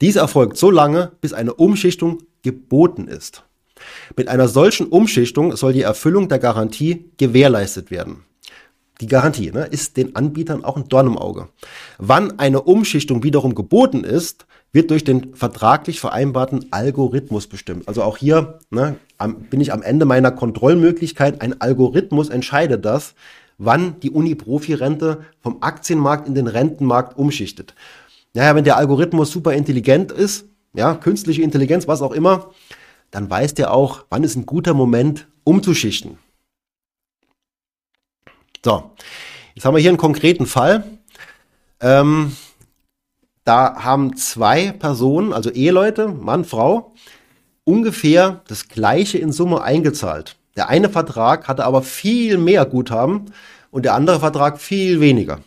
Dies 0.00 0.16
erfolgt 0.16 0.56
so 0.56 0.70
lange, 0.70 1.12
bis 1.20 1.34
eine 1.34 1.52
Umschichtung 1.52 2.22
geboten 2.42 3.06
ist. 3.08 3.44
Mit 4.16 4.28
einer 4.28 4.48
solchen 4.48 4.86
Umschichtung 4.86 5.54
soll 5.56 5.74
die 5.74 5.82
Erfüllung 5.82 6.28
der 6.28 6.38
Garantie 6.38 7.10
gewährleistet 7.18 7.90
werden. 7.90 8.24
Die 9.00 9.06
Garantie, 9.06 9.50
ne, 9.50 9.64
ist 9.64 9.96
den 9.96 10.14
Anbietern 10.16 10.64
auch 10.64 10.76
ein 10.76 10.88
Dorn 10.88 11.06
im 11.06 11.18
Auge. 11.18 11.48
Wann 11.98 12.38
eine 12.38 12.62
Umschichtung 12.62 13.22
wiederum 13.22 13.54
geboten 13.54 14.04
ist, 14.04 14.46
wird 14.72 14.90
durch 14.90 15.04
den 15.04 15.34
vertraglich 15.34 16.00
vereinbarten 16.00 16.66
Algorithmus 16.70 17.46
bestimmt. 17.46 17.88
Also 17.88 18.02
auch 18.02 18.16
hier 18.16 18.58
ne, 18.70 18.96
am, 19.18 19.36
bin 19.42 19.60
ich 19.60 19.72
am 19.72 19.82
Ende 19.82 20.04
meiner 20.04 20.30
Kontrollmöglichkeit. 20.30 21.40
Ein 21.40 21.60
Algorithmus 21.60 22.28
entscheidet 22.28 22.84
das, 22.84 23.14
wann 23.58 23.98
die 24.00 24.10
Uni-Profi-Rente 24.10 25.24
vom 25.40 25.58
Aktienmarkt 25.62 26.28
in 26.28 26.34
den 26.34 26.46
Rentenmarkt 26.46 27.18
umschichtet. 27.18 27.74
Naja, 28.34 28.54
wenn 28.54 28.64
der 28.64 28.76
Algorithmus 28.76 29.30
super 29.30 29.52
intelligent 29.54 30.12
ist, 30.12 30.46
ja, 30.72 30.94
künstliche 30.94 31.42
Intelligenz, 31.42 31.88
was 31.88 32.00
auch 32.00 32.12
immer, 32.12 32.50
dann 33.10 33.28
weiß 33.28 33.54
der 33.54 33.74
auch, 33.74 34.04
wann 34.08 34.22
ist 34.22 34.36
ein 34.36 34.46
guter 34.46 34.72
Moment 34.72 35.26
umzuschichten. 35.42 36.18
So, 38.62 38.90
jetzt 39.54 39.64
haben 39.64 39.74
wir 39.74 39.80
hier 39.80 39.90
einen 39.90 39.96
konkreten 39.96 40.44
Fall. 40.44 40.84
Ähm, 41.80 42.36
da 43.44 43.82
haben 43.82 44.16
zwei 44.16 44.72
Personen, 44.72 45.32
also 45.32 45.50
Eheleute, 45.50 46.08
Mann, 46.08 46.44
Frau, 46.44 46.92
ungefähr 47.64 48.42
das 48.48 48.68
gleiche 48.68 49.16
in 49.16 49.32
Summe 49.32 49.62
eingezahlt. 49.62 50.36
Der 50.56 50.68
eine 50.68 50.90
Vertrag 50.90 51.48
hatte 51.48 51.64
aber 51.64 51.82
viel 51.82 52.36
mehr 52.36 52.66
Guthaben 52.66 53.32
und 53.70 53.86
der 53.86 53.94
andere 53.94 54.20
Vertrag 54.20 54.60
viel 54.60 55.00
weniger. 55.00 55.40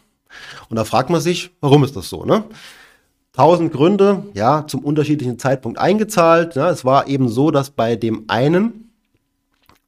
Und 0.70 0.78
da 0.78 0.84
fragt 0.84 1.12
man 1.12 1.22
sich, 1.22 1.52
warum 1.62 1.84
ist 1.84 1.96
das 1.96 2.10
so? 2.10 2.26
Ne? 2.26 2.44
Tausend 3.32 3.72
Gründe, 3.72 4.26
ja, 4.34 4.66
zum 4.66 4.84
unterschiedlichen 4.84 5.38
Zeitpunkt 5.38 5.78
eingezahlt. 5.78 6.56
Ja, 6.56 6.72
es 6.72 6.84
war 6.84 7.08
eben 7.08 7.30
so, 7.30 7.52
dass 7.52 7.70
bei 7.70 7.96
dem 7.96 8.26
einen 8.28 8.92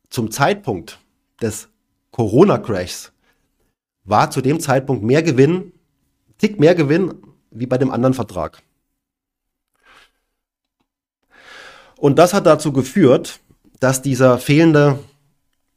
zum 0.10 0.30
Zeitpunkt 0.30 1.00
des 1.42 1.70
Corona-Crashs 2.12 3.12
war 4.06 4.32
zu 4.32 4.42
dem 4.42 4.60
Zeitpunkt 4.60 5.04
mehr 5.04 5.24
Gewinn, 5.24 5.74
tick 6.38 6.60
mehr 6.60 6.76
Gewinn 6.76 7.14
wie 7.52 7.66
bei 7.66 7.78
dem 7.78 7.92
anderen 7.92 8.14
Vertrag. 8.14 8.62
Und 11.98 12.18
das 12.20 12.34
hat 12.34 12.46
dazu 12.46 12.72
geführt, 12.72 13.40
dass 13.80 14.02
dieser 14.02 14.38
fehlende 14.38 15.00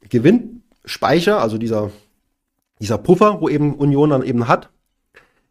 Gewinnspeicher, 0.09 1.39
also 1.39 1.57
dieser, 1.57 1.91
dieser 2.79 2.97
Puffer, 2.97 3.41
wo 3.41 3.49
eben 3.49 3.75
Union 3.75 4.09
dann 4.11 4.23
eben 4.23 4.47
hat, 4.47 4.69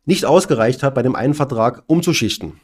nicht 0.04 0.24
ausgereicht 0.24 0.82
hat, 0.82 0.94
bei 0.94 1.02
dem 1.02 1.14
einen 1.14 1.34
Vertrag 1.34 1.82
umzuschichten. 1.86 2.60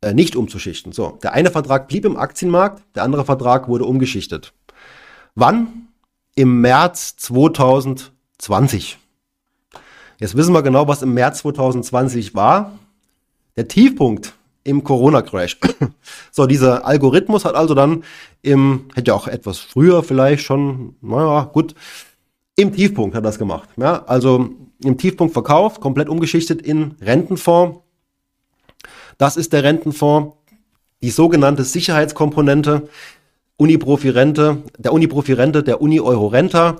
Äh, 0.00 0.14
nicht 0.14 0.36
umzuschichten. 0.36 0.92
So, 0.92 1.18
der 1.22 1.32
eine 1.32 1.50
Vertrag 1.50 1.88
blieb 1.88 2.04
im 2.04 2.16
Aktienmarkt, 2.16 2.82
der 2.94 3.02
andere 3.02 3.24
Vertrag 3.24 3.68
wurde 3.68 3.84
umgeschichtet. 3.84 4.52
Wann? 5.34 5.87
Im 6.38 6.60
März 6.60 7.16
2020. 7.16 8.96
Jetzt 10.20 10.36
wissen 10.36 10.54
wir 10.54 10.62
genau, 10.62 10.86
was 10.86 11.02
im 11.02 11.12
März 11.12 11.40
2020 11.40 12.36
war. 12.36 12.78
Der 13.56 13.66
Tiefpunkt 13.66 14.34
im 14.62 14.84
Corona-Crash. 14.84 15.58
so, 16.30 16.46
dieser 16.46 16.86
Algorithmus 16.86 17.44
hat 17.44 17.56
also 17.56 17.74
dann 17.74 18.04
im, 18.42 18.84
hätte 18.94 19.10
ja 19.10 19.14
auch 19.16 19.26
etwas 19.26 19.58
früher 19.58 20.04
vielleicht 20.04 20.44
schon, 20.44 20.94
naja, 21.00 21.50
gut, 21.52 21.74
im 22.54 22.72
Tiefpunkt 22.72 23.16
hat 23.16 23.24
das 23.24 23.40
gemacht. 23.40 23.68
Ja, 23.76 24.04
also 24.04 24.48
im 24.84 24.96
Tiefpunkt 24.96 25.32
verkauft, 25.32 25.80
komplett 25.80 26.08
umgeschichtet 26.08 26.62
in 26.62 26.94
Rentenfonds. 27.00 27.80
Das 29.16 29.36
ist 29.36 29.52
der 29.52 29.64
Rentenfonds. 29.64 30.36
Die 31.02 31.10
sogenannte 31.10 31.64
Sicherheitskomponente 31.64 32.88
Uniprofi-Rente, 33.58 34.62
der 34.78 34.92
Uniprofi-Rente, 34.92 35.62
der 35.62 35.82
Uni-Euro-Renter. 35.82 36.76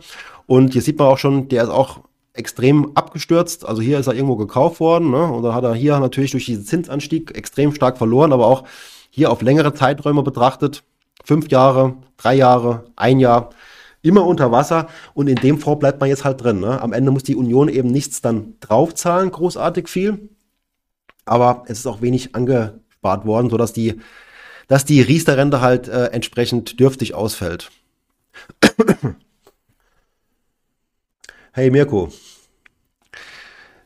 Und 0.46 0.72
hier 0.72 0.82
sieht 0.82 0.98
man 0.98 1.08
auch 1.08 1.18
schon, 1.18 1.48
der 1.48 1.64
ist 1.64 1.68
auch 1.68 2.00
extrem 2.32 2.96
abgestürzt. 2.96 3.66
Also 3.66 3.82
hier 3.82 3.98
ist 3.98 4.06
er 4.06 4.14
irgendwo 4.14 4.36
gekauft 4.36 4.80
worden 4.80 5.10
ne? 5.10 5.24
und 5.24 5.42
dann 5.42 5.54
hat 5.54 5.64
er 5.64 5.74
hier 5.74 5.98
natürlich 5.98 6.30
durch 6.30 6.46
diesen 6.46 6.64
Zinsanstieg 6.64 7.36
extrem 7.36 7.74
stark 7.74 7.98
verloren, 7.98 8.32
aber 8.32 8.46
auch 8.46 8.64
hier 9.10 9.30
auf 9.30 9.42
längere 9.42 9.74
Zeiträume 9.74 10.22
betrachtet, 10.22 10.84
fünf 11.24 11.50
Jahre, 11.50 11.96
drei 12.16 12.34
Jahre, 12.36 12.84
ein 12.94 13.18
Jahr, 13.18 13.50
immer 14.02 14.24
unter 14.24 14.52
Wasser 14.52 14.86
und 15.14 15.26
in 15.26 15.34
dem 15.34 15.58
Fonds 15.58 15.80
bleibt 15.80 16.00
man 16.00 16.08
jetzt 16.08 16.24
halt 16.24 16.42
drin. 16.42 16.60
Ne? 16.60 16.80
Am 16.80 16.92
Ende 16.92 17.10
muss 17.10 17.24
die 17.24 17.34
Union 17.34 17.68
eben 17.68 17.90
nichts 17.90 18.20
dann 18.20 18.54
draufzahlen, 18.60 19.32
großartig 19.32 19.88
viel, 19.88 20.30
aber 21.24 21.64
es 21.66 21.80
ist 21.80 21.86
auch 21.86 22.00
wenig 22.00 22.36
angespart 22.36 23.26
worden, 23.26 23.50
sodass 23.50 23.72
die, 23.72 24.00
dass 24.68 24.84
die 24.84 25.00
Riester-Rente 25.00 25.60
halt 25.60 25.88
äh, 25.88 26.06
entsprechend 26.06 26.78
dürftig 26.78 27.14
ausfällt. 27.14 27.70
Hey 31.52 31.72
Mirko. 31.72 32.12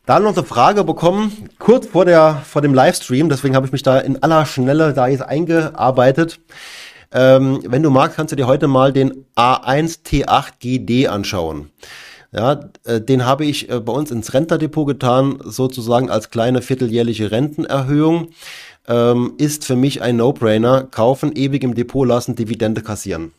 Da 0.04 0.18
noch 0.20 0.36
eine 0.36 0.44
Frage 0.44 0.84
bekommen, 0.84 1.48
kurz 1.58 1.86
vor, 1.86 2.04
der, 2.04 2.42
vor 2.44 2.60
dem 2.60 2.74
Livestream, 2.74 3.30
deswegen 3.30 3.56
habe 3.56 3.64
ich 3.64 3.72
mich 3.72 3.82
da 3.82 3.98
in 3.98 4.22
aller 4.22 4.44
Schnelle 4.44 4.92
da 4.92 5.06
jetzt 5.06 5.22
eingearbeitet. 5.22 6.40
Ähm, 7.12 7.62
wenn 7.64 7.82
du 7.82 7.88
magst, 7.88 8.16
kannst 8.16 8.32
du 8.32 8.36
dir 8.36 8.46
heute 8.46 8.66
mal 8.68 8.92
den 8.92 9.24
A1T8GD 9.36 11.06
anschauen. 11.06 11.70
Ja, 12.32 12.60
äh, 12.84 13.00
den 13.00 13.26
habe 13.26 13.44
ich 13.44 13.70
äh, 13.70 13.78
bei 13.78 13.92
uns 13.92 14.10
ins 14.10 14.32
Renterdepot 14.32 14.86
getan, 14.86 15.38
sozusagen 15.44 16.10
als 16.10 16.30
kleine 16.30 16.62
vierteljährliche 16.62 17.30
Rentenerhöhung. 17.30 18.30
Ähm, 18.88 19.34
ist 19.38 19.64
für 19.64 19.76
mich 19.76 20.02
ein 20.02 20.16
No-Brainer. 20.16 20.84
Kaufen, 20.84 21.32
ewig 21.34 21.62
im 21.62 21.74
Depot 21.74 22.06
lassen, 22.06 22.34
Dividende 22.34 22.82
kassieren. 22.82 23.32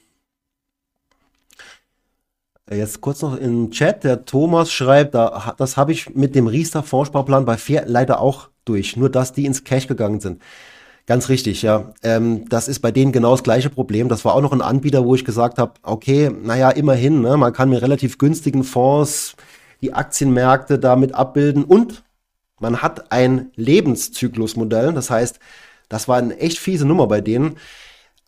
Jetzt 2.72 3.02
kurz 3.02 3.22
noch 3.22 3.36
im 3.36 3.72
Chat, 3.72 4.06
der 4.06 4.26
Thomas 4.26 4.72
schreibt, 4.72 5.16
da, 5.16 5.54
das 5.58 5.76
habe 5.76 5.92
ich 5.92 6.16
mit 6.16 6.34
dem 6.34 6.48
Riester 6.48 6.82
Fondssparplan 6.82 7.44
bei 7.46 7.58
Fair 7.58 7.84
leider 7.88 8.22
auch 8.22 8.50
durch, 8.64 8.96
nur 8.96 9.10
dass 9.10 9.34
die 9.34 9.46
ins 9.46 9.66
Cash 9.66 9.88
gegangen 9.88 10.22
sind. 10.22 10.42
Ganz 11.06 11.28
richtig, 11.28 11.62
ja. 11.62 11.94
Ähm, 12.02 12.48
das 12.48 12.70
ist 12.70 12.80
bei 12.80 12.92
denen 12.92 13.12
genau 13.12 13.32
das 13.32 13.44
gleiche 13.44 13.70
Problem. 13.70 14.08
Das 14.08 14.24
war 14.24 14.34
auch 14.36 14.42
noch 14.42 14.54
ein 14.54 14.62
Anbieter, 14.62 15.04
wo 15.04 15.14
ich 15.16 15.26
gesagt 15.26 15.58
habe, 15.58 15.74
okay, 15.84 16.32
naja, 16.32 16.70
immerhin, 16.70 17.22
ne, 17.22 17.36
man 17.36 17.52
kann 17.52 17.70
mit 17.70 17.82
relativ 17.82 18.18
günstigen 18.18 18.64
Fonds 18.64 19.36
die 19.82 19.94
Aktienmärkte 19.94 20.80
damit 20.80 21.14
abbilden 21.14 21.66
und 21.66 22.04
man 22.64 22.82
hat 22.82 23.12
ein 23.12 23.52
Lebenszyklusmodell. 23.56 24.94
Das 24.94 25.12
heißt, 25.12 25.40
das 25.88 26.08
war 26.08 26.18
eine 26.18 26.36
echt 26.40 26.58
fiese 26.58 26.86
Nummer 26.86 27.06
bei 27.06 27.22
denen. 27.22 27.58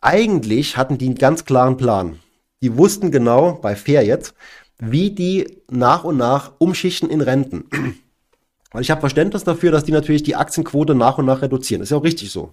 Eigentlich 0.00 0.76
hatten 0.76 0.98
die 0.98 1.06
einen 1.06 1.16
ganz 1.16 1.44
klaren 1.44 1.76
Plan 1.76 2.20
die 2.62 2.76
wussten 2.76 3.10
genau, 3.10 3.52
bei 3.52 3.76
Fair 3.76 4.04
jetzt, 4.04 4.34
wie 4.78 5.10
die 5.10 5.62
nach 5.70 6.04
und 6.04 6.16
nach 6.16 6.52
umschichten 6.58 7.10
in 7.10 7.20
Renten. 7.20 7.64
Weil 8.72 8.82
ich 8.82 8.90
habe 8.90 9.00
Verständnis 9.00 9.44
dafür, 9.44 9.70
dass 9.70 9.84
die 9.84 9.92
natürlich 9.92 10.22
die 10.22 10.36
Aktienquote 10.36 10.94
nach 10.94 11.18
und 11.18 11.26
nach 11.26 11.42
reduzieren. 11.42 11.82
ist 11.82 11.90
ja 11.90 11.96
auch 11.96 12.04
richtig 12.04 12.30
so. 12.30 12.52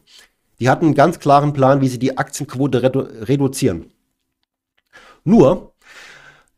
Die 0.59 0.69
hatten 0.69 0.85
einen 0.85 0.95
ganz 0.95 1.19
klaren 1.19 1.53
Plan, 1.53 1.81
wie 1.81 1.87
sie 1.87 1.99
die 1.99 2.17
Aktienquote 2.17 2.83
redu 2.83 2.99
reduzieren. 2.99 3.91
Nur 5.23 5.72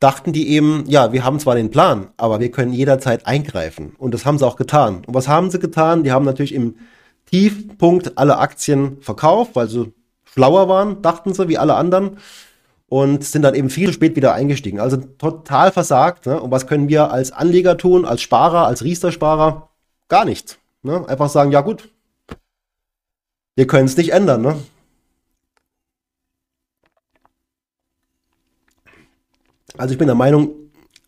dachten 0.05 0.33
die 0.33 0.49
eben, 0.49 0.83
ja, 0.85 1.13
wir 1.13 1.25
haben 1.25 1.39
zwar 1.39 1.55
den 1.55 1.71
Plan, 1.71 2.09
aber 2.15 2.39
wir 2.39 2.51
können 2.51 2.73
jederzeit 2.73 3.25
eingreifen. 3.25 3.95
Und 3.97 4.13
das 4.13 4.23
haben 4.23 4.37
sie 4.37 4.45
auch 4.45 4.55
getan. 4.55 5.01
Und 5.07 5.15
was 5.15 5.27
haben 5.27 5.49
sie 5.49 5.57
getan? 5.57 6.03
Die 6.03 6.11
haben 6.11 6.25
natürlich 6.25 6.53
im 6.53 6.75
Tiefpunkt 7.25 8.15
alle 8.15 8.37
Aktien 8.37 9.01
verkauft, 9.01 9.55
weil 9.55 9.67
sie 9.67 9.91
schlauer 10.23 10.69
waren, 10.69 11.01
dachten 11.01 11.33
sie, 11.33 11.47
wie 11.47 11.57
alle 11.57 11.73
anderen 11.73 12.17
und 12.87 13.23
sind 13.23 13.41
dann 13.41 13.55
eben 13.55 13.71
viel 13.71 13.87
zu 13.87 13.93
spät 13.93 14.15
wieder 14.15 14.35
eingestiegen. 14.35 14.79
Also 14.79 14.97
total 14.97 15.71
versagt. 15.71 16.27
Ne? 16.27 16.39
Und 16.39 16.51
was 16.51 16.67
können 16.67 16.87
wir 16.87 17.09
als 17.09 17.31
Anleger 17.31 17.75
tun, 17.75 18.05
als 18.05 18.21
Sparer, 18.21 18.67
als 18.67 18.83
Riester-Sparer? 18.83 19.69
Gar 20.07 20.25
nichts. 20.25 20.59
Ne? 20.83 21.03
Einfach 21.09 21.29
sagen, 21.29 21.51
ja 21.51 21.61
gut, 21.61 21.89
wir 23.55 23.65
können 23.65 23.85
es 23.85 23.97
nicht 23.97 24.13
ändern. 24.13 24.43
Ne? 24.43 24.55
Also 29.77 29.91
ich 29.91 29.97
bin 29.97 30.07
der 30.07 30.15
Meinung, 30.15 30.51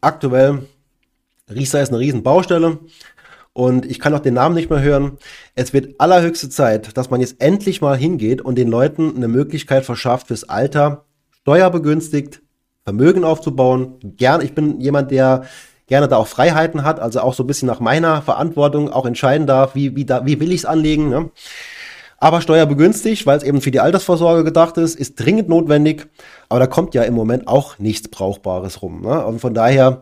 aktuell, 0.02 0.68
Riester 1.50 1.82
ist 1.82 1.90
eine 1.90 2.00
Riesenbaustelle 2.00 2.80
und 3.54 3.86
ich 3.86 4.00
kann 4.00 4.14
auch 4.14 4.20
den 4.20 4.34
Namen 4.34 4.56
nicht 4.56 4.70
mehr 4.70 4.82
hören. 4.82 5.18
Es 5.56 5.74
wird 5.74 6.00
allerhöchste 6.00 6.50
Zeit, 6.50 6.98
dass 6.98 7.10
man 7.10 7.22
jetzt 7.22 7.42
endlich 7.42 7.82
mal 7.82 7.98
hingeht 7.98 8.42
und 8.42 8.56
den 8.58 8.68
Leuten 8.68 9.16
eine 9.16 9.30
Möglichkeit 9.30 9.86
verschafft 9.86 10.28
fürs 10.28 10.44
Alter, 10.44 11.06
steuerbegünstigt 11.42 12.42
Vermögen 12.84 13.24
aufzubauen. 13.24 14.00
Gern, 14.02 14.42
ich 14.42 14.54
bin 14.54 14.80
jemand, 14.80 15.12
der 15.12 15.46
gerne 15.88 16.08
da 16.08 16.18
auch 16.18 16.28
Freiheiten 16.28 16.84
hat, 16.84 17.00
also 17.00 17.22
auch 17.22 17.34
so 17.34 17.44
ein 17.44 17.48
bisschen 17.48 17.68
nach 17.68 17.80
meiner 17.80 18.22
Verantwortung 18.22 18.90
auch 18.90 19.06
entscheiden 19.06 19.48
darf, 19.48 19.76
wie, 19.76 19.96
wie, 19.96 20.06
da, 20.06 20.26
wie 20.26 20.40
will 20.40 20.52
ich 20.52 20.60
es 20.62 20.66
anlegen. 20.66 21.10
Ne? 21.10 21.30
Aber 22.18 22.42
steuerbegünstigt, 22.42 23.26
weil 23.28 23.38
es 23.38 23.44
eben 23.44 23.62
für 23.62 23.72
die 23.72 23.80
Altersvorsorge 23.80 24.44
gedacht 24.44 24.78
ist, 24.78 24.96
ist 24.96 25.16
dringend 25.16 25.50
notwendig. 25.50 26.08
Aber 26.50 26.60
da 26.60 26.68
kommt 26.68 26.96
ja 26.96 27.04
im 27.04 27.14
Moment 27.14 27.48
auch 27.48 27.78
nichts 27.78 28.08
Brauchbares 28.08 28.82
rum. 28.82 29.02
Ne? 29.02 29.24
Und 29.26 29.40
von 29.40 29.54
daher, 29.54 30.02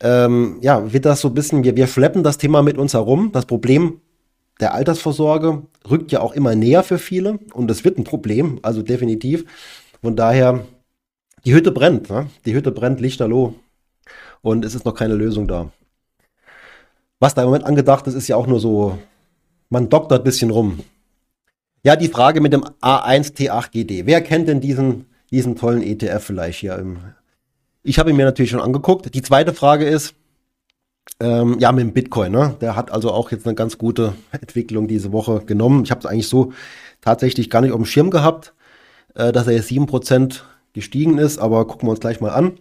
ähm, 0.00 0.58
ja, 0.60 0.92
wird 0.92 1.06
das 1.06 1.20
so 1.20 1.28
ein 1.28 1.34
bisschen, 1.34 1.64
wir, 1.64 1.74
wir 1.74 1.86
schleppen 1.86 2.22
das 2.22 2.38
Thema 2.38 2.62
mit 2.62 2.76
uns 2.76 2.92
herum. 2.92 3.30
Das 3.32 3.46
Problem 3.46 4.00
der 4.60 4.74
Altersvorsorge 4.74 5.62
rückt 5.88 6.12
ja 6.12 6.20
auch 6.20 6.32
immer 6.32 6.54
näher 6.54 6.82
für 6.82 6.98
viele 6.98 7.38
und 7.52 7.70
es 7.70 7.84
wird 7.84 7.98
ein 7.98 8.04
Problem, 8.04 8.58
also 8.62 8.82
definitiv. 8.82 9.44
Von 10.02 10.16
daher, 10.16 10.66
die 11.44 11.54
Hütte 11.54 11.72
brennt, 11.72 12.10
ne? 12.10 12.26
Die 12.44 12.54
Hütte 12.54 12.72
brennt 12.72 13.00
lichterloh. 13.00 13.54
und 14.42 14.64
es 14.64 14.74
ist 14.74 14.84
noch 14.84 14.94
keine 14.94 15.14
Lösung 15.14 15.48
da. 15.48 15.70
Was 17.20 17.34
da 17.34 17.42
im 17.42 17.48
Moment 17.48 17.64
angedacht 17.64 18.06
ist, 18.06 18.14
ist 18.14 18.28
ja 18.28 18.36
auch 18.36 18.46
nur 18.46 18.60
so, 18.60 18.98
man 19.70 19.88
doktert 19.88 20.20
ein 20.20 20.24
bisschen 20.24 20.50
rum. 20.50 20.80
Ja, 21.84 21.96
die 21.96 22.08
Frage 22.08 22.40
mit 22.40 22.52
dem 22.52 22.64
A1T8GD. 22.64 24.06
Wer 24.06 24.20
kennt 24.20 24.48
denn 24.48 24.60
diesen, 24.60 25.06
diesen 25.30 25.56
tollen 25.56 25.82
ETF 25.82 26.24
vielleicht 26.24 26.60
hier? 26.60 26.76
Im 26.76 26.98
ich 27.82 27.98
habe 27.98 28.10
ihn 28.10 28.16
mir 28.16 28.26
natürlich 28.26 28.50
schon 28.50 28.60
angeguckt. 28.60 29.14
Die 29.14 29.22
zweite 29.22 29.54
Frage 29.54 29.86
ist, 29.86 30.14
ähm, 31.20 31.56
ja, 31.58 31.72
mit 31.72 31.82
dem 31.82 31.92
Bitcoin, 31.92 32.32
ne? 32.32 32.56
Der 32.60 32.76
hat 32.76 32.90
also 32.90 33.12
auch 33.12 33.30
jetzt 33.30 33.46
eine 33.46 33.54
ganz 33.54 33.78
gute 33.78 34.14
Entwicklung 34.32 34.88
diese 34.88 35.12
Woche 35.12 35.40
genommen. 35.40 35.84
Ich 35.84 35.90
habe 35.90 36.00
es 36.00 36.06
eigentlich 36.06 36.28
so 36.28 36.52
tatsächlich 37.00 37.50
gar 37.50 37.62
nicht 37.62 37.72
auf 37.72 37.78
dem 37.78 37.86
Schirm 37.86 38.10
gehabt, 38.10 38.52
äh, 39.14 39.32
dass 39.32 39.46
er 39.46 39.54
jetzt 39.54 39.70
7% 39.70 40.42
gestiegen 40.74 41.18
ist, 41.18 41.38
aber 41.38 41.66
gucken 41.66 41.88
wir 41.88 41.92
uns 41.92 42.00
gleich 42.00 42.20
mal 42.20 42.30
an. 42.30 42.58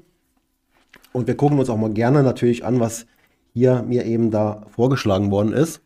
Und 1.11 1.27
wir 1.27 1.35
gucken 1.35 1.59
uns 1.59 1.69
auch 1.69 1.77
mal 1.77 1.91
gerne 1.91 2.23
natürlich 2.23 2.63
an, 2.63 2.79
was 2.79 3.05
hier 3.53 3.83
mir 3.83 4.05
eben 4.05 4.31
da 4.31 4.63
vorgeschlagen 4.69 5.31
worden 5.31 5.53
ist. 5.53 5.81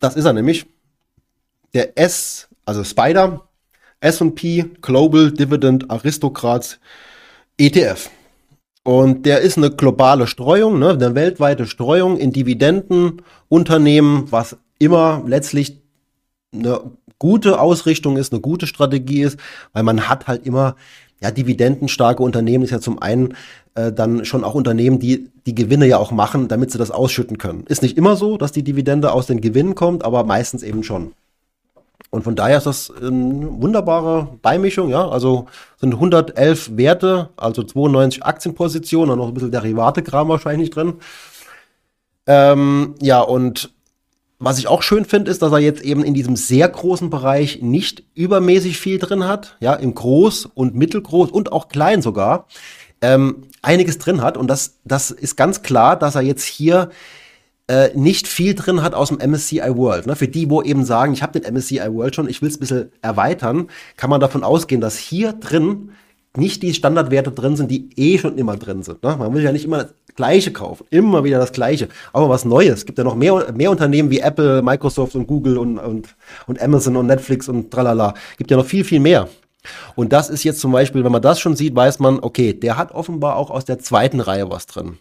Das 0.00 0.16
ist 0.16 0.24
er 0.24 0.32
nämlich. 0.32 0.66
Der 1.74 1.98
S, 1.98 2.48
also 2.64 2.82
Spider, 2.82 3.42
SP 4.00 4.64
Global 4.80 5.32
Dividend 5.32 5.90
Aristocrats 5.90 6.78
ETF. 7.58 8.10
Und 8.84 9.26
der 9.26 9.40
ist 9.40 9.58
eine 9.58 9.70
globale 9.70 10.26
Streuung, 10.26 10.78
ne, 10.78 10.90
eine 10.90 11.14
weltweite 11.14 11.66
Streuung 11.66 12.16
in 12.16 12.32
Dividendenunternehmen, 12.32 14.32
was 14.32 14.56
immer 14.78 15.22
letztlich 15.26 15.82
eine 16.54 16.80
gute 17.18 17.60
Ausrichtung 17.60 18.16
ist, 18.16 18.32
eine 18.32 18.40
gute 18.40 18.66
Strategie 18.66 19.22
ist, 19.22 19.38
weil 19.72 19.82
man 19.82 20.08
hat 20.08 20.26
halt 20.26 20.46
immer 20.46 20.76
ja, 21.20 21.30
dividendenstarke 21.30 22.22
Unternehmen 22.22 22.64
ist 22.64 22.70
ja 22.70 22.80
zum 22.80 23.02
einen 23.02 23.34
äh, 23.78 23.92
dann 23.92 24.24
schon 24.24 24.42
auch 24.42 24.54
Unternehmen, 24.54 24.98
die 24.98 25.30
die 25.46 25.54
Gewinne 25.54 25.86
ja 25.86 25.98
auch 25.98 26.10
machen, 26.10 26.48
damit 26.48 26.72
sie 26.72 26.78
das 26.78 26.90
ausschütten 26.90 27.38
können. 27.38 27.64
Ist 27.68 27.82
nicht 27.82 27.96
immer 27.96 28.16
so, 28.16 28.36
dass 28.36 28.50
die 28.50 28.64
Dividende 28.64 29.12
aus 29.12 29.26
den 29.26 29.40
Gewinnen 29.40 29.76
kommt, 29.76 30.04
aber 30.04 30.24
meistens 30.24 30.64
eben 30.64 30.82
schon. 30.82 31.12
Und 32.10 32.24
von 32.24 32.34
daher 32.34 32.58
ist 32.58 32.66
das 32.66 32.90
eine 32.90 33.62
wunderbare 33.62 34.28
Beimischung, 34.42 34.88
ja. 34.88 35.08
Also 35.08 35.46
sind 35.76 35.94
111 35.94 36.76
Werte, 36.76 37.28
also 37.36 37.62
92 37.62 38.24
Aktienpositionen 38.24 39.12
und 39.12 39.18
noch 39.18 39.28
ein 39.28 39.34
bisschen 39.34 39.52
Derivate-Kram 39.52 40.28
wahrscheinlich 40.28 40.70
drin. 40.70 40.94
Ähm, 42.26 42.94
ja, 43.00 43.20
und 43.20 43.70
was 44.40 44.58
ich 44.58 44.66
auch 44.66 44.82
schön 44.82 45.04
finde, 45.04 45.30
ist, 45.30 45.42
dass 45.42 45.52
er 45.52 45.58
jetzt 45.58 45.82
eben 45.82 46.02
in 46.02 46.14
diesem 46.14 46.34
sehr 46.34 46.68
großen 46.68 47.10
Bereich 47.10 47.62
nicht 47.62 48.02
übermäßig 48.14 48.78
viel 48.78 48.98
drin 48.98 49.24
hat, 49.24 49.56
ja, 49.60 49.74
im 49.74 49.94
Groß- 49.94 50.48
und 50.52 50.74
Mittelgroß 50.74 51.30
und 51.30 51.52
auch 51.52 51.68
klein 51.68 52.02
sogar, 52.02 52.46
ähm, 53.00 53.44
einiges 53.62 53.98
drin 53.98 54.22
hat. 54.22 54.36
Und 54.36 54.48
das, 54.48 54.78
das 54.84 55.10
ist 55.10 55.36
ganz 55.36 55.62
klar, 55.62 55.96
dass 55.96 56.14
er 56.14 56.22
jetzt 56.22 56.44
hier 56.44 56.90
äh, 57.68 57.90
nicht 57.94 58.26
viel 58.26 58.54
drin 58.54 58.82
hat 58.82 58.94
aus 58.94 59.08
dem 59.08 59.18
MSCI 59.18 59.76
World. 59.76 60.06
Ne? 60.06 60.16
Für 60.16 60.28
die, 60.28 60.50
wo 60.50 60.62
eben 60.62 60.84
sagen, 60.84 61.12
ich 61.12 61.22
habe 61.22 61.38
den 61.38 61.54
MSCI 61.54 61.92
World 61.92 62.14
schon, 62.14 62.28
ich 62.28 62.40
will 62.42 62.48
es 62.48 62.56
ein 62.56 62.60
bisschen 62.60 62.92
erweitern, 63.02 63.68
kann 63.96 64.10
man 64.10 64.20
davon 64.20 64.42
ausgehen, 64.42 64.80
dass 64.80 64.96
hier 64.96 65.32
drin 65.34 65.90
nicht 66.36 66.62
die 66.62 66.74
Standardwerte 66.74 67.32
drin 67.32 67.56
sind, 67.56 67.70
die 67.70 67.90
eh 67.96 68.18
schon 68.18 68.38
immer 68.38 68.56
drin 68.56 68.82
sind. 68.82 69.02
Ne? 69.02 69.16
Man 69.18 69.34
will 69.34 69.42
ja 69.42 69.52
nicht 69.52 69.64
immer 69.64 69.84
das 69.84 69.94
Gleiche 70.14 70.52
kaufen, 70.52 70.86
immer 70.90 71.24
wieder 71.24 71.38
das 71.38 71.52
Gleiche, 71.52 71.88
aber 72.12 72.28
was 72.28 72.44
Neues. 72.44 72.80
Es 72.80 72.86
gibt 72.86 72.98
ja 72.98 73.04
noch 73.04 73.16
mehr, 73.16 73.52
mehr 73.52 73.70
Unternehmen 73.70 74.10
wie 74.10 74.20
Apple, 74.20 74.62
Microsoft 74.62 75.14
und 75.14 75.26
Google 75.26 75.58
und, 75.58 75.78
und, 75.78 76.16
und 76.46 76.62
Amazon 76.62 76.96
und 76.96 77.06
Netflix 77.06 77.48
und 77.48 77.70
tralala. 77.70 78.14
Gibt 78.36 78.50
ja 78.50 78.56
noch 78.56 78.66
viel, 78.66 78.84
viel 78.84 79.00
mehr. 79.00 79.28
Und 79.96 80.12
das 80.12 80.30
ist 80.30 80.44
jetzt 80.44 80.60
zum 80.60 80.72
Beispiel, 80.72 81.04
wenn 81.04 81.12
man 81.12 81.22
das 81.22 81.40
schon 81.40 81.56
sieht, 81.56 81.74
weiß 81.74 81.98
man, 81.98 82.20
okay, 82.20 82.54
der 82.54 82.76
hat 82.76 82.92
offenbar 82.92 83.36
auch 83.36 83.50
aus 83.50 83.64
der 83.64 83.78
zweiten 83.78 84.20
Reihe 84.20 84.50
was 84.50 84.66
drin. 84.66 84.98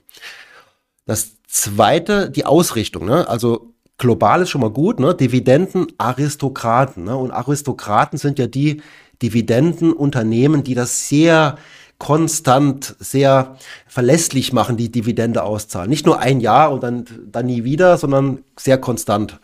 Das 1.05 1.37
zweite, 1.47 2.29
die 2.29 2.45
Ausrichtung, 2.45 3.05
ne? 3.05 3.27
Also 3.27 3.73
global 3.97 4.41
ist 4.41 4.49
schon 4.49 4.61
mal 4.61 4.71
gut, 4.71 4.99
ne? 4.99 5.15
Dividenden, 5.15 5.87
Aristokraten, 5.97 7.05
ne? 7.05 7.15
Und 7.15 7.31
Aristokraten 7.31 8.17
sind 8.17 8.39
ja 8.39 8.47
die, 8.47 8.81
Dividendenunternehmen, 9.21 10.63
die 10.63 10.75
das 10.75 11.09
sehr 11.09 11.57
konstant, 11.97 12.95
sehr 12.99 13.57
verlässlich 13.87 14.53
machen, 14.53 14.77
die 14.77 14.91
Dividende 14.91 15.43
auszahlen. 15.43 15.89
Nicht 15.89 16.05
nur 16.05 16.19
ein 16.19 16.39
Jahr 16.39 16.71
und 16.71 16.83
dann, 16.83 17.05
dann 17.31 17.47
nie 17.47 17.63
wieder, 17.63 17.97
sondern 17.97 18.43
sehr 18.55 18.77
konstant. 18.77 19.39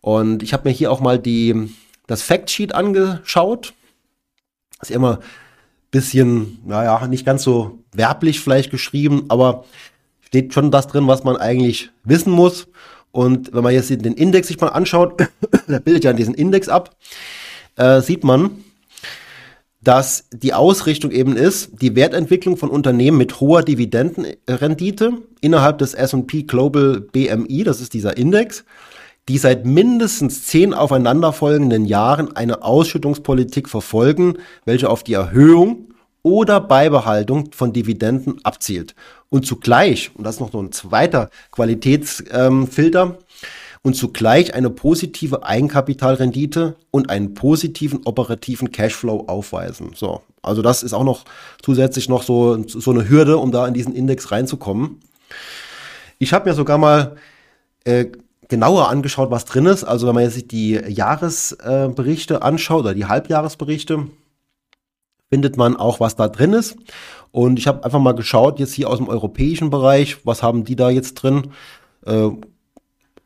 Und 0.00 0.42
ich 0.42 0.54
habe 0.54 0.68
mir 0.68 0.74
hier 0.74 0.90
auch 0.90 1.00
mal 1.00 1.18
die, 1.18 1.74
das 2.06 2.22
Factsheet 2.22 2.74
angeschaut. 2.74 3.74
Ist 4.82 4.90
immer 4.90 5.20
bisschen, 5.90 6.58
naja, 6.64 7.06
nicht 7.08 7.26
ganz 7.26 7.42
so 7.42 7.80
werblich 7.92 8.40
vielleicht 8.40 8.70
geschrieben, 8.70 9.24
aber 9.28 9.64
steht 10.20 10.54
schon 10.54 10.70
das 10.70 10.86
drin, 10.86 11.08
was 11.08 11.24
man 11.24 11.36
eigentlich 11.36 11.90
wissen 12.04 12.32
muss. 12.32 12.68
Und 13.12 13.52
wenn 13.52 13.64
man 13.64 13.74
jetzt 13.74 13.90
den 13.90 14.14
Index 14.14 14.48
sich 14.48 14.60
mal 14.60 14.68
anschaut, 14.68 15.20
der 15.68 15.80
bildet 15.80 16.04
ja 16.04 16.12
diesen 16.12 16.34
Index 16.34 16.68
ab, 16.68 16.96
äh, 17.76 18.00
sieht 18.00 18.22
man, 18.22 18.62
dass 19.82 20.26
die 20.32 20.52
Ausrichtung 20.52 21.10
eben 21.10 21.36
ist, 21.36 21.80
die 21.80 21.96
Wertentwicklung 21.96 22.56
von 22.56 22.68
Unternehmen 22.68 23.16
mit 23.16 23.40
hoher 23.40 23.62
Dividendenrendite 23.62 25.12
innerhalb 25.40 25.78
des 25.78 25.94
S&P 25.94 26.42
Global 26.42 27.00
BMI, 27.00 27.64
das 27.64 27.80
ist 27.80 27.94
dieser 27.94 28.16
Index, 28.16 28.64
die 29.30 29.38
seit 29.38 29.64
mindestens 29.64 30.46
zehn 30.46 30.74
aufeinanderfolgenden 30.74 31.84
Jahren 31.84 32.34
eine 32.34 32.64
Ausschüttungspolitik 32.64 33.68
verfolgen, 33.68 34.38
welche 34.64 34.90
auf 34.90 35.04
die 35.04 35.12
Erhöhung 35.12 35.94
oder 36.24 36.60
Beibehaltung 36.60 37.52
von 37.52 37.72
Dividenden 37.72 38.44
abzielt. 38.44 38.96
Und 39.28 39.46
zugleich, 39.46 40.10
und 40.16 40.24
das 40.24 40.34
ist 40.34 40.40
noch 40.40 40.50
so 40.50 40.60
ein 40.60 40.72
zweiter 40.72 41.30
Qualitätsfilter, 41.52 43.02
ähm, 43.02 43.14
und 43.82 43.94
zugleich 43.94 44.52
eine 44.52 44.68
positive 44.68 45.44
Eigenkapitalrendite 45.44 46.74
und 46.90 47.08
einen 47.08 47.34
positiven 47.34 48.00
operativen 48.06 48.72
Cashflow 48.72 49.26
aufweisen. 49.28 49.92
So, 49.94 50.22
also 50.42 50.60
das 50.60 50.82
ist 50.82 50.92
auch 50.92 51.04
noch 51.04 51.24
zusätzlich 51.62 52.08
noch 52.08 52.24
so, 52.24 52.64
so 52.66 52.90
eine 52.90 53.08
Hürde, 53.08 53.38
um 53.38 53.52
da 53.52 53.64
in 53.68 53.74
diesen 53.74 53.94
Index 53.94 54.32
reinzukommen. 54.32 55.00
Ich 56.18 56.32
habe 56.32 56.50
mir 56.50 56.56
sogar 56.56 56.78
mal 56.78 57.14
äh, 57.84 58.06
genauer 58.50 58.88
angeschaut, 58.88 59.30
was 59.30 59.46
drin 59.46 59.66
ist. 59.66 59.84
Also 59.84 60.06
wenn 60.06 60.14
man 60.14 60.24
jetzt 60.24 60.34
sich 60.34 60.48
die 60.48 60.72
Jahresberichte 60.74 62.42
anschaut 62.42 62.80
oder 62.80 62.94
die 62.94 63.06
Halbjahresberichte, 63.06 64.08
findet 65.30 65.56
man 65.56 65.76
auch, 65.76 66.00
was 66.00 66.16
da 66.16 66.28
drin 66.28 66.52
ist. 66.52 66.76
Und 67.30 67.58
ich 67.58 67.66
habe 67.66 67.84
einfach 67.84 68.00
mal 68.00 68.14
geschaut, 68.14 68.58
jetzt 68.58 68.74
hier 68.74 68.90
aus 68.90 68.98
dem 68.98 69.08
europäischen 69.08 69.70
Bereich, 69.70 70.26
was 70.26 70.42
haben 70.42 70.64
die 70.64 70.76
da 70.76 70.90
jetzt 70.90 71.14
drin? 71.14 71.52
Äh, 72.04 72.30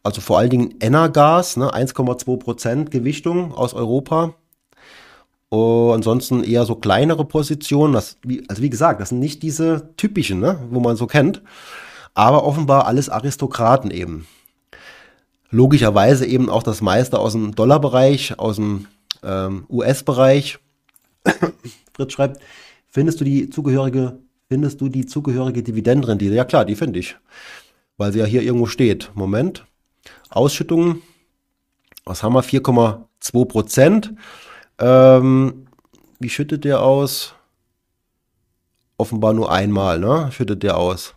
also 0.03 0.21
vor 0.21 0.39
allen 0.39 0.51
Dingen 0.51 0.75
Energas, 0.81 1.57
ne, 1.57 1.73
1,2 1.73 2.39
Prozent 2.39 2.91
Gewichtung 2.91 3.55
aus 3.55 3.75
Europa. 3.75 4.35
Uh, 5.51 5.93
ansonsten 5.93 6.43
eher 6.43 6.65
so 6.65 6.75
kleinere 6.75 7.25
Positionen. 7.25 7.95
Das, 7.95 8.19
wie, 8.25 8.43
also 8.49 8.61
wie 8.61 8.71
gesagt, 8.71 9.01
das 9.01 9.11
sind 9.11 9.21
nicht 9.21 9.43
diese 9.43 9.95
typischen, 9.97 10.41
ne, 10.41 10.59
wo 10.71 10.81
man 10.81 10.97
so 10.97 11.07
kennt. 11.07 11.43
Aber 12.13 12.45
offenbar 12.45 12.87
alles 12.87 13.09
Aristokraten 13.09 13.91
eben. 13.91 14.27
Logischerweise 15.51 16.27
eben 16.27 16.49
auch 16.49 16.63
das 16.63 16.81
meiste 16.81 17.19
aus 17.19 17.33
dem 17.33 17.55
Dollarbereich, 17.55 18.39
aus 18.39 18.57
dem 18.57 18.87
ähm, 19.23 19.67
US-Bereich. 19.69 20.59
Fritz 21.95 22.13
schreibt, 22.13 22.43
findest 22.89 23.21
du 23.21 23.25
die 23.25 23.51
zugehörige, 23.51 24.19
findest 24.49 24.81
du 24.81 24.89
die 24.89 25.07
zugehörige 25.07 25.63
Dividendenrendite? 25.63 26.35
Ja 26.35 26.45
klar, 26.45 26.65
die 26.65 26.77
finde 26.77 26.99
ich. 26.99 27.17
Weil 27.97 28.13
sie 28.13 28.19
ja 28.19 28.25
hier 28.25 28.43
irgendwo 28.43 28.67
steht. 28.67 29.11
Moment. 29.15 29.65
Ausschüttungen, 30.31 31.03
was 32.05 32.23
haben 32.23 32.35
wir? 32.35 32.43
4,2 32.43 33.45
Prozent. 33.47 34.15
Ähm, 34.79 35.67
wie 36.19 36.29
schüttet 36.29 36.65
der 36.65 36.83
aus? 36.83 37.35
Offenbar 38.97 39.33
nur 39.33 39.51
einmal, 39.51 39.99
ne? 39.99 40.31
Schüttet 40.33 40.63
der 40.63 40.77
aus. 40.77 41.15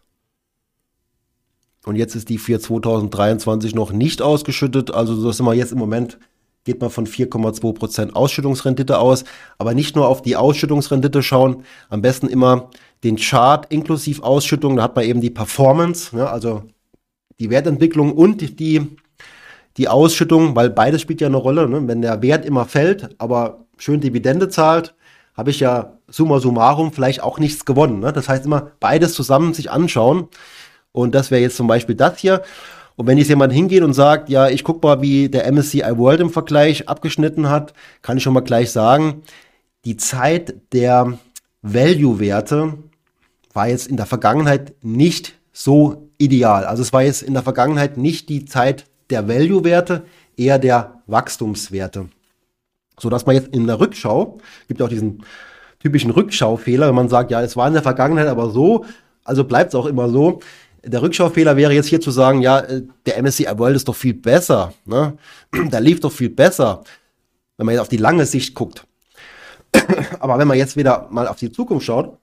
Und 1.87 1.95
jetzt 1.95 2.15
ist 2.15 2.27
die 2.27 2.37
für 2.37 2.59
2023 2.59 3.73
noch 3.73 3.93
nicht 3.93 4.21
ausgeschüttet. 4.21 4.93
Also 4.93 5.25
das 5.25 5.37
sind 5.37 5.45
wir 5.45 5.53
jetzt 5.53 5.71
im 5.71 5.77
Moment, 5.79 6.19
geht 6.65 6.81
man 6.81 6.89
von 6.89 7.07
4,2 7.07 7.73
Prozent 7.73 8.15
Ausschüttungsrendite 8.15 8.99
aus. 8.99 9.23
Aber 9.57 9.73
nicht 9.73 9.95
nur 9.95 10.07
auf 10.07 10.21
die 10.21 10.35
Ausschüttungsrendite 10.35 11.23
schauen, 11.23 11.63
am 11.89 12.01
besten 12.01 12.27
immer 12.27 12.69
den 13.05 13.15
Chart 13.15 13.65
inklusive 13.71 14.21
Ausschüttung. 14.21 14.75
Da 14.75 14.83
hat 14.83 14.97
man 14.97 15.05
eben 15.05 15.21
die 15.21 15.29
Performance, 15.29 16.13
ne? 16.13 16.29
also 16.29 16.63
die 17.39 17.49
Wertentwicklung 17.49 18.11
und 18.11 18.59
die 18.59 18.97
die 19.77 19.87
Ausschüttung, 19.87 20.55
weil 20.55 20.71
beides 20.71 21.01
spielt 21.01 21.21
ja 21.21 21.27
eine 21.27 21.37
Rolle. 21.37 21.69
Ne? 21.69 21.87
Wenn 21.87 22.01
der 22.01 22.21
Wert 22.21 22.45
immer 22.45 22.65
fällt, 22.65 23.15
aber 23.19 23.65
schön 23.77 24.01
Dividende 24.01 24.49
zahlt, 24.49 24.95
habe 25.35 25.51
ich 25.51 25.59
ja 25.59 25.93
summa 26.09 26.39
summarum 26.39 26.91
vielleicht 26.91 27.21
auch 27.21 27.39
nichts 27.39 27.63
gewonnen. 27.63 27.99
Ne? 27.99 28.11
Das 28.11 28.27
heißt 28.27 28.45
immer 28.45 28.71
beides 28.79 29.13
zusammen 29.13 29.53
sich 29.53 29.69
anschauen. 29.69 30.27
Und 30.97 31.13
das 31.13 31.29
wäre 31.29 31.41
jetzt 31.41 31.57
zum 31.57 31.67
Beispiel 31.67 31.93
das 31.93 32.17
hier. 32.17 32.41
Und 32.95 33.05
wenn 33.05 33.19
jetzt 33.19 33.27
jemand 33.27 33.53
hingeht 33.53 33.83
und 33.83 33.93
sagt, 33.93 34.29
ja, 34.29 34.49
ich 34.49 34.63
gucke 34.63 34.85
mal, 34.85 34.99
wie 34.99 35.29
der 35.29 35.45
MSCI 35.51 35.95
World 35.95 36.19
im 36.21 36.31
Vergleich 36.31 36.89
abgeschnitten 36.89 37.51
hat, 37.51 37.75
kann 38.01 38.17
ich 38.17 38.23
schon 38.23 38.33
mal 38.33 38.41
gleich 38.41 38.71
sagen, 38.71 39.21
die 39.85 39.95
Zeit 39.97 40.55
der 40.73 41.19
Value-Werte 41.61 42.79
war 43.53 43.67
jetzt 43.67 43.87
in 43.87 43.95
der 43.95 44.07
Vergangenheit 44.07 44.73
nicht 44.81 45.35
so 45.53 46.09
ideal. 46.17 46.65
Also 46.65 46.81
es 46.81 46.91
war 46.91 47.03
jetzt 47.03 47.21
in 47.21 47.35
der 47.35 47.43
Vergangenheit 47.43 47.97
nicht 47.97 48.27
die 48.27 48.45
Zeit 48.45 48.85
der 49.11 49.27
Value-Werte, 49.27 50.01
eher 50.35 50.57
der 50.57 51.03
Wachstumswerte. 51.05 52.09
So 52.99 53.11
dass 53.11 53.27
man 53.27 53.35
jetzt 53.35 53.49
in 53.53 53.67
der 53.67 53.79
Rückschau, 53.79 54.39
gibt 54.67 54.81
auch 54.81 54.89
diesen 54.89 55.23
typischen 55.79 56.09
Rückschaufehler, 56.09 56.87
wenn 56.87 56.95
man 56.95 57.09
sagt, 57.09 57.29
ja, 57.29 57.43
es 57.43 57.55
war 57.55 57.67
in 57.67 57.73
der 57.73 57.83
Vergangenheit 57.83 58.27
aber 58.27 58.49
so, 58.49 58.83
also 59.27 59.43
bleibt 59.43 59.69
es 59.69 59.75
auch 59.75 59.85
immer 59.85 60.09
so. 60.09 60.39
Der 60.87 61.01
Rückschaufehler 61.01 61.57
wäre 61.57 61.73
jetzt 61.73 61.87
hier 61.87 61.99
zu 61.99 62.11
sagen, 62.11 62.41
ja, 62.41 62.59
äh, 62.59 62.83
der 63.05 63.21
MSCI 63.21 63.47
World 63.57 63.75
ist 63.75 63.87
doch 63.87 63.95
viel 63.95 64.13
besser, 64.13 64.73
ne? 64.85 65.17
Da 65.69 65.79
lief 65.79 65.99
doch 65.99 66.11
viel 66.11 66.29
besser, 66.29 66.83
wenn 67.57 67.65
man 67.65 67.73
jetzt 67.73 67.81
auf 67.81 67.89
die 67.89 67.97
lange 67.97 68.25
Sicht 68.25 68.55
guckt. 68.55 68.85
aber 70.19 70.39
wenn 70.39 70.47
man 70.47 70.57
jetzt 70.57 70.77
wieder 70.77 71.07
mal 71.11 71.27
auf 71.27 71.37
die 71.37 71.51
Zukunft 71.51 71.85
schaut, 71.85 72.17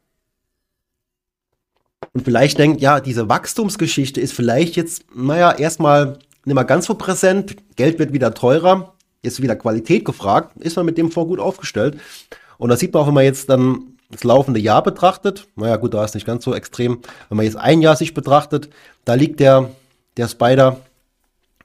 und 2.13 2.25
vielleicht 2.25 2.59
denkt, 2.59 2.81
ja, 2.81 3.01
diese 3.01 3.29
Wachstumsgeschichte 3.29 4.21
ist 4.21 4.33
vielleicht 4.33 4.77
jetzt, 4.77 5.05
naja, 5.15 5.51
erstmal 5.51 6.19
nicht 6.45 6.55
mal 6.55 6.63
ganz 6.63 6.87
so 6.87 6.95
präsent, 6.95 7.57
Geld 7.75 7.99
wird 7.99 8.13
wieder 8.13 8.33
teurer, 8.35 8.95
ist 9.23 9.43
wieder 9.43 9.57
Qualität 9.57 10.05
gefragt, 10.05 10.57
ist 10.61 10.77
man 10.77 10.87
mit 10.87 10.97
dem 10.97 11.11
vor 11.11 11.27
gut 11.27 11.41
aufgestellt. 11.41 11.99
Und 12.57 12.69
das 12.69 12.79
sieht 12.79 12.93
man 12.95 13.03
auch, 13.03 13.07
wenn 13.09 13.15
man 13.15 13.25
jetzt 13.25 13.49
dann 13.51 13.94
das 14.11 14.25
laufende 14.25 14.61
Jahr 14.61 14.83
betrachtet. 14.83 15.47
Naja, 15.57 15.77
gut, 15.77 15.95
da 15.95 16.05
ist 16.05 16.15
nicht 16.15 16.27
ganz 16.27 16.45
so 16.45 16.55
extrem. 16.55 17.01
Wenn 17.29 17.37
man 17.37 17.47
jetzt 17.47 17.57
ein 17.57 17.81
Jahr 17.81 17.97
sich 17.97 18.15
betrachtet, 18.15 18.69
da 19.05 19.15
liegt 19.15 19.41
der, 19.41 19.71
der 20.17 20.29
Spider 20.29 20.81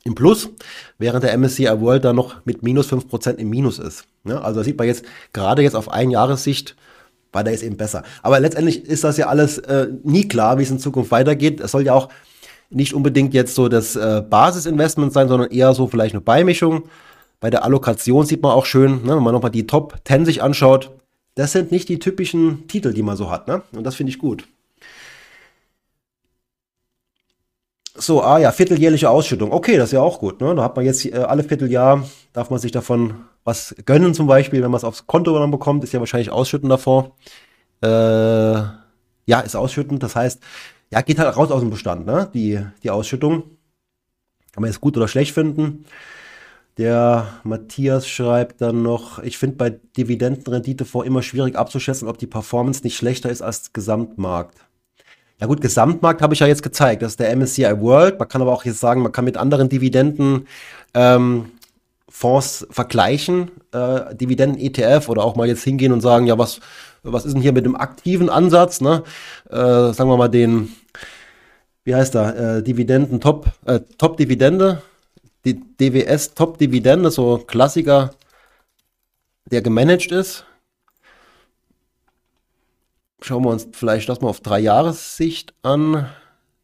im 0.03 0.15
Plus, 0.15 0.49
während 0.97 1.23
der 1.23 1.37
MSCI 1.37 1.81
World 1.81 2.05
da 2.05 2.13
noch 2.13 2.45
mit 2.45 2.63
minus 2.63 2.91
5% 2.91 3.35
im 3.35 3.49
Minus 3.49 3.79
ist. 3.79 4.05
Ja, 4.23 4.41
also 4.41 4.61
da 4.61 4.63
sieht 4.63 4.77
man 4.77 4.87
jetzt 4.87 5.05
gerade 5.33 5.61
jetzt 5.61 5.75
auf 5.75 5.89
ein 5.89 6.09
Jahressicht, 6.09 6.75
weil 7.31 7.43
der 7.43 7.53
ist 7.53 7.63
eben 7.63 7.77
besser. 7.77 8.03
Aber 8.23 8.39
letztendlich 8.39 8.85
ist 8.85 9.03
das 9.03 9.17
ja 9.17 9.27
alles 9.27 9.57
äh, 9.59 9.87
nie 10.03 10.27
klar, 10.27 10.57
wie 10.57 10.63
es 10.63 10.71
in 10.71 10.79
Zukunft 10.79 11.11
weitergeht. 11.11 11.59
Es 11.59 11.71
soll 11.71 11.85
ja 11.85 11.93
auch 11.93 12.09
nicht 12.69 12.93
unbedingt 12.93 13.33
jetzt 13.33 13.55
so 13.55 13.67
das 13.67 13.95
äh, 13.95 14.23
Basisinvestment 14.27 15.13
sein, 15.13 15.27
sondern 15.27 15.51
eher 15.51 15.73
so 15.73 15.87
vielleicht 15.87 16.15
eine 16.15 16.21
Beimischung. 16.21 16.83
Bei 17.39 17.49
der 17.49 17.63
Allokation 17.63 18.25
sieht 18.25 18.41
man 18.41 18.51
auch 18.51 18.65
schön, 18.65 19.03
ne, 19.03 19.15
wenn 19.15 19.23
man 19.23 19.33
nochmal 19.33 19.51
die 19.51 19.67
Top 19.67 19.95
10 20.05 20.25
sich 20.25 20.43
anschaut, 20.43 20.91
das 21.39 21.53
sind 21.53 21.71
nicht 21.71 21.87
die 21.87 21.99
typischen 21.99 22.67
Titel, 22.67 22.93
die 22.93 23.01
man 23.01 23.15
so 23.15 23.31
hat. 23.31 23.47
Ne? 23.47 23.61
Und 23.71 23.85
das 23.85 23.95
finde 23.95 24.11
ich 24.11 24.19
gut. 24.19 24.45
So, 27.95 28.21
ah 28.21 28.39
ja, 28.39 28.51
vierteljährliche 28.51 29.09
Ausschüttung. 29.09 29.53
Okay, 29.53 29.77
das 29.77 29.89
ist 29.89 29.93
ja 29.93 30.01
auch 30.01 30.19
gut. 30.19 30.41
Ne? 30.41 30.53
Da 30.53 30.63
hat 30.63 30.75
man 30.75 30.83
jetzt 30.83 31.05
äh, 31.05 31.13
alle 31.13 31.45
Vierteljahr, 31.45 32.05
darf 32.33 32.49
man 32.49 32.59
sich 32.59 32.73
davon 32.73 33.25
was 33.45 33.73
gönnen 33.85 34.13
zum 34.13 34.27
Beispiel, 34.27 34.61
wenn 34.61 34.69
man 34.69 34.79
es 34.79 34.83
aufs 34.83 35.07
Konto 35.07 35.37
dann 35.39 35.49
bekommt, 35.49 35.85
ist 35.85 35.93
ja 35.93 36.01
wahrscheinlich 36.01 36.29
ausschütten 36.29 36.67
davor. 36.67 37.15
Äh, 37.81 37.87
ja, 37.87 39.39
ist 39.43 39.55
ausschütten. 39.55 39.97
Das 39.99 40.17
heißt, 40.17 40.41
ja, 40.91 41.01
geht 41.01 41.19
halt 41.19 41.37
raus 41.37 41.51
aus 41.51 41.61
dem 41.61 41.69
Bestand, 41.69 42.05
ne? 42.05 42.29
Die, 42.33 42.61
die 42.83 42.89
Ausschüttung. 42.89 43.43
Kann 44.51 44.61
man 44.61 44.69
jetzt 44.69 44.81
gut 44.81 44.97
oder 44.97 45.07
schlecht 45.07 45.33
finden. 45.33 45.85
Der 46.79 47.27
Matthias 47.43 48.07
schreibt 48.07 48.61
dann 48.61 48.83
noch, 48.83 49.19
ich 49.19 49.37
finde 49.37 49.57
bei 49.57 49.69
Dividendenrendite 49.97 50.85
vor 50.85 51.03
immer 51.05 51.21
schwierig 51.21 51.57
abzuschätzen, 51.57 52.07
ob 52.07 52.17
die 52.17 52.25
Performance 52.25 52.83
nicht 52.83 52.95
schlechter 52.95 53.29
ist 53.29 53.41
als 53.41 53.73
Gesamtmarkt. 53.73 54.57
Ja 55.41 55.47
gut, 55.47 55.59
Gesamtmarkt 55.59 56.21
habe 56.21 56.33
ich 56.33 56.39
ja 56.39 56.47
jetzt 56.47 56.63
gezeigt. 56.63 57.01
Das 57.01 57.11
ist 57.11 57.19
der 57.19 57.35
MSCI 57.35 57.81
World. 57.81 58.17
Man 58.17 58.29
kann 58.29 58.41
aber 58.41 58.53
auch 58.53 58.63
jetzt 58.63 58.79
sagen, 58.79 59.01
man 59.01 59.11
kann 59.11 59.25
mit 59.25 59.35
anderen 59.35 59.67
Dividenden 59.67 60.47
ähm, 60.93 61.51
Fonds 62.07 62.65
vergleichen, 62.71 63.51
äh, 63.73 64.15
Dividenden-ETF 64.15 65.09
oder 65.09 65.25
auch 65.25 65.35
mal 65.35 65.49
jetzt 65.49 65.65
hingehen 65.65 65.91
und 65.91 65.99
sagen, 65.99 66.27
ja, 66.27 66.37
was, 66.37 66.61
was 67.03 67.25
ist 67.25 67.33
denn 67.33 67.41
hier 67.41 67.51
mit 67.51 67.65
dem 67.65 67.75
aktiven 67.75 68.29
Ansatz, 68.29 68.79
ne? 68.79 69.03
Äh, 69.49 69.57
sagen 69.91 70.09
wir 70.09 70.15
mal 70.15 70.29
den, 70.29 70.69
wie 71.83 71.93
heißt 71.93 72.15
da, 72.15 72.57
äh, 72.57 72.63
Dividenden 72.63 73.19
Top, 73.19 73.47
äh, 73.65 73.81
Top 73.97 74.15
Dividende, 74.15 74.81
die 75.53 75.61
DWS 75.77 76.33
Top 76.33 76.57
Dividende, 76.57 77.11
so 77.11 77.37
Klassiker, 77.37 78.11
der 79.51 79.61
gemanagt 79.61 80.11
ist. 80.11 80.45
Schauen 83.21 83.43
wir 83.43 83.49
uns 83.49 83.67
vielleicht 83.73 84.07
das 84.07 84.21
mal 84.21 84.29
auf 84.29 84.41
drei 84.41 84.59
Jahressicht 84.59 85.53
an. 85.61 86.09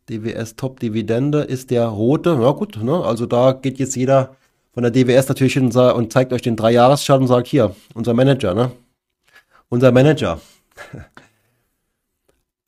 DWS 0.10 0.56
Top 0.56 0.80
Dividende 0.80 1.42
ist 1.42 1.72
der 1.72 1.88
rote. 1.88 2.38
Ja 2.42 2.52
gut, 2.52 2.78
ne? 2.82 3.04
also 3.04 3.26
da 3.26 3.54
geht 3.54 3.80
jetzt 3.80 3.96
jeder 3.96 4.36
von 4.74 4.84
der 4.84 4.92
DWS 4.92 5.28
natürlich 5.30 5.54
hin 5.54 5.72
und 5.72 6.14
zeigt 6.14 6.34
euch 6.34 6.42
den 6.42 6.56
Drei-Jahres-Chart 6.56 7.22
und 7.22 7.28
sagt, 7.28 7.48
hier, 7.48 7.74
unser 7.94 8.14
Manager, 8.14 8.54
ne? 8.54 8.72
Unser 9.70 9.92
Manager. 9.92 10.40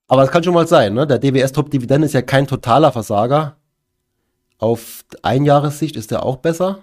Aber 0.07 0.23
es 0.23 0.31
kann 0.31 0.41
schon 0.41 0.53
mal 0.53 0.67
sein, 0.67 0.93
ne? 0.93 1.05
Der 1.05 1.19
DWS 1.19 1.51
Top 1.51 1.69
Dividende 1.69 2.05
ist 2.05 2.13
ja 2.13 2.21
kein 2.21 2.47
totaler 2.47 2.93
Versager. 2.93 3.56
Auf 4.59 5.05
Einjahressicht 5.21 5.95
ist 5.95 6.11
der 6.11 6.23
auch 6.23 6.37
besser. 6.37 6.79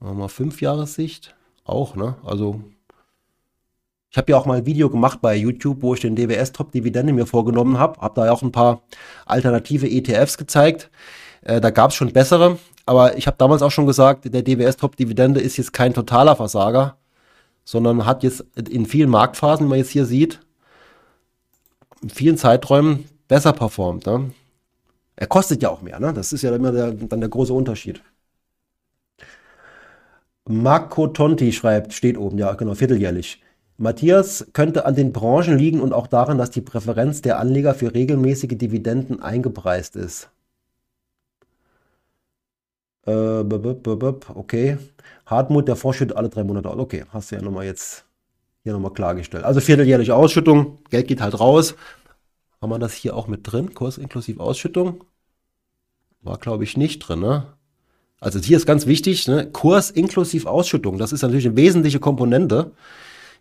Wir 0.00 0.28
Fünfjahressicht 0.28 1.34
auch, 1.64 1.94
ne? 1.96 2.16
Also 2.24 2.60
ich 4.10 4.16
habe 4.16 4.32
ja 4.32 4.38
auch 4.38 4.46
mal 4.46 4.58
ein 4.58 4.66
Video 4.66 4.88
gemacht 4.88 5.20
bei 5.20 5.36
YouTube, 5.36 5.82
wo 5.82 5.94
ich 5.94 6.00
den 6.00 6.16
DWS 6.16 6.52
Top 6.52 6.72
Dividende 6.72 7.12
mir 7.12 7.26
vorgenommen 7.26 7.78
habe. 7.78 8.00
Habe 8.00 8.14
da 8.14 8.26
ja 8.26 8.32
auch 8.32 8.42
ein 8.42 8.52
paar 8.52 8.82
alternative 9.26 9.88
ETFs 9.88 10.38
gezeigt. 10.38 10.90
Äh, 11.42 11.60
da 11.60 11.70
gab 11.70 11.90
es 11.90 11.96
schon 11.96 12.12
bessere, 12.12 12.58
aber 12.86 13.16
ich 13.18 13.26
habe 13.26 13.36
damals 13.36 13.62
auch 13.62 13.70
schon 13.70 13.86
gesagt, 13.86 14.32
der 14.32 14.42
DWS 14.42 14.78
Top 14.78 14.96
Dividende 14.96 15.40
ist 15.40 15.56
jetzt 15.56 15.72
kein 15.72 15.94
totaler 15.94 16.36
Versager, 16.36 16.96
sondern 17.64 18.06
hat 18.06 18.22
jetzt 18.22 18.44
in 18.56 18.86
vielen 18.86 19.10
Marktphasen, 19.10 19.66
wie 19.66 19.70
man 19.70 19.78
jetzt 19.78 19.90
hier 19.90 20.06
sieht, 20.06 20.40
in 22.02 22.10
vielen 22.10 22.38
Zeiträumen 22.38 23.04
besser 23.28 23.52
performt. 23.52 24.06
Ne? 24.06 24.30
Er 25.18 25.26
kostet 25.26 25.62
ja 25.62 25.70
auch 25.70 25.82
mehr, 25.82 25.98
ne? 25.98 26.12
Das 26.12 26.32
ist 26.32 26.42
ja 26.42 26.54
immer 26.54 26.70
der, 26.70 26.92
dann 26.92 27.18
der 27.20 27.28
große 27.28 27.52
Unterschied. 27.52 28.00
Marco 30.48 31.08
Tonti 31.08 31.52
schreibt, 31.52 31.92
steht 31.92 32.16
oben, 32.16 32.38
ja, 32.38 32.54
genau, 32.54 32.74
vierteljährlich. 32.74 33.42
Matthias 33.78 34.46
könnte 34.52 34.86
an 34.86 34.94
den 34.94 35.12
Branchen 35.12 35.58
liegen 35.58 35.80
und 35.80 35.92
auch 35.92 36.06
daran, 36.06 36.38
dass 36.38 36.50
die 36.50 36.60
Präferenz 36.60 37.20
der 37.20 37.38
Anleger 37.40 37.74
für 37.74 37.94
regelmäßige 37.94 38.56
Dividenden 38.56 39.20
eingepreist 39.20 39.96
ist. 39.96 40.30
Äh, 43.06 43.10
okay. 44.34 44.78
Hartmut, 45.26 45.66
der 45.66 45.76
Vorschütt 45.76 46.14
alle 46.14 46.28
drei 46.28 46.44
Monate 46.44 46.70
aus. 46.70 46.78
Okay, 46.78 47.04
hast 47.12 47.32
du 47.32 47.36
ja 47.36 47.42
nochmal 47.42 47.66
jetzt 47.66 48.04
hier 48.62 48.72
nochmal 48.72 48.92
klargestellt. 48.92 49.44
Also 49.44 49.60
vierteljährliche 49.60 50.14
Ausschüttung, 50.14 50.78
Geld 50.90 51.08
geht 51.08 51.20
halt 51.20 51.38
raus. 51.40 51.74
Haben 52.60 52.70
wir 52.70 52.78
das 52.78 52.94
hier 52.94 53.16
auch 53.16 53.28
mit 53.28 53.50
drin? 53.50 53.74
Kurs 53.74 53.98
inklusive 53.98 54.40
Ausschüttung? 54.40 55.04
War, 56.22 56.38
glaube 56.38 56.64
ich, 56.64 56.76
nicht 56.76 57.00
drin, 57.00 57.20
ne? 57.20 57.46
Also 58.20 58.40
hier 58.40 58.56
ist 58.56 58.66
ganz 58.66 58.86
wichtig, 58.86 59.28
ne? 59.28 59.48
Kurs 59.50 59.90
inklusive 59.90 60.50
Ausschüttung. 60.50 60.98
Das 60.98 61.12
ist 61.12 61.22
natürlich 61.22 61.46
eine 61.46 61.56
wesentliche 61.56 62.00
Komponente. 62.00 62.72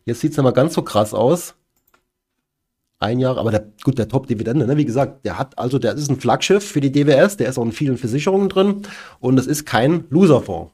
Jetzt 0.05 0.21
sieht 0.21 0.31
es 0.31 0.37
mal 0.37 0.51
ganz 0.51 0.73
so 0.73 0.83
krass 0.83 1.13
aus. 1.13 1.55
Ein 2.99 3.19
Jahr, 3.19 3.37
aber 3.37 3.51
der, 3.51 3.67
gut, 3.83 3.97
der 3.99 4.07
Top-Dividende, 4.07 4.65
ne? 4.65 4.75
wie 4.75 4.85
gesagt, 4.85 5.23
der 5.23 5.37
hat, 5.37 5.57
also 5.59 5.77
der 5.77 5.93
ist 5.93 6.09
ein 6.09 6.19
Flaggschiff 6.19 6.63
für 6.65 6.81
die 6.81 6.91
DWS, 6.91 7.37
der 7.37 7.47
ist 7.47 7.59
auch 7.59 7.65
in 7.65 7.71
vielen 7.71 7.97
Versicherungen 7.97 8.49
drin 8.49 8.81
und 9.19 9.37
es 9.37 9.45
ist 9.45 9.65
kein 9.65 10.05
Loserfonds. 10.09 10.71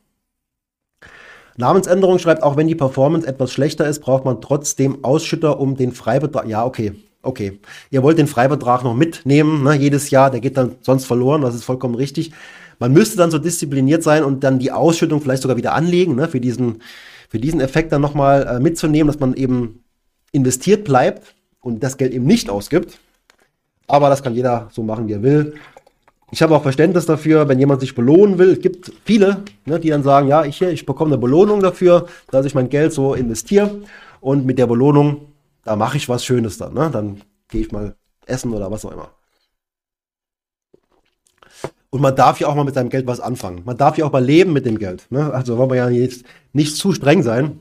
Namensänderung 1.57 2.19
schreibt, 2.19 2.41
auch 2.41 2.55
wenn 2.55 2.67
die 2.67 2.75
Performance 2.75 3.27
etwas 3.27 3.51
schlechter 3.51 3.87
ist, 3.87 3.99
braucht 3.99 4.23
man 4.23 4.39
trotzdem 4.39 5.03
Ausschütter 5.03 5.59
um 5.59 5.75
den 5.75 5.91
Freibetrag. 5.91 6.47
Ja, 6.47 6.65
okay, 6.65 6.93
okay. 7.23 7.59
Ihr 7.89 8.03
wollt 8.03 8.19
den 8.19 8.27
Freibetrag 8.27 8.83
noch 8.83 8.93
mitnehmen, 8.93 9.63
ne, 9.63 9.73
jedes 9.75 10.11
Jahr, 10.11 10.29
der 10.29 10.41
geht 10.41 10.57
dann 10.57 10.75
sonst 10.81 11.05
verloren, 11.05 11.41
das 11.41 11.55
ist 11.55 11.63
vollkommen 11.63 11.95
richtig. 11.95 12.31
Man 12.79 12.93
müsste 12.93 13.17
dann 13.17 13.31
so 13.31 13.39
diszipliniert 13.39 14.03
sein 14.03 14.23
und 14.23 14.43
dann 14.43 14.59
die 14.59 14.71
Ausschüttung 14.71 15.21
vielleicht 15.21 15.41
sogar 15.41 15.57
wieder 15.57 15.73
anlegen, 15.73 16.15
ne, 16.15 16.27
für 16.27 16.39
diesen, 16.39 16.81
für 17.29 17.39
diesen 17.39 17.61
Effekt 17.61 17.91
dann 17.91 18.01
nochmal 18.01 18.45
äh, 18.45 18.59
mitzunehmen, 18.59 19.07
dass 19.07 19.19
man 19.19 19.33
eben 19.33 19.83
investiert 20.31 20.83
bleibt 20.83 21.33
und 21.61 21.81
das 21.81 21.97
Geld 21.97 22.13
eben 22.13 22.25
nicht 22.25 22.49
ausgibt. 22.49 22.99
Aber 23.87 24.09
das 24.09 24.21
kann 24.23 24.35
jeder 24.35 24.69
so 24.71 24.83
machen, 24.83 25.07
wie 25.07 25.13
er 25.13 25.23
will. 25.23 25.55
Ich 26.31 26.41
habe 26.41 26.55
auch 26.55 26.63
Verständnis 26.63 27.05
dafür, 27.05 27.47
wenn 27.47 27.59
jemand 27.59 27.81
sich 27.81 27.93
belohnen 27.93 28.39
will. 28.39 28.53
Es 28.53 28.59
gibt 28.59 28.91
viele, 29.05 29.43
ne, 29.65 29.79
die 29.79 29.89
dann 29.89 30.03
sagen, 30.03 30.27
ja, 30.27 30.43
ich, 30.45 30.61
ich 30.61 30.85
bekomme 30.85 31.11
eine 31.11 31.19
Belohnung 31.19 31.61
dafür, 31.61 32.07
dass 32.31 32.45
ich 32.45 32.55
mein 32.55 32.69
Geld 32.69 32.91
so 32.91 33.13
investiere. 33.13 33.81
Und 34.19 34.45
mit 34.45 34.57
der 34.57 34.67
Belohnung 34.67 35.32
da 35.63 35.75
mache 35.75 35.97
ich 35.97 36.09
was 36.09 36.25
Schönes 36.25 36.57
dann. 36.57 36.73
Ne? 36.73 36.89
Dann 36.91 37.21
gehe 37.47 37.61
ich 37.61 37.71
mal 37.71 37.95
essen 38.25 38.53
oder 38.53 38.71
was 38.71 38.85
auch 38.85 38.91
immer. 38.91 39.09
Und 41.89 42.01
man 42.01 42.15
darf 42.15 42.39
ja 42.39 42.47
auch 42.47 42.55
mal 42.55 42.63
mit 42.63 42.73
seinem 42.73 42.89
Geld 42.89 43.05
was 43.05 43.19
anfangen. 43.19 43.61
Man 43.65 43.77
darf 43.77 43.97
ja 43.97 44.05
auch 44.05 44.11
mal 44.11 44.23
leben 44.23 44.51
mit 44.51 44.65
dem 44.65 44.79
Geld. 44.79 45.05
Ne? 45.11 45.31
Also 45.31 45.57
wollen 45.57 45.69
wir 45.69 45.77
ja 45.77 45.89
jetzt 45.89 46.25
nicht 46.51 46.75
zu 46.75 46.91
streng 46.91 47.21
sein. 47.21 47.59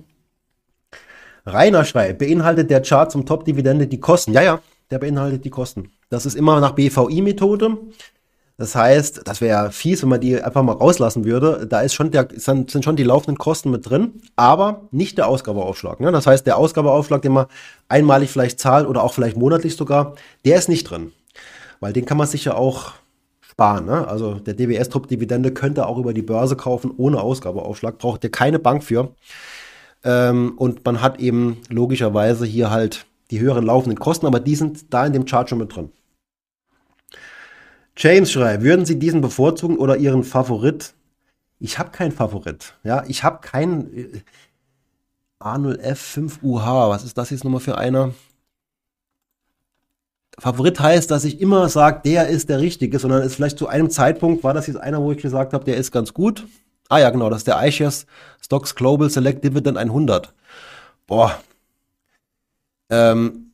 Rainer 1.45 1.85
schreibt, 1.85 2.21
beinhaltet 2.21 2.71
der 2.71 2.83
Chart 2.83 3.11
zum 3.11 3.27
Top-Dividende 3.27 3.87
die 3.87 4.01
Kosten? 4.01 4.33
Ja, 4.33 4.43
ja, 4.43 4.61
der 4.91 5.01
beinhaltet 5.01 5.45
die 5.45 5.51
Kosten. 5.51 5.91
Das 6.09 6.25
ist 6.25 6.35
immer 6.35 6.61
nach 6.61 6.73
BVI-Methode. 6.73 7.77
Das 8.59 8.75
heißt, 8.75 9.23
das 9.25 9.41
wäre 9.41 9.65
ja 9.65 9.71
fies, 9.71 10.03
wenn 10.03 10.11
man 10.11 10.21
die 10.21 10.41
einfach 10.41 10.63
mal 10.63 10.73
rauslassen 10.73 11.25
würde. 11.25 11.67
Da 11.67 11.81
ist 11.81 11.95
schon 11.95 12.11
der, 12.11 12.29
sind 12.37 12.71
schon 12.85 12.97
die 12.97 13.03
laufenden 13.03 13.39
Kosten 13.39 13.71
mit 13.71 13.89
drin, 13.89 14.21
aber 14.37 14.83
nicht 14.91 15.19
der 15.19 15.29
Ausgabeaufschlag. 15.29 16.01
Ne? 16.01 16.13
Das 16.13 16.27
heißt, 16.27 16.47
der 16.47 16.59
Ausgabeaufschlag, 16.59 17.23
den 17.23 17.33
man 17.33 17.47
einmalig 17.89 18.31
vielleicht 18.31 18.61
zahlt 18.61 18.87
oder 18.87 19.03
auch 19.03 19.15
vielleicht 19.15 19.37
monatlich 19.37 19.77
sogar, 19.77 20.15
der 20.45 20.59
ist 20.59 20.69
nicht 20.69 20.85
drin. 20.85 21.13
Weil 21.81 21.93
den 21.93 22.05
kann 22.05 22.19
man 22.19 22.27
sich 22.27 22.45
ja 22.45 22.55
auch 22.55 22.93
sparen. 23.41 23.87
Ne? 23.87 24.07
Also 24.07 24.35
der 24.35 24.55
DBS-Top-Dividende 24.55 25.53
könnte 25.53 25.87
auch 25.87 25.99
über 25.99 26.13
die 26.13 26.23
Börse 26.23 26.57
kaufen 26.57 26.93
ohne 26.97 27.21
Ausgabeaufschlag, 27.21 27.99
braucht 27.99 28.23
ihr 28.25 28.31
keine 28.31 28.59
Bank 28.59 28.85
für. 28.85 29.15
Ähm, 30.05 30.55
und 30.57 30.85
man 30.85 31.01
hat 31.01 31.21
eben 31.21 31.59
logischerweise 31.69 32.45
hier 32.45 32.71
halt 32.71 33.07
die 33.31 33.41
höheren 33.41 33.65
laufenden 33.65 33.99
Kosten, 33.99 34.27
aber 34.27 34.41
die 34.41 34.57
sind 34.57 34.93
da 34.93 35.07
in 35.07 35.13
dem 35.13 35.25
Chart 35.25 35.49
schon 35.49 35.59
mit 35.59 35.75
drin. 35.75 35.91
James 37.97 38.33
schreibt, 38.33 38.63
würden 38.63 38.87
Sie 38.87 38.99
diesen 38.99 39.21
bevorzugen 39.21 39.79
oder 39.79 39.97
Ihren 39.97 40.25
Favorit? 40.25 40.95
Ich 41.59 41.79
habe 41.79 41.91
keinen 41.91 42.13
Favorit. 42.13 42.75
Ja, 42.83 43.05
ich 43.07 43.23
habe 43.23 43.41
keinen 43.41 43.97
äh, 43.97 44.23
A0F5UH. 45.41 46.89
Was 46.89 47.05
ist 47.05 47.19
das 47.19 47.31
jetzt 47.31 47.45
nochmal 47.45 47.61
für 47.61 47.79
einer? 47.79 48.15
Favorit 50.39 50.81
heißt, 50.81 51.11
dass 51.11 51.25
ich 51.25 51.41
immer 51.41 51.69
sage, 51.69 52.01
der 52.05 52.29
ist 52.29 52.49
der 52.49 52.61
Richtige, 52.61 52.99
sondern 52.99 53.23
es 53.23 53.35
vielleicht 53.35 53.59
zu 53.59 53.69
einem 53.69 53.91
Zeitpunkt 53.91 54.43
war 54.43 54.55
das 54.55 54.67
jetzt 54.67 54.79
einer, 54.79 55.03
wo 55.03 55.13
ich 55.13 55.19
gesagt 55.21 55.53
habe, 55.53 55.65
der 55.65 55.77
ist 55.77 55.93
ganz 55.93 56.15
gut. 56.15 56.47
Ah 56.89 56.99
ja, 56.99 57.11
genau, 57.11 57.31
das 57.31 57.39
ist 57.39 57.47
der 57.47 57.63
iShares 57.67 58.07
Stocks 58.41 58.75
Global 58.75 59.09
Select 59.11 59.45
Dividend 59.45 59.79
100. 59.79 60.33
Boah. 61.07 61.39
Ähm, 62.91 63.53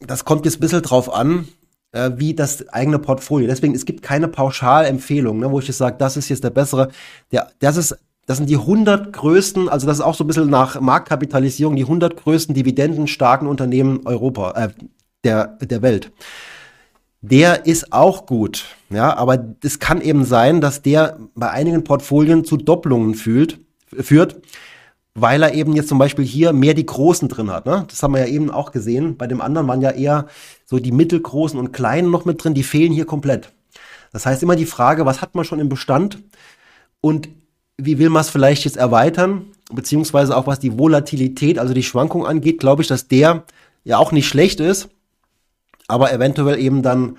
das 0.00 0.24
kommt 0.24 0.44
jetzt 0.44 0.56
ein 0.56 0.60
bisschen 0.60 0.82
drauf 0.82 1.12
an, 1.12 1.48
äh, 1.94 2.10
wie 2.16 2.34
das 2.34 2.68
eigene 2.68 2.98
Portfolio. 2.98 3.46
Deswegen, 3.46 3.74
es 3.74 3.86
gibt 3.86 4.02
keine 4.02 4.28
Pauschalempfehlung, 4.28 5.38
ne, 5.38 5.50
wo 5.50 5.60
ich 5.60 5.68
jetzt 5.68 5.78
sage, 5.78 5.96
das 5.98 6.16
ist 6.16 6.28
jetzt 6.28 6.44
der 6.44 6.50
bessere. 6.50 6.90
Der, 7.32 7.50
das 7.60 7.76
ist 7.76 7.96
das 8.26 8.38
sind 8.38 8.48
die 8.48 8.56
100 8.56 9.12
größten, 9.12 9.68
also 9.68 9.86
das 9.86 9.98
ist 9.98 10.02
auch 10.02 10.14
so 10.14 10.24
ein 10.24 10.26
bisschen 10.26 10.48
nach 10.48 10.80
Marktkapitalisierung, 10.80 11.76
die 11.76 11.82
100 11.82 12.16
größten 12.16 12.54
dividendenstarken 12.54 13.46
Unternehmen 13.46 14.00
Europa, 14.06 14.52
äh, 14.52 14.68
der, 15.24 15.58
der 15.60 15.82
Welt. 15.82 16.10
Der 17.20 17.66
ist 17.66 17.92
auch 17.92 18.24
gut, 18.24 18.64
ja, 18.88 19.14
aber 19.14 19.54
es 19.62 19.78
kann 19.78 20.00
eben 20.00 20.24
sein, 20.24 20.62
dass 20.62 20.82
der 20.82 21.18
bei 21.34 21.50
einigen 21.50 21.84
Portfolien 21.84 22.44
zu 22.44 22.56
Doppelungen 22.56 23.14
fühlt, 23.14 23.58
führt, 23.88 24.40
weil 25.14 25.42
er 25.42 25.54
eben 25.54 25.74
jetzt 25.74 25.88
zum 25.88 25.98
Beispiel 25.98 26.24
hier 26.24 26.52
mehr 26.52 26.74
die 26.74 26.86
Großen 26.86 27.28
drin 27.28 27.50
hat. 27.50 27.66
Ne? 27.66 27.84
Das 27.88 28.02
haben 28.02 28.14
wir 28.14 28.20
ja 28.20 28.26
eben 28.26 28.50
auch 28.50 28.72
gesehen. 28.72 29.16
Bei 29.16 29.28
dem 29.28 29.40
anderen 29.40 29.68
waren 29.68 29.80
ja 29.80 29.90
eher 29.90 30.26
so 30.66 30.80
die 30.80 30.92
mittelgroßen 30.92 31.58
und 31.58 31.72
kleinen 31.72 32.10
noch 32.10 32.24
mit 32.24 32.42
drin, 32.42 32.54
die 32.54 32.64
fehlen 32.64 32.92
hier 32.92 33.06
komplett. 33.06 33.52
Das 34.12 34.26
heißt 34.26 34.42
immer 34.42 34.56
die 34.56 34.66
Frage, 34.66 35.06
was 35.06 35.22
hat 35.22 35.34
man 35.34 35.44
schon 35.44 35.60
im 35.60 35.68
Bestand 35.68 36.18
und 37.00 37.28
wie 37.76 37.98
will 37.98 38.10
man 38.10 38.22
es 38.22 38.30
vielleicht 38.30 38.64
jetzt 38.64 38.76
erweitern, 38.76 39.46
beziehungsweise 39.72 40.36
auch 40.36 40.46
was 40.46 40.58
die 40.58 40.78
Volatilität, 40.78 41.58
also 41.58 41.74
die 41.74 41.82
Schwankung 41.82 42.26
angeht, 42.26 42.60
glaube 42.60 42.82
ich, 42.82 42.88
dass 42.88 43.08
der 43.08 43.44
ja 43.82 43.98
auch 43.98 44.12
nicht 44.12 44.28
schlecht 44.28 44.60
ist, 44.60 44.88
aber 45.88 46.12
eventuell 46.12 46.58
eben 46.58 46.82
dann 46.82 47.18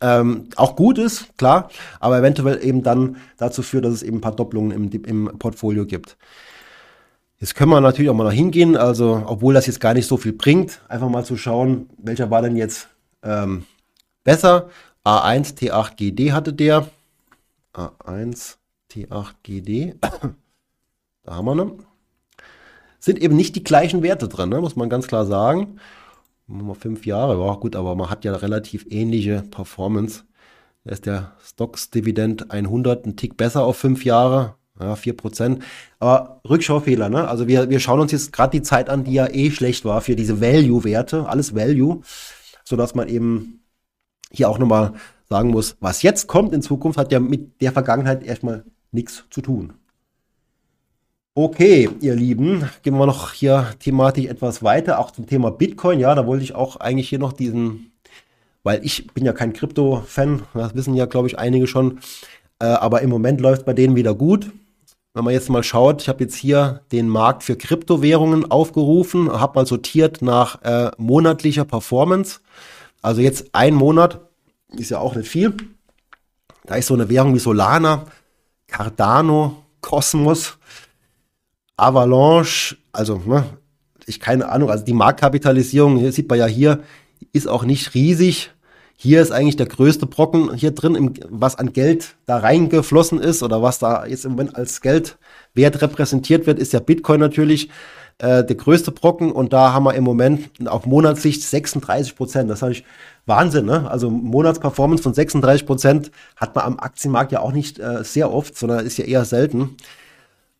ähm, 0.00 0.48
auch 0.56 0.76
gut 0.76 0.98
ist, 0.98 1.36
klar, 1.38 1.70
aber 2.00 2.18
eventuell 2.18 2.62
eben 2.64 2.82
dann 2.82 3.16
dazu 3.36 3.62
führt, 3.62 3.84
dass 3.84 3.94
es 3.94 4.02
eben 4.02 4.18
ein 4.18 4.20
paar 4.20 4.34
Doppelungen 4.34 4.72
im, 4.72 5.04
im 5.04 5.38
Portfolio 5.38 5.86
gibt. 5.86 6.16
Jetzt 7.38 7.54
können 7.54 7.70
wir 7.70 7.80
natürlich 7.80 8.10
auch 8.10 8.14
mal 8.14 8.24
noch 8.24 8.32
hingehen, 8.32 8.76
also 8.76 9.22
obwohl 9.26 9.54
das 9.54 9.66
jetzt 9.66 9.80
gar 9.80 9.94
nicht 9.94 10.06
so 10.06 10.16
viel 10.16 10.32
bringt, 10.32 10.80
einfach 10.88 11.08
mal 11.08 11.24
zu 11.24 11.36
schauen, 11.36 11.90
welcher 11.98 12.30
war 12.30 12.42
denn 12.42 12.56
jetzt 12.56 12.88
ähm, 13.22 13.64
besser. 14.22 14.70
A1 15.04 15.58
T8GD 15.58 16.32
hatte 16.32 16.52
der. 16.52 16.88
A1 17.74 18.56
T8GD. 18.90 19.96
da 21.24 21.34
haben 21.34 21.44
wir 21.44 21.54
ne. 21.54 21.72
Sind 23.00 23.18
eben 23.18 23.36
nicht 23.36 23.54
die 23.56 23.64
gleichen 23.64 24.02
Werte 24.02 24.28
drin, 24.28 24.48
ne? 24.48 24.60
muss 24.60 24.76
man 24.76 24.88
ganz 24.88 25.06
klar 25.06 25.26
sagen. 25.26 25.78
Mal 26.46 26.74
fünf 26.74 27.04
Jahre, 27.04 27.38
war 27.38 27.58
gut, 27.58 27.76
aber 27.76 27.94
man 27.96 28.08
hat 28.08 28.24
ja 28.24 28.34
relativ 28.34 28.86
ähnliche 28.88 29.42
Performance. 29.50 30.24
Da 30.84 30.92
ist 30.92 31.06
der 31.06 31.32
Stocks 31.42 31.90
Dividend 31.90 32.50
100 32.50 33.06
ein 33.06 33.16
Tick 33.16 33.36
besser 33.36 33.64
auf 33.64 33.76
fünf 33.76 34.04
Jahre. 34.04 34.54
Ja, 34.80 34.94
4%. 34.94 35.60
Aber 36.00 36.40
Rückschaufehler, 36.48 37.08
ne? 37.08 37.28
Also 37.28 37.46
wir, 37.46 37.70
wir 37.70 37.78
schauen 37.78 38.00
uns 38.00 38.10
jetzt 38.10 38.32
gerade 38.32 38.50
die 38.50 38.62
Zeit 38.62 38.88
an, 38.90 39.04
die 39.04 39.12
ja 39.12 39.28
eh 39.28 39.50
schlecht 39.50 39.84
war 39.84 40.00
für 40.00 40.16
diese 40.16 40.40
Value-Werte, 40.40 41.28
alles 41.28 41.54
Value, 41.54 42.00
sodass 42.64 42.94
man 42.94 43.08
eben 43.08 43.60
hier 44.32 44.48
auch 44.48 44.58
nochmal 44.58 44.94
sagen 45.28 45.50
muss, 45.50 45.76
was 45.80 46.02
jetzt 46.02 46.26
kommt 46.26 46.52
in 46.52 46.60
Zukunft, 46.60 46.98
hat 46.98 47.12
ja 47.12 47.20
mit 47.20 47.60
der 47.60 47.72
Vergangenheit 47.72 48.24
erstmal 48.24 48.64
nichts 48.90 49.24
zu 49.30 49.42
tun. 49.42 49.74
Okay, 51.36 51.88
ihr 52.00 52.14
Lieben, 52.14 52.68
gehen 52.82 52.96
wir 52.96 53.06
noch 53.06 53.32
hier 53.32 53.74
thematisch 53.78 54.26
etwas 54.26 54.62
weiter, 54.62 54.98
auch 54.98 55.12
zum 55.12 55.26
Thema 55.26 55.50
Bitcoin. 55.50 56.00
Ja, 56.00 56.14
da 56.14 56.26
wollte 56.26 56.44
ich 56.44 56.54
auch 56.54 56.76
eigentlich 56.76 57.08
hier 57.08 57.18
noch 57.18 57.32
diesen, 57.32 57.92
weil 58.64 58.84
ich 58.84 59.08
bin 59.14 59.24
ja 59.24 59.32
kein 59.32 59.52
Krypto-Fan, 59.52 60.42
das 60.52 60.74
wissen 60.74 60.94
ja, 60.94 61.06
glaube 61.06 61.28
ich, 61.28 61.38
einige 61.38 61.66
schon, 61.66 62.00
äh, 62.60 62.66
aber 62.66 63.02
im 63.02 63.10
Moment 63.10 63.40
läuft 63.40 63.66
bei 63.66 63.72
denen 63.72 63.96
wieder 63.96 64.14
gut 64.14 64.52
wenn 65.14 65.24
man 65.24 65.32
jetzt 65.32 65.48
mal 65.48 65.62
schaut, 65.62 66.02
ich 66.02 66.08
habe 66.08 66.24
jetzt 66.24 66.34
hier 66.34 66.82
den 66.90 67.08
Markt 67.08 67.44
für 67.44 67.56
Kryptowährungen 67.56 68.50
aufgerufen, 68.50 69.32
habe 69.32 69.60
mal 69.60 69.66
sortiert 69.66 70.22
nach 70.22 70.60
äh, 70.62 70.90
monatlicher 70.98 71.64
Performance. 71.64 72.40
Also 73.00 73.20
jetzt 73.20 73.54
ein 73.54 73.74
Monat 73.74 74.20
ist 74.76 74.90
ja 74.90 74.98
auch 74.98 75.14
nicht 75.14 75.28
viel. 75.28 75.54
Da 76.64 76.74
ist 76.74 76.88
so 76.88 76.94
eine 76.94 77.08
Währung 77.08 77.32
wie 77.34 77.38
Solana, 77.38 78.06
Cardano, 78.66 79.62
Cosmos, 79.80 80.58
Avalanche, 81.76 82.76
also 82.92 83.22
ne, 83.24 83.44
ich 84.06 84.18
keine 84.18 84.48
Ahnung, 84.48 84.70
also 84.70 84.84
die 84.84 84.92
Marktkapitalisierung, 84.94 85.96
hier 85.96 86.10
sieht 86.10 86.28
man 86.28 86.40
ja 86.40 86.46
hier, 86.46 86.82
ist 87.32 87.46
auch 87.46 87.64
nicht 87.64 87.94
riesig. 87.94 88.50
Hier 88.96 89.20
ist 89.20 89.32
eigentlich 89.32 89.56
der 89.56 89.66
größte 89.66 90.06
Brocken 90.06 90.54
hier 90.54 90.70
drin, 90.70 90.94
im, 90.94 91.14
was 91.28 91.56
an 91.56 91.72
Geld 91.72 92.14
da 92.26 92.38
reingeflossen 92.38 93.20
ist 93.20 93.42
oder 93.42 93.62
was 93.62 93.78
da 93.78 94.06
jetzt 94.06 94.24
im 94.24 94.32
Moment 94.32 94.56
als 94.56 94.80
Geldwert 94.80 95.82
repräsentiert 95.82 96.46
wird, 96.46 96.58
ist 96.58 96.72
ja 96.72 96.80
Bitcoin 96.80 97.20
natürlich 97.20 97.70
äh, 98.18 98.44
der 98.44 98.56
größte 98.56 98.92
Brocken 98.92 99.32
und 99.32 99.52
da 99.52 99.72
haben 99.72 99.84
wir 99.84 99.94
im 99.94 100.04
Moment 100.04 100.50
auf 100.66 100.86
Monatssicht 100.86 101.42
36 101.42 102.14
Prozent. 102.16 102.50
Das 102.50 102.62
ist 102.62 102.84
Wahnsinn, 103.26 103.66
ne? 103.66 103.90
Also 103.90 104.10
Monatsperformance 104.10 105.02
von 105.02 105.14
36 105.14 105.66
Prozent 105.66 106.10
hat 106.36 106.54
man 106.54 106.64
am 106.64 106.78
Aktienmarkt 106.78 107.32
ja 107.32 107.40
auch 107.40 107.52
nicht 107.52 107.78
äh, 107.80 108.04
sehr 108.04 108.32
oft, 108.32 108.56
sondern 108.56 108.86
ist 108.86 108.98
ja 108.98 109.04
eher 109.04 109.24
selten. 109.24 109.76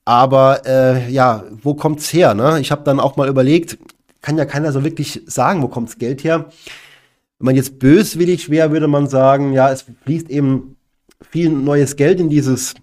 Aber 0.05 0.67
äh, 0.67 1.11
ja, 1.11 1.45
wo 1.63 1.75
kommt's 1.75 2.13
her? 2.13 2.35
Ne? 2.35 2.61
Ich 2.61 2.71
habe 2.71 2.83
dann 2.85 3.01
auch 3.01 3.17
mal 3.17 3.29
überlegt, 3.29 3.79
kann 4.21 4.37
ja 4.37 4.45
keiner 4.45 4.73
so 4.73 4.85
wirklich 4.85 5.23
sagen, 5.27 5.63
wo 5.63 5.69
kommt's 5.69 5.99
Geld 5.99 6.25
her? 6.25 6.47
Wenn 7.39 7.47
man 7.47 7.57
jetzt 7.57 7.79
böswillig 7.79 8.51
wäre, 8.51 8.71
würde 8.71 8.89
man 8.89 9.09
sagen, 9.09 9.53
ja, 9.53 9.71
es 9.71 9.85
fließt 10.05 10.31
eben 10.31 10.77
viel 11.31 11.51
neues 11.51 11.97
Geld 11.97 12.21
in 12.21 12.29
dieses 12.29 12.75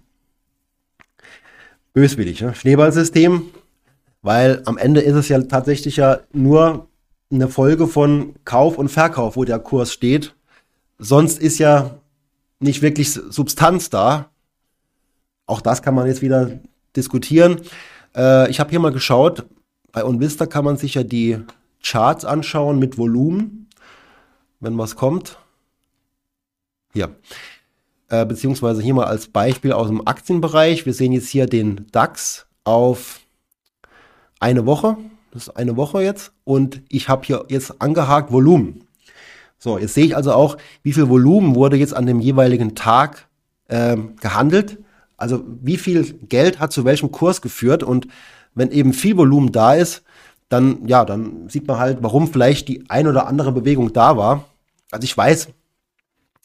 böswillig, 1.92 2.40
ne? 2.40 2.54
Schneeballsystem, 2.54 3.42
weil 4.22 4.62
am 4.66 4.78
Ende 4.78 5.00
ist 5.00 5.14
es 5.14 5.28
ja 5.28 5.40
tatsächlich 5.42 5.96
ja 5.96 6.20
nur 6.32 6.88
eine 7.30 7.48
Folge 7.48 7.86
von 7.86 8.34
Kauf 8.44 8.78
und 8.78 8.88
Verkauf, 8.88 9.36
wo 9.36 9.44
der 9.44 9.58
Kurs 9.58 9.92
steht. 9.92 10.34
Sonst 10.98 11.40
ist 11.40 11.58
ja 11.58 11.98
nicht 12.60 12.82
wirklich 12.82 13.10
Substanz 13.12 13.90
da. 13.90 14.30
Auch 15.46 15.60
das 15.60 15.82
kann 15.82 15.94
man 15.94 16.06
jetzt 16.06 16.22
wieder 16.22 16.60
diskutieren. 16.94 17.60
Äh, 18.14 18.50
ich 18.50 18.60
habe 18.60 18.70
hier 18.70 18.80
mal 18.80 18.92
geschaut, 18.92 19.46
bei 19.92 20.04
OnVista 20.04 20.46
kann 20.46 20.64
man 20.64 20.76
sich 20.76 20.94
ja 20.94 21.02
die 21.02 21.38
Charts 21.82 22.24
anschauen 22.24 22.78
mit 22.78 22.98
Volumen 22.98 23.61
wenn 24.62 24.78
was 24.78 24.96
kommt. 24.96 25.38
Hier. 26.94 27.14
Äh, 28.08 28.24
beziehungsweise 28.24 28.80
hier 28.80 28.94
mal 28.94 29.06
als 29.06 29.26
Beispiel 29.26 29.72
aus 29.72 29.88
dem 29.88 30.06
Aktienbereich. 30.06 30.86
Wir 30.86 30.94
sehen 30.94 31.12
jetzt 31.12 31.28
hier 31.28 31.46
den 31.46 31.86
DAX 31.92 32.46
auf 32.64 33.20
eine 34.40 34.64
Woche. 34.64 34.96
Das 35.32 35.48
ist 35.48 35.56
eine 35.56 35.76
Woche 35.76 36.02
jetzt. 36.02 36.32
Und 36.44 36.82
ich 36.88 37.08
habe 37.08 37.26
hier 37.26 37.44
jetzt 37.48 37.82
angehakt 37.82 38.32
Volumen. 38.32 38.84
So, 39.58 39.78
jetzt 39.78 39.94
sehe 39.94 40.04
ich 40.04 40.16
also 40.16 40.32
auch, 40.32 40.56
wie 40.82 40.92
viel 40.92 41.08
Volumen 41.08 41.54
wurde 41.54 41.76
jetzt 41.76 41.94
an 41.94 42.06
dem 42.06 42.20
jeweiligen 42.20 42.74
Tag 42.74 43.28
äh, 43.68 43.96
gehandelt. 44.20 44.78
Also 45.16 45.42
wie 45.62 45.76
viel 45.76 46.04
Geld 46.28 46.60
hat 46.60 46.72
zu 46.72 46.84
welchem 46.84 47.10
Kurs 47.10 47.42
geführt. 47.42 47.82
Und 47.82 48.06
wenn 48.54 48.70
eben 48.70 48.92
viel 48.92 49.16
Volumen 49.16 49.50
da 49.52 49.74
ist, 49.74 50.02
dann, 50.48 50.86
ja, 50.86 51.04
dann 51.04 51.48
sieht 51.48 51.66
man 51.66 51.78
halt, 51.78 51.98
warum 52.02 52.28
vielleicht 52.28 52.68
die 52.68 52.84
ein 52.90 53.08
oder 53.08 53.26
andere 53.26 53.52
Bewegung 53.52 53.92
da 53.92 54.16
war. 54.16 54.44
Also 54.92 55.04
ich 55.04 55.16
weiß, 55.16 55.48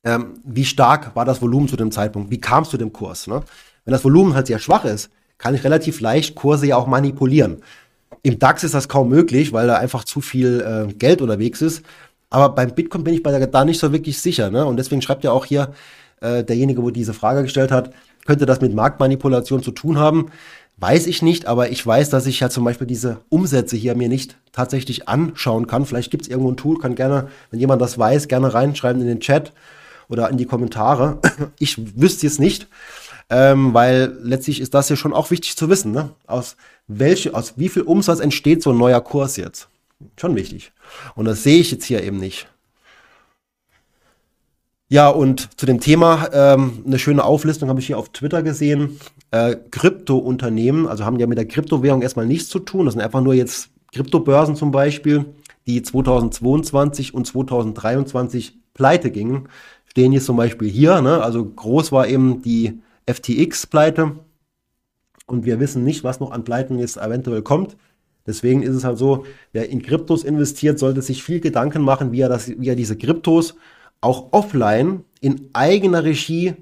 ähm, 0.03 0.39
wie 0.43 0.65
stark 0.65 1.15
war 1.15 1.25
das 1.25 1.41
Volumen 1.41 1.67
zu 1.67 1.75
dem 1.75 1.91
Zeitpunkt, 1.91 2.31
wie 2.31 2.41
kam 2.41 2.63
es 2.63 2.69
zu 2.69 2.77
dem 2.77 2.93
Kurs. 2.93 3.27
Ne? 3.27 3.43
Wenn 3.85 3.91
das 3.91 4.03
Volumen 4.03 4.33
halt 4.33 4.47
sehr 4.47 4.59
schwach 4.59 4.85
ist, 4.85 5.09
kann 5.37 5.53
ich 5.53 5.63
relativ 5.63 5.99
leicht 5.99 6.35
Kurse 6.35 6.67
ja 6.67 6.77
auch 6.77 6.87
manipulieren. 6.87 7.57
Im 8.23 8.39
DAX 8.39 8.63
ist 8.63 8.73
das 8.73 8.89
kaum 8.89 9.09
möglich, 9.09 9.53
weil 9.53 9.67
da 9.67 9.77
einfach 9.77 10.03
zu 10.03 10.21
viel 10.21 10.61
äh, 10.61 10.93
Geld 10.93 11.21
unterwegs 11.21 11.61
ist. 11.61 11.83
Aber 12.29 12.49
beim 12.49 12.73
Bitcoin 12.73 13.03
bin 13.03 13.13
ich 13.13 13.23
bei 13.23 13.31
der, 13.31 13.45
da 13.47 13.63
nicht 13.63 13.79
so 13.79 13.91
wirklich 13.91 14.19
sicher. 14.19 14.49
Ne? 14.49 14.65
Und 14.65 14.77
deswegen 14.77 15.01
schreibt 15.01 15.23
ja 15.23 15.31
auch 15.31 15.45
hier 15.45 15.73
äh, 16.21 16.43
derjenige, 16.43 16.81
wo 16.81 16.89
diese 16.89 17.13
Frage 17.13 17.43
gestellt 17.43 17.71
hat, 17.71 17.93
könnte 18.25 18.45
das 18.45 18.59
mit 18.59 18.73
Marktmanipulation 18.73 19.63
zu 19.63 19.71
tun 19.71 19.97
haben? 19.97 20.31
Weiß 20.79 21.07
ich 21.07 21.23
nicht, 21.23 21.47
aber 21.47 21.71
ich 21.71 21.85
weiß, 21.85 22.11
dass 22.11 22.27
ich 22.27 22.39
ja 22.39 22.51
zum 22.51 22.63
Beispiel 22.63 22.85
diese 22.85 23.21
Umsätze 23.29 23.75
hier 23.75 23.95
mir 23.95 24.09
nicht 24.09 24.37
tatsächlich 24.51 25.07
anschauen 25.09 25.65
kann. 25.65 25.87
Vielleicht 25.87 26.11
gibt 26.11 26.23
es 26.23 26.29
irgendwo 26.29 26.51
ein 26.51 26.57
Tool, 26.57 26.77
kann 26.77 26.93
gerne, 26.93 27.29
wenn 27.49 27.59
jemand 27.59 27.81
das 27.81 27.97
weiß, 27.97 28.27
gerne 28.27 28.53
reinschreiben 28.53 29.01
in 29.01 29.07
den 29.07 29.19
Chat 29.19 29.53
oder 30.07 30.29
in 30.29 30.37
die 30.37 30.45
Kommentare. 30.45 31.19
Ich 31.59 31.99
wüsste 31.99 32.27
es 32.27 32.37
nicht, 32.37 32.67
ähm, 33.31 33.73
weil 33.73 34.19
letztlich 34.21 34.61
ist 34.61 34.75
das 34.75 34.89
ja 34.89 34.95
schon 34.95 35.13
auch 35.13 35.31
wichtig 35.31 35.57
zu 35.57 35.67
wissen. 35.67 35.91
Ne? 35.91 36.11
Aus, 36.27 36.57
welche, 36.87 37.33
aus 37.33 37.53
wie 37.55 37.69
viel 37.69 37.81
Umsatz 37.81 38.19
entsteht 38.19 38.61
so 38.61 38.69
ein 38.69 38.77
neuer 38.77 39.01
Kurs 39.01 39.35
jetzt? 39.35 39.69
Schon 40.15 40.35
wichtig. 40.35 40.71
Und 41.15 41.25
das 41.25 41.41
sehe 41.41 41.59
ich 41.59 41.71
jetzt 41.71 41.85
hier 41.85 42.03
eben 42.03 42.19
nicht. 42.19 42.47
Ja, 44.89 45.09
und 45.09 45.59
zu 45.59 45.65
dem 45.65 45.81
Thema 45.81 46.29
ähm, 46.31 46.83
eine 46.85 46.97
schöne 46.97 47.25
Auflistung 47.25 47.67
habe 47.67 47.81
ich 47.81 47.87
hier 47.87 47.97
auf 47.97 48.09
Twitter 48.09 48.41
gesehen. 48.41 49.01
Äh, 49.31 49.57
Krypto-Unternehmen, 49.71 50.87
also 50.87 51.03
haben 51.03 51.19
ja 51.19 51.27
mit 51.27 51.37
der 51.37 51.47
Kryptowährung 51.47 52.01
erstmal 52.01 52.25
nichts 52.25 52.47
zu 52.47 52.59
tun. 52.59 52.85
Das 52.85 52.93
sind 52.93 53.03
einfach 53.03 53.19
nur 53.21 53.33
jetzt 53.33 53.69
Kryptobörsen 53.93 54.55
zum 54.55 54.71
Beispiel, 54.71 55.25
die 55.65 55.81
2022 55.81 57.13
und 57.13 57.27
2023 57.27 58.57
pleite 58.73 59.11
gingen. 59.11 59.49
Stehen 59.87 60.13
jetzt 60.13 60.25
zum 60.25 60.37
Beispiel 60.37 60.69
hier. 60.69 61.01
Ne? 61.01 61.21
Also 61.21 61.43
groß 61.43 61.91
war 61.91 62.07
eben 62.07 62.41
die 62.41 62.79
FTX-Pleite. 63.07 64.13
Und 65.25 65.43
wir 65.43 65.59
wissen 65.59 65.83
nicht, 65.83 66.05
was 66.05 66.21
noch 66.21 66.31
an 66.31 66.45
Pleiten 66.45 66.79
jetzt 66.79 66.95
eventuell 66.95 67.41
kommt. 67.41 67.75
Deswegen 68.25 68.63
ist 68.63 68.75
es 68.75 68.85
halt 68.85 68.97
so, 68.97 69.25
wer 69.51 69.67
in 69.67 69.81
Kryptos 69.81 70.23
investiert, 70.23 70.79
sollte 70.79 71.01
sich 71.01 71.23
viel 71.23 71.41
Gedanken 71.41 71.81
machen, 71.81 72.13
wie 72.13 72.21
er, 72.21 72.29
das, 72.29 72.47
wie 72.47 72.69
er 72.69 72.75
diese 72.75 72.97
Kryptos 72.97 73.55
auch 74.01 74.31
offline 74.31 75.03
in 75.21 75.49
eigener 75.53 76.03
Regie 76.03 76.53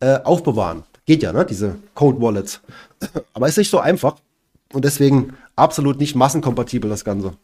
äh, 0.00 0.18
aufbewahren. 0.22 0.84
Geht 1.06 1.22
ja, 1.22 1.32
ne? 1.32 1.44
Diese 1.44 1.76
Code 1.94 2.20
Wallets. 2.20 2.60
Aber 3.32 3.48
ist 3.48 3.58
nicht 3.58 3.70
so 3.70 3.78
einfach 3.78 4.16
und 4.72 4.84
deswegen 4.84 5.34
absolut 5.56 5.98
nicht 5.98 6.14
massenkompatibel 6.14 6.88
das 6.88 7.04
Ganze. 7.04 7.34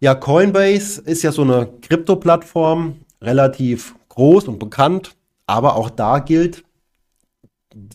Ja, 0.00 0.14
Coinbase 0.14 1.00
ist 1.00 1.22
ja 1.22 1.32
so 1.32 1.42
eine 1.42 1.68
Krypto-Plattform, 1.82 3.00
relativ 3.20 3.96
groß 4.10 4.46
und 4.46 4.58
bekannt, 4.58 5.16
aber 5.46 5.74
auch 5.74 5.90
da 5.90 6.20
gilt, 6.20 6.64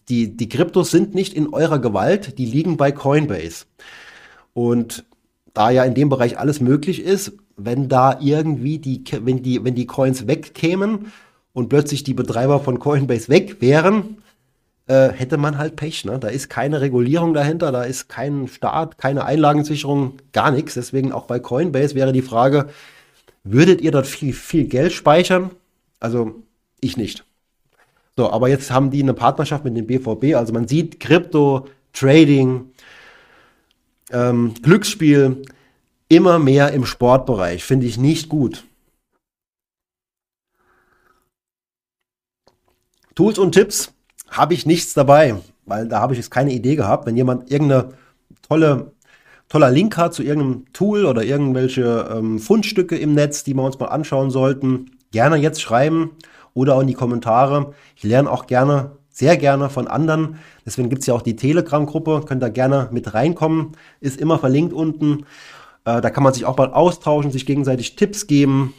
die, 0.09 0.35
die 0.35 0.49
Kryptos 0.49 0.91
sind 0.91 1.15
nicht 1.15 1.33
in 1.33 1.53
eurer 1.53 1.79
Gewalt, 1.79 2.37
die 2.37 2.45
liegen 2.45 2.77
bei 2.77 2.91
Coinbase. 2.91 3.65
Und 4.53 5.05
da 5.53 5.69
ja 5.69 5.83
in 5.83 5.93
dem 5.93 6.09
Bereich 6.09 6.37
alles 6.37 6.59
möglich 6.59 7.01
ist, 7.01 7.33
wenn 7.55 7.89
da 7.89 8.19
irgendwie 8.19 8.79
die, 8.79 9.03
wenn 9.21 9.43
die, 9.43 9.63
wenn 9.63 9.75
die 9.75 9.85
Coins 9.85 10.27
wegkämen 10.27 11.11
und 11.53 11.69
plötzlich 11.69 12.03
die 12.03 12.13
Betreiber 12.13 12.59
von 12.59 12.79
Coinbase 12.79 13.29
weg 13.29 13.61
wären, 13.61 14.17
äh, 14.87 15.09
hätte 15.09 15.37
man 15.37 15.57
halt 15.57 15.75
Pech. 15.75 16.05
Ne? 16.05 16.19
Da 16.19 16.27
ist 16.27 16.49
keine 16.49 16.81
Regulierung 16.81 17.33
dahinter, 17.33 17.71
da 17.71 17.83
ist 17.83 18.09
kein 18.09 18.47
Staat, 18.47 18.97
keine 18.97 19.25
Einlagensicherung, 19.25 20.13
gar 20.31 20.51
nichts. 20.51 20.73
Deswegen 20.73 21.11
auch 21.11 21.25
bei 21.25 21.39
Coinbase 21.39 21.95
wäre 21.95 22.11
die 22.11 22.21
Frage, 22.21 22.69
würdet 23.43 23.81
ihr 23.81 23.91
dort 23.91 24.07
viel, 24.07 24.33
viel 24.33 24.65
Geld 24.65 24.93
speichern? 24.93 25.51
Also 25.99 26.43
ich 26.81 26.97
nicht. 26.97 27.23
So, 28.17 28.29
aber 28.29 28.49
jetzt 28.49 28.71
haben 28.71 28.91
die 28.91 29.01
eine 29.01 29.13
Partnerschaft 29.13 29.63
mit 29.63 29.75
dem 29.75 29.87
BVB. 29.87 30.35
Also 30.35 30.53
man 30.53 30.67
sieht 30.67 30.99
Krypto, 30.99 31.67
Trading, 31.93 32.71
ähm, 34.11 34.53
Glücksspiel 34.61 35.43
immer 36.15 36.39
mehr 36.39 36.71
im 36.71 36.85
Sportbereich. 36.85 37.63
Finde 37.63 37.85
ich 37.85 37.97
nicht 37.97 38.29
gut. 38.29 38.63
Tools 43.15 43.37
und 43.37 43.51
Tipps 43.51 43.93
habe 44.29 44.53
ich 44.53 44.65
nichts 44.65 44.93
dabei, 44.93 45.35
weil 45.65 45.87
da 45.87 45.99
habe 45.99 46.13
ich 46.13 46.19
jetzt 46.19 46.31
keine 46.31 46.51
Idee 46.51 46.75
gehabt. 46.75 47.05
Wenn 47.05 47.15
jemand 47.15 47.51
irgendeine 47.51 47.93
tolle, 48.41 48.91
toller 49.49 49.69
Link 49.69 49.97
hat 49.97 50.13
zu 50.13 50.23
irgendeinem 50.23 50.65
Tool 50.73 51.05
oder 51.05 51.23
irgendwelche 51.23 52.09
ähm, 52.11 52.39
Fundstücke 52.39 52.97
im 52.97 53.13
Netz, 53.13 53.43
die 53.43 53.53
wir 53.53 53.63
uns 53.63 53.79
mal 53.79 53.87
anschauen 53.87 54.31
sollten, 54.31 54.91
gerne 55.11 55.35
jetzt 55.37 55.61
schreiben 55.61 56.11
oder 56.53 56.75
auch 56.75 56.81
in 56.81 56.87
die 56.87 56.93
Kommentare. 56.95 57.73
Ich 57.95 58.03
lerne 58.03 58.31
auch 58.31 58.47
gerne, 58.47 58.97
sehr 59.09 59.37
gerne 59.37 59.69
von 59.69 59.87
anderen. 59.87 60.39
Deswegen 60.65 60.89
gibt 60.89 61.01
es 61.01 61.07
ja 61.07 61.13
auch 61.13 61.21
die 61.21 61.35
Telegram-Gruppe, 61.35 62.23
könnt 62.27 62.41
da 62.41 62.49
gerne 62.49 62.89
mit 62.91 63.13
reinkommen. 63.13 63.73
Ist 63.99 64.19
immer 64.19 64.39
verlinkt 64.39 64.73
unten. 64.73 65.25
Äh, 65.85 66.01
da 66.01 66.09
kann 66.09 66.23
man 66.23 66.33
sich 66.33 66.45
auch 66.45 66.57
mal 66.57 66.71
austauschen, 66.73 67.31
sich 67.31 67.45
gegenseitig 67.45 67.95
Tipps 67.95 68.27
geben. 68.27 68.73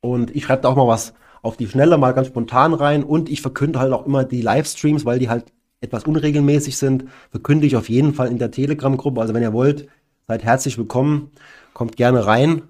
Und 0.00 0.34
ich 0.34 0.44
schreibe 0.44 0.62
da 0.62 0.68
auch 0.68 0.76
mal 0.76 0.88
was 0.88 1.14
auf 1.42 1.56
die 1.56 1.68
Schnelle, 1.68 1.98
mal 1.98 2.12
ganz 2.12 2.28
spontan 2.28 2.74
rein. 2.74 3.04
Und 3.04 3.28
ich 3.28 3.40
verkünde 3.40 3.78
halt 3.78 3.92
auch 3.92 4.06
immer 4.06 4.24
die 4.24 4.42
Livestreams, 4.42 5.04
weil 5.04 5.18
die 5.18 5.28
halt 5.28 5.52
etwas 5.80 6.04
unregelmäßig 6.04 6.76
sind. 6.76 7.04
Verkünde 7.30 7.66
ich 7.66 7.76
auf 7.76 7.88
jeden 7.88 8.14
Fall 8.14 8.28
in 8.28 8.38
der 8.38 8.50
Telegram-Gruppe. 8.50 9.20
Also 9.20 9.34
wenn 9.34 9.42
ihr 9.42 9.52
wollt, 9.52 9.88
seid 10.26 10.44
herzlich 10.44 10.78
willkommen. 10.78 11.30
Kommt 11.72 11.96
gerne 11.96 12.26
rein. 12.26 12.62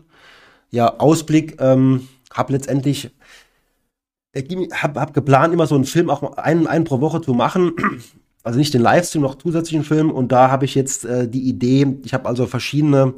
Ja, 0.71 0.99
Ausblick. 0.99 1.61
Ähm, 1.61 2.09
hab 2.33 2.51
letztendlich 2.51 3.11
habe 4.73 5.01
hab 5.01 5.15
geplant, 5.15 5.55
immer 5.55 5.67
so 5.67 5.75
einen 5.75 5.85
Film 5.85 6.11
auch 6.11 6.37
einen, 6.37 6.67
einen 6.67 6.85
pro 6.85 7.01
Woche 7.01 7.23
zu 7.23 7.33
machen. 7.33 7.73
Also 8.47 8.61
nicht 8.61 8.73
den 8.75 8.81
Livestream, 8.81 9.23
noch 9.23 9.35
zusätzlichen 9.35 9.83
Film. 9.83 10.09
Und 10.13 10.31
da 10.31 10.53
habe 10.53 10.67
ich 10.67 10.77
jetzt 10.77 11.05
äh, 11.05 11.27
die 11.27 11.49
Idee, 11.49 11.97
ich 12.05 12.15
habe 12.15 12.29
also 12.29 12.47
verschiedene 12.47 13.15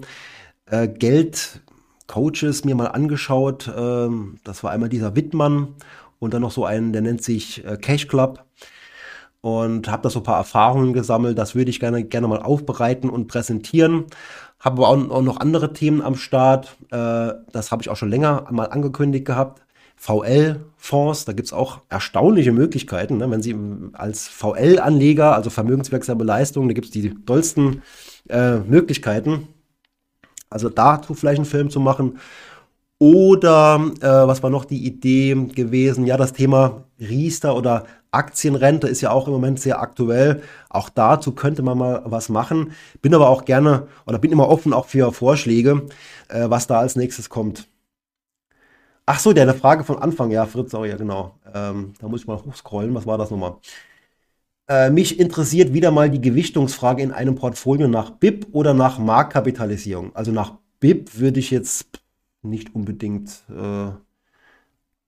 äh, 0.64 0.88
Geldcoaches 0.88 2.64
mir 2.64 2.74
mal 2.74 2.86
angeschaut. 2.86 3.70
Ähm, 3.76 4.38
das 4.42 4.64
war 4.64 4.70
einmal 4.70 4.88
dieser 4.88 5.16
Wittmann 5.16 5.74
und 6.18 6.32
dann 6.32 6.40
noch 6.40 6.50
so 6.50 6.64
einen, 6.64 6.94
der 6.94 7.02
nennt 7.02 7.22
sich 7.22 7.62
äh, 7.66 7.76
Cash 7.76 8.08
Club. 8.08 8.42
Und 9.42 9.90
habe 9.90 10.02
da 10.02 10.08
so 10.08 10.20
ein 10.20 10.24
paar 10.24 10.38
Erfahrungen 10.38 10.94
gesammelt. 10.94 11.36
Das 11.36 11.54
würde 11.54 11.70
ich 11.70 11.78
gerne, 11.78 12.04
gerne 12.04 12.26
mal 12.26 12.40
aufbereiten 12.40 13.10
und 13.10 13.26
präsentieren. 13.26 14.06
Habe 14.58 14.78
aber 14.78 14.88
auch, 14.88 15.10
auch 15.10 15.22
noch 15.22 15.40
andere 15.40 15.74
Themen 15.74 16.00
am 16.00 16.14
Start. 16.14 16.74
Äh, 16.90 17.34
das 17.52 17.70
habe 17.70 17.82
ich 17.82 17.90
auch 17.90 17.96
schon 17.96 18.08
länger 18.08 18.46
mal 18.50 18.68
angekündigt 18.70 19.26
gehabt. 19.26 19.60
VL-Fonds, 19.98 21.24
da 21.24 21.32
gibt 21.32 21.46
es 21.46 21.52
auch 21.52 21.80
erstaunliche 21.88 22.52
Möglichkeiten. 22.52 23.18
Ne? 23.18 23.30
Wenn 23.30 23.42
Sie 23.42 23.56
als 23.92 24.28
VL-Anleger, 24.28 25.34
also 25.34 25.50
vermögenswirksame 25.50 26.24
Leistungen, 26.24 26.68
da 26.68 26.74
gibt 26.74 26.86
es 26.86 26.92
die 26.92 27.14
dollsten 27.24 27.82
äh, 28.28 28.58
Möglichkeiten. 28.58 29.48
Also 30.50 30.68
dazu 30.68 31.14
vielleicht 31.14 31.38
einen 31.38 31.46
Film 31.46 31.68
zu 31.68 31.80
machen. 31.80 32.18
Oder 32.98 33.92
äh, 34.00 34.06
was 34.06 34.42
war 34.42 34.50
noch 34.50 34.64
die 34.64 34.84
Idee 34.84 35.34
gewesen? 35.34 36.06
Ja, 36.06 36.16
das 36.16 36.32
Thema 36.32 36.84
Riester 36.98 37.54
oder 37.54 37.84
Aktienrente 38.10 38.88
ist 38.88 39.00
ja 39.00 39.10
auch 39.10 39.26
im 39.26 39.34
Moment 39.34 39.60
sehr 39.60 39.80
aktuell. 39.80 40.42
Auch 40.70 40.88
dazu 40.88 41.32
könnte 41.32 41.62
man 41.62 41.78
mal 41.78 42.02
was 42.06 42.28
machen. 42.28 42.72
Bin 43.02 43.14
aber 43.14 43.28
auch 43.28 43.44
gerne 43.44 43.88
oder 44.06 44.18
bin 44.18 44.32
immer 44.32 44.48
offen 44.48 44.72
auch 44.72 44.86
für 44.86 45.12
Vorschläge, 45.12 45.86
äh, 46.28 46.48
was 46.48 46.66
da 46.66 46.78
als 46.78 46.96
nächstes 46.96 47.28
kommt. 47.28 47.68
Ach 49.10 49.18
so, 49.18 49.32
der 49.32 49.44
eine 49.44 49.54
Frage 49.54 49.84
von 49.84 49.96
Anfang, 49.98 50.30
ja, 50.30 50.44
Fritz, 50.44 50.74
auch, 50.74 50.84
ja, 50.84 50.96
genau. 50.96 51.34
Ähm, 51.54 51.94
da 51.98 52.08
muss 52.08 52.20
ich 52.20 52.26
mal 52.26 52.36
hochscrollen. 52.44 52.94
Was 52.94 53.06
war 53.06 53.16
das 53.16 53.30
nochmal? 53.30 53.56
Äh, 54.68 54.90
mich 54.90 55.18
interessiert 55.18 55.72
wieder 55.72 55.90
mal 55.90 56.10
die 56.10 56.20
Gewichtungsfrage 56.20 57.02
in 57.02 57.12
einem 57.12 57.34
Portfolio 57.34 57.88
nach 57.88 58.10
BIP 58.10 58.48
oder 58.52 58.74
nach 58.74 58.98
Marktkapitalisierung. 58.98 60.14
Also 60.14 60.30
nach 60.30 60.58
BIP 60.80 61.18
würde 61.18 61.40
ich 61.40 61.50
jetzt 61.50 62.00
nicht 62.42 62.74
unbedingt 62.74 63.30
äh, 63.48 63.92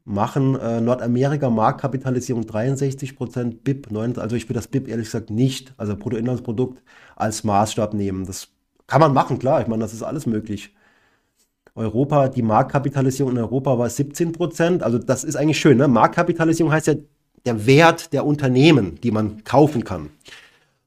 machen. 0.05 0.59
Äh, 0.59 0.81
Nordamerika 0.81 1.51
Marktkapitalisierung 1.51 2.45
63%, 2.45 3.63
BIP 3.63 3.91
9, 3.91 4.17
also 4.17 4.35
ich 4.35 4.45
würde 4.45 4.55
das 4.55 4.69
BIP 4.69 4.89
ehrlich 4.89 5.09
gesagt 5.09 5.29
nicht, 5.29 5.75
also 5.77 5.95
Bruttoinlandsprodukt, 5.95 6.83
als 7.17 7.45
Maßstab 7.45 7.93
nehmen. 7.93 8.25
Das 8.25 8.49
kann 8.87 9.03
man 9.03 9.13
machen, 9.13 9.39
klar, 9.39 9.61
ich 9.61 9.67
meine, 9.69 9.83
das 9.83 9.93
ist 9.93 10.03
alles 10.03 10.25
möglich. 10.25 10.75
Europa, 11.75 12.29
die 12.29 12.43
Marktkapitalisierung 12.43 13.33
in 13.33 13.39
Europa 13.39 13.79
war 13.79 13.89
17 13.89 14.33
Prozent. 14.33 14.83
Also 14.83 14.99
das 14.99 15.25
ist 15.25 15.37
eigentlich 15.37 15.61
schön. 15.61 15.79
Ne? 15.79 15.89
Marktkapitalisierung 15.89 16.73
heißt 16.73 16.89
ja 16.89 16.95
der 17.45 17.67
Wert 17.67 18.13
der 18.13 18.27
Unternehmen, 18.27 19.01
die 19.03 19.11
man 19.11 19.45
kaufen 19.45 19.85
kann. 19.85 20.11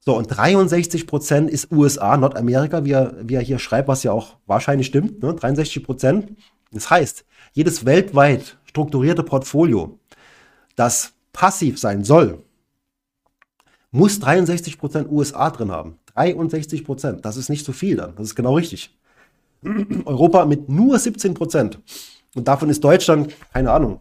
So, 0.06 0.18
und 0.18 0.28
63 0.28 1.08
Prozent 1.08 1.50
ist 1.50 1.72
USA, 1.72 2.18
Nordamerika, 2.18 2.84
wie 2.84 2.92
er, 2.92 3.16
wie 3.22 3.36
er 3.36 3.42
hier 3.42 3.58
schreibt, 3.58 3.88
was 3.88 4.04
ja 4.04 4.12
auch 4.12 4.36
wahrscheinlich 4.46 4.88
stimmt. 4.88 5.24
Ne? 5.24 5.34
63 5.34 5.84
Prozent. 5.84 6.36
Das 6.72 6.90
heißt, 6.90 7.26
jedes 7.54 7.86
weltweit 7.86 8.58
strukturierte 8.66 9.24
Portfolio, 9.24 10.00
das 10.76 11.14
passiv 11.32 11.80
sein 11.80 12.04
soll, 12.04 12.44
muss 13.92 14.20
63 14.20 14.78
Prozent 14.78 15.10
USA 15.10 15.50
drin 15.52 15.72
haben. 15.72 16.00
63 16.16 16.84
Prozent. 16.84 17.24
Das 17.26 17.38
ist 17.38 17.50
nicht 17.50 17.66
so 17.66 17.72
viel 17.72 17.96
dann. 17.96 18.16
Das 18.16 18.28
ist 18.28 18.36
genau 18.36 18.56
richtig. 18.56 18.94
Europa 20.06 20.46
mit 20.46 20.70
nur 20.70 20.98
17 21.00 21.34
Prozent. 21.34 21.80
Und 22.36 22.48
davon 22.48 22.70
ist 22.70 22.84
Deutschland, 22.84 23.34
keine 23.52 23.72
Ahnung, 23.72 24.00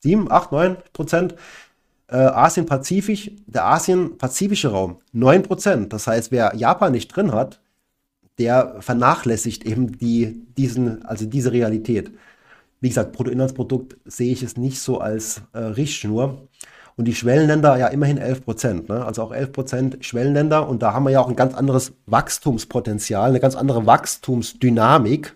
7, 0.00 0.30
8, 0.30 0.52
9 0.52 0.76
Prozent. 0.92 1.34
Äh, 2.10 2.16
Asien-Pazifisch, 2.16 3.30
der 3.46 3.66
Asien-Pazifische 3.66 4.68
Raum 4.68 5.00
9 5.12 5.42
Prozent. 5.42 5.92
Das 5.92 6.06
heißt, 6.06 6.32
wer 6.32 6.54
Japan 6.56 6.92
nicht 6.92 7.08
drin 7.08 7.32
hat, 7.32 7.60
der 8.38 8.76
vernachlässigt 8.80 9.66
eben 9.66 9.98
die, 9.98 10.46
diesen, 10.56 11.04
also 11.04 11.26
diese 11.26 11.52
Realität. 11.52 12.12
wie 12.80 12.88
gesagt, 12.88 13.12
Bruttoinlandsprodukt 13.12 13.96
sehe 14.04 14.32
ich 14.32 14.42
es 14.42 14.56
nicht 14.56 14.80
so 14.80 15.00
als 15.00 15.42
äh, 15.52 15.58
Richtschnur. 15.58 16.48
Und 16.98 17.04
die 17.04 17.14
Schwellenländer 17.14 17.76
ja 17.76 17.86
immerhin 17.86 18.18
11 18.18 18.44
Prozent, 18.44 18.88
ne? 18.88 19.04
also 19.04 19.22
auch 19.22 19.30
11 19.30 19.52
Prozent 19.52 20.04
Schwellenländer. 20.04 20.68
Und 20.68 20.82
da 20.82 20.92
haben 20.92 21.04
wir 21.04 21.10
ja 21.10 21.20
auch 21.20 21.28
ein 21.28 21.36
ganz 21.36 21.54
anderes 21.54 21.92
Wachstumspotenzial, 22.06 23.30
eine 23.30 23.38
ganz 23.38 23.54
andere 23.54 23.86
Wachstumsdynamik. 23.86 25.32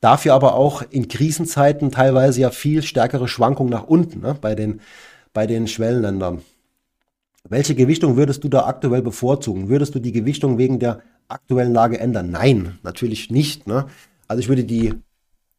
Dafür 0.00 0.34
aber 0.34 0.56
auch 0.56 0.82
in 0.90 1.06
Krisenzeiten 1.06 1.92
teilweise 1.92 2.40
ja 2.40 2.50
viel 2.50 2.82
stärkere 2.82 3.28
Schwankungen 3.28 3.70
nach 3.70 3.84
unten 3.84 4.22
ne? 4.22 4.36
bei, 4.40 4.56
den, 4.56 4.80
bei 5.32 5.46
den 5.46 5.68
Schwellenländern. 5.68 6.42
Welche 7.48 7.76
Gewichtung 7.76 8.16
würdest 8.16 8.42
du 8.42 8.48
da 8.48 8.66
aktuell 8.66 9.02
bevorzugen? 9.02 9.68
Würdest 9.68 9.94
du 9.94 10.00
die 10.00 10.12
Gewichtung 10.12 10.58
wegen 10.58 10.80
der 10.80 11.00
aktuellen 11.28 11.72
Lage 11.72 12.00
ändern? 12.00 12.32
Nein, 12.32 12.80
natürlich 12.82 13.30
nicht. 13.30 13.68
Ne? 13.68 13.86
Also 14.26 14.40
ich 14.40 14.48
würde 14.48 14.64
die 14.64 14.94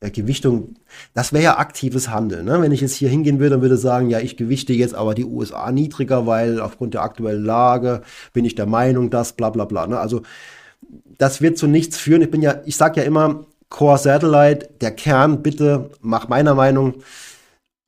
Gewichtung, 0.01 0.75
das 1.13 1.33
wäre 1.33 1.43
ja 1.43 1.57
aktives 1.57 2.09
Handeln. 2.09 2.45
Ne? 2.45 2.61
Wenn 2.61 2.71
ich 2.71 2.81
jetzt 2.81 2.95
hier 2.95 3.09
hingehen 3.09 3.39
würde 3.39 3.55
und 3.55 3.61
würde 3.61 3.77
sagen, 3.77 4.09
ja, 4.09 4.19
ich 4.19 4.37
gewichte 4.37 4.73
jetzt 4.73 4.93
aber 4.93 5.15
die 5.15 5.25
USA 5.25 5.71
niedriger, 5.71 6.27
weil 6.27 6.59
aufgrund 6.59 6.93
der 6.93 7.01
aktuellen 7.01 7.43
Lage 7.43 8.01
bin 8.33 8.45
ich 8.45 8.55
der 8.55 8.65
Meinung, 8.65 9.09
dass 9.09 9.33
bla 9.33 9.49
bla 9.49 9.65
bla. 9.65 9.87
Ne? 9.87 9.99
Also 9.99 10.21
das 11.17 11.41
wird 11.41 11.57
zu 11.57 11.67
nichts 11.67 11.97
führen. 11.97 12.21
Ich 12.21 12.31
bin 12.31 12.41
ja, 12.41 12.61
ich 12.65 12.75
sage 12.75 13.01
ja 13.01 13.07
immer, 13.07 13.45
Core 13.69 13.97
Satellite, 13.97 14.69
der 14.81 14.91
Kern, 14.91 15.41
bitte 15.41 15.89
mach 16.01 16.27
meiner 16.27 16.53
Meinung 16.53 16.95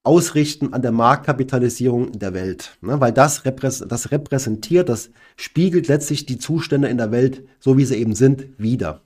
ausrichten 0.03 0.73
an 0.73 0.81
der 0.81 0.93
Marktkapitalisierung 0.93 2.13
der 2.13 2.33
Welt. 2.33 2.77
Ne? 2.81 2.99
Weil 2.99 3.11
das, 3.11 3.45
repräs 3.45 3.83
das 3.87 4.11
repräsentiert, 4.11 4.89
das 4.89 5.11
spiegelt 5.35 5.87
letztlich 5.87 6.25
die 6.25 6.39
Zustände 6.39 6.87
in 6.87 6.97
der 6.97 7.11
Welt, 7.11 7.43
so 7.59 7.77
wie 7.77 7.85
sie 7.85 7.97
eben 7.97 8.15
sind, 8.15 8.47
wieder. 8.57 9.01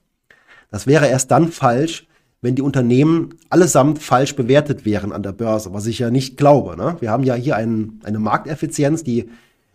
Das 0.70 0.88
wäre 0.88 1.08
erst 1.08 1.32
dann 1.32 1.52
falsch, 1.52 2.08
wenn 2.42 2.56
die 2.56 2.62
Unternehmen 2.62 3.36
allesamt 3.50 4.00
falsch 4.00 4.36
bewertet 4.36 4.84
wären 4.84 5.12
an 5.12 5.24
der 5.24 5.32
Börse, 5.32 5.74
was 5.74 5.86
ich 5.86 6.00
ja 6.00 6.10
nicht 6.10 6.38
glaube. 6.38 6.76
Ne? 6.76 6.98
Wir 7.00 7.12
haben 7.12 7.24
ja 7.24 7.36
hier 7.36 7.56
ein, 7.56 8.00
eine 8.04 8.20
Markteffizienz, 8.20 9.04
die 9.04 9.30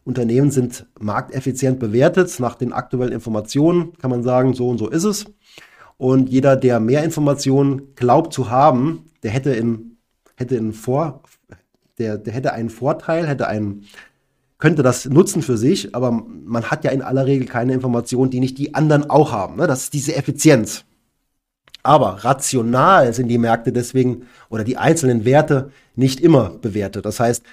Unternehmen 0.04 0.52
sind 0.52 0.86
markteffizient 1.00 1.80
bewertet. 1.80 2.38
Nach 2.38 2.54
den 2.54 2.72
aktuellen 2.72 3.12
Informationen 3.12 3.92
kann 3.98 4.10
man 4.10 4.22
sagen, 4.22 4.54
so 4.54 4.68
und 4.68 4.78
so 4.78 4.88
ist 4.88 5.04
es. 5.04 5.26
Und 5.96 6.28
jeder, 6.28 6.56
der 6.56 6.78
mehr 6.78 7.02
Informationen 7.02 7.94
glaubt 7.96 8.32
zu 8.32 8.50
haben, 8.50 9.06
der 9.22 9.32
hätte 9.32 9.50
in, 9.50 9.96
hätte 10.36 10.56
in 10.56 10.72
Vor, 10.72 11.22
der, 11.98 12.18
der 12.18 12.32
hätte 12.32 12.52
einen 12.52 12.70
Vorteil, 12.70 13.26
hätte 13.26 13.48
einen, 13.48 13.84
könnte 14.58 14.82
das 14.82 15.06
nutzen 15.06 15.42
für 15.42 15.56
sich, 15.56 15.94
aber 15.94 16.10
man 16.12 16.70
hat 16.70 16.84
ja 16.84 16.90
in 16.90 17.02
aller 17.02 17.26
Regel 17.26 17.46
keine 17.46 17.74
Informationen, 17.74 18.30
die 18.30 18.40
nicht 18.40 18.58
die 18.58 18.74
anderen 18.74 19.10
auch 19.10 19.32
haben. 19.32 19.56
Ne? 19.56 19.66
Das 19.66 19.84
ist 19.84 19.94
diese 19.94 20.14
Effizienz. 20.14 20.85
Aber 21.86 22.24
rational 22.24 23.14
sind 23.14 23.28
die 23.28 23.38
Märkte 23.38 23.72
deswegen 23.72 24.26
oder 24.48 24.64
die 24.64 24.76
einzelnen 24.76 25.24
Werte 25.24 25.70
nicht 25.94 26.20
immer 26.20 26.50
bewertet. 26.50 27.06
Das 27.06 27.20
heißt, 27.20 27.44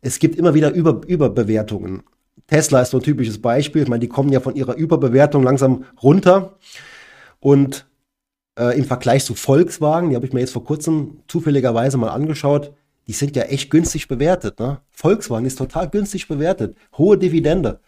es 0.00 0.18
gibt 0.18 0.36
immer 0.36 0.54
wieder 0.54 0.72
Über 0.72 1.02
Überbewertungen. 1.06 2.02
Tesla 2.46 2.80
ist 2.80 2.90
so 2.90 2.98
ein 2.98 3.02
typisches 3.02 3.42
Beispiel. 3.42 3.82
Ich 3.82 3.88
meine, 3.88 4.00
die 4.00 4.08
kommen 4.08 4.32
ja 4.32 4.40
von 4.40 4.54
ihrer 4.56 4.74
Überbewertung 4.74 5.42
langsam 5.42 5.84
runter. 6.02 6.56
Und 7.40 7.86
äh, 8.58 8.76
im 8.78 8.86
Vergleich 8.86 9.26
zu 9.26 9.34
Volkswagen, 9.34 10.08
die 10.08 10.16
habe 10.16 10.24
ich 10.24 10.32
mir 10.32 10.40
jetzt 10.40 10.52
vor 10.52 10.64
kurzem 10.64 11.18
zufälligerweise 11.28 11.98
mal 11.98 12.08
angeschaut, 12.08 12.72
die 13.06 13.12
sind 13.12 13.36
ja 13.36 13.42
echt 13.42 13.70
günstig 13.70 14.08
bewertet. 14.08 14.60
Ne? 14.60 14.80
Volkswagen 14.92 15.44
ist 15.44 15.58
total 15.58 15.90
günstig 15.90 16.26
bewertet. 16.26 16.74
Hohe 16.96 17.18
Dividende. 17.18 17.80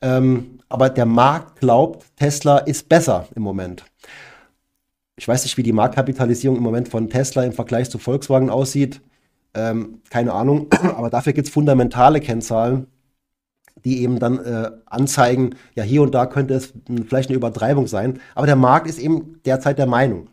Ähm, 0.00 0.60
aber 0.70 0.88
der 0.88 1.04
Markt 1.04 1.60
glaubt, 1.60 2.06
Tesla 2.16 2.56
ist 2.56 2.88
besser 2.88 3.28
im 3.34 3.42
Moment. 3.42 3.84
Ich 5.20 5.28
weiß 5.28 5.44
nicht, 5.44 5.58
wie 5.58 5.62
die 5.62 5.74
Marktkapitalisierung 5.74 6.56
im 6.56 6.62
Moment 6.62 6.88
von 6.88 7.10
Tesla 7.10 7.44
im 7.44 7.52
Vergleich 7.52 7.90
zu 7.90 7.98
Volkswagen 7.98 8.48
aussieht. 8.48 9.02
Ähm, 9.52 10.00
keine 10.08 10.32
Ahnung. 10.32 10.68
Aber 10.96 11.10
dafür 11.10 11.34
gibt 11.34 11.46
es 11.46 11.52
fundamentale 11.52 12.20
Kennzahlen, 12.20 12.86
die 13.84 14.00
eben 14.00 14.18
dann 14.18 14.38
äh, 14.38 14.70
anzeigen, 14.86 15.56
ja, 15.74 15.82
hier 15.82 16.00
und 16.00 16.14
da 16.14 16.24
könnte 16.24 16.54
es 16.54 16.72
vielleicht 17.06 17.28
eine 17.28 17.36
Übertreibung 17.36 17.86
sein. 17.86 18.18
Aber 18.34 18.46
der 18.46 18.56
Markt 18.56 18.86
ist 18.86 18.98
eben 18.98 19.42
derzeit 19.44 19.76
der 19.76 19.84
Meinung. 19.84 20.28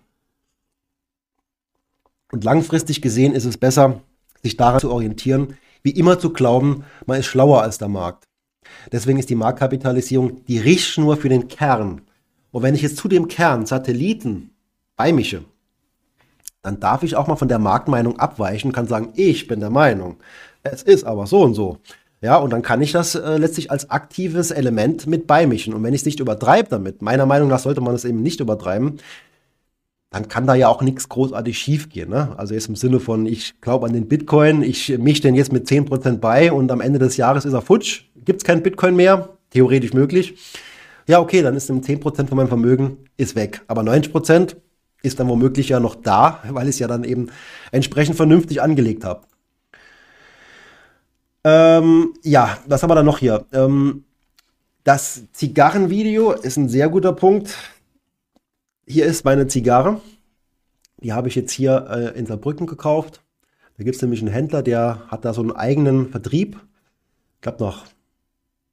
Und 2.32 2.46
langfristig 2.46 3.02
gesehen 3.02 3.34
ist 3.34 3.44
es 3.44 3.58
besser, 3.58 4.00
sich 4.42 4.56
daran 4.56 4.80
zu 4.80 4.90
orientieren, 4.90 5.58
wie 5.84 5.92
immer 5.92 6.18
zu 6.18 6.32
glauben, 6.32 6.86
man 7.06 7.20
ist 7.20 7.26
schlauer 7.26 7.62
als 7.62 7.78
der 7.78 7.90
Markt. 7.90 8.24
Deswegen 8.94 9.20
ist 9.20 9.30
die 9.30 9.36
Marktkapitalisierung 9.36 10.46
die 10.46 10.60
Richtschnur 10.60 11.18
für 11.18 11.28
den 11.28 11.50
Kern. 11.50 12.04
Und 12.52 12.64
wenn 12.64 12.74
ich 12.74 12.84
jetzt 12.84 12.96
zu 12.96 13.10
dem 13.10 13.28
Kern 13.28 13.66
Satelliten 13.66 14.52
beimische, 14.98 15.46
dann 16.62 16.82
darf 16.82 17.04
ich 17.04 17.16
auch 17.16 17.28
mal 17.28 17.38
von 17.38 17.48
der 17.48 17.60
Marktmeinung 17.60 18.20
abweichen, 18.20 18.74
kann 18.74 18.88
sagen, 18.88 19.14
ich 19.16 19.48
bin 19.48 19.62
der 19.62 19.70
Meinung, 19.70 20.18
es 20.64 20.84
ist 20.84 21.06
aber 21.06 21.28
so 21.28 21.42
und 21.44 21.54
so. 21.54 21.78
Ja, 22.20 22.38
und 22.38 22.50
dann 22.50 22.64
kann 22.64 22.82
ich 22.82 22.92
das 22.92 23.14
äh, 23.14 23.38
letztlich 23.38 23.70
als 23.70 23.92
aktives 23.92 24.50
Element 24.50 25.06
mit 25.06 25.28
beimischen. 25.28 25.74
Und 25.76 25.84
wenn 25.84 25.94
ich 25.94 26.02
es 26.02 26.06
nicht 26.06 26.20
übertreibe 26.20 26.68
damit, 26.68 27.02
meiner 27.04 27.28
Meinung 27.28 27.48
nach 27.48 27.60
sollte 27.60 27.80
man 27.80 27.94
es 27.94 28.06
eben 28.06 28.24
nicht 28.24 28.40
übertreiben, 28.40 28.98
dann 30.10 30.28
kann 30.28 30.48
da 30.48 30.56
ja 30.56 30.68
auch 30.68 30.82
nichts 30.82 31.10
großartig 31.10 31.58
schiefgehen. 31.58 32.10
Ne? 32.10 32.34
Also 32.38 32.56
jetzt 32.56 32.70
im 32.70 32.76
Sinne 32.76 33.00
von, 33.00 33.28
ich 33.28 33.62
glaube 33.62 33.86
an 33.86 33.94
den 33.94 34.08
Bitcoin, 34.08 34.64
ich 34.64 34.98
mische 34.98 35.22
den 35.22 35.36
jetzt 35.36 35.54
mit 35.54 35.68
10% 35.68 36.18
bei 36.18 36.52
und 36.52 36.72
am 36.72 36.82
Ende 36.82 36.98
des 36.98 37.18
Jahres 37.18 37.46
ist 37.46 37.54
er 37.54 37.62
futsch, 37.62 38.06
gibt 38.26 38.42
es 38.42 38.44
keinen 38.44 38.64
Bitcoin 38.64 38.96
mehr, 38.96 39.30
theoretisch 39.52 39.94
möglich. 39.94 40.36
Ja, 41.08 41.20
okay, 41.20 41.42
dann 41.42 41.56
ist 41.56 41.70
10% 41.70 42.28
von 42.28 42.36
meinem 42.36 42.48
Vermögen 42.48 42.98
ist 43.16 43.36
weg. 43.36 43.62
Aber 43.68 43.82
90%, 43.82 44.56
ist 45.08 45.20
dann 45.20 45.30
womöglich 45.30 45.70
ja 45.70 45.80
noch 45.80 45.96
da, 45.96 46.44
weil 46.50 46.68
ich 46.68 46.76
es 46.76 46.80
ja 46.80 46.88
dann 46.88 47.04
eben 47.04 47.30
entsprechend 47.72 48.16
vernünftig 48.16 48.62
angelegt 48.62 49.04
habe. 49.04 49.22
Ähm, 51.44 52.14
ja, 52.24 52.58
was 52.68 52.84
haben 52.84 52.90
wir 52.90 52.96
da 52.96 53.04
noch 53.04 53.20
hier? 53.20 53.46
Ähm, 53.54 54.04
das 54.84 55.24
Zigarrenvideo 55.34 56.32
ist 56.32 56.58
ein 56.58 56.70
sehr 56.70 56.90
guter 56.90 57.14
Punkt. 57.14 57.56
Hier 58.86 59.06
ist 59.06 59.26
meine 59.26 59.48
Zigarre. 59.48 60.02
Die 60.98 61.14
habe 61.14 61.28
ich 61.28 61.36
jetzt 61.36 61.52
hier 61.52 61.88
äh, 61.90 62.20
in 62.20 62.26
Saarbrücken 62.26 62.68
gekauft. 62.68 63.22
Da 63.78 63.84
gibt 63.84 63.96
es 63.96 64.02
nämlich 64.02 64.22
einen 64.22 64.32
Händler, 64.32 64.64
der 64.64 65.04
hat 65.08 65.24
da 65.24 65.34
so 65.34 65.42
einen 65.42 65.52
eigenen 65.52 66.10
Vertrieb. 66.10 66.60
Ich 67.36 67.42
glaube 67.42 67.64
noch 67.64 67.86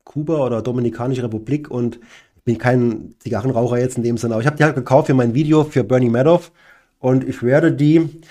Kuba 0.05 0.39
oder 0.39 0.63
Dominikanische 0.63 1.23
Republik 1.23 1.71
und 1.71 2.01
bin 2.45 2.59
kein 2.59 3.15
Zigarrenraucher 3.19 3.79
jetzt 3.79 3.97
in 3.97 4.03
dem 4.03 4.19
Sinne, 4.19 4.35
aber 4.35 4.43
ich 4.43 4.47
habe 4.47 4.57
die 4.57 4.65
halt 4.65 4.75
gekauft 4.75 5.07
für 5.07 5.15
mein 5.15 5.35
Video 5.35 5.65
für 5.65 5.85
Bernie 5.85 6.11
Madoff 6.11 6.53
und 6.99 7.27
ich 7.27 7.43
werde 7.43 7.73
die, 7.73 8.23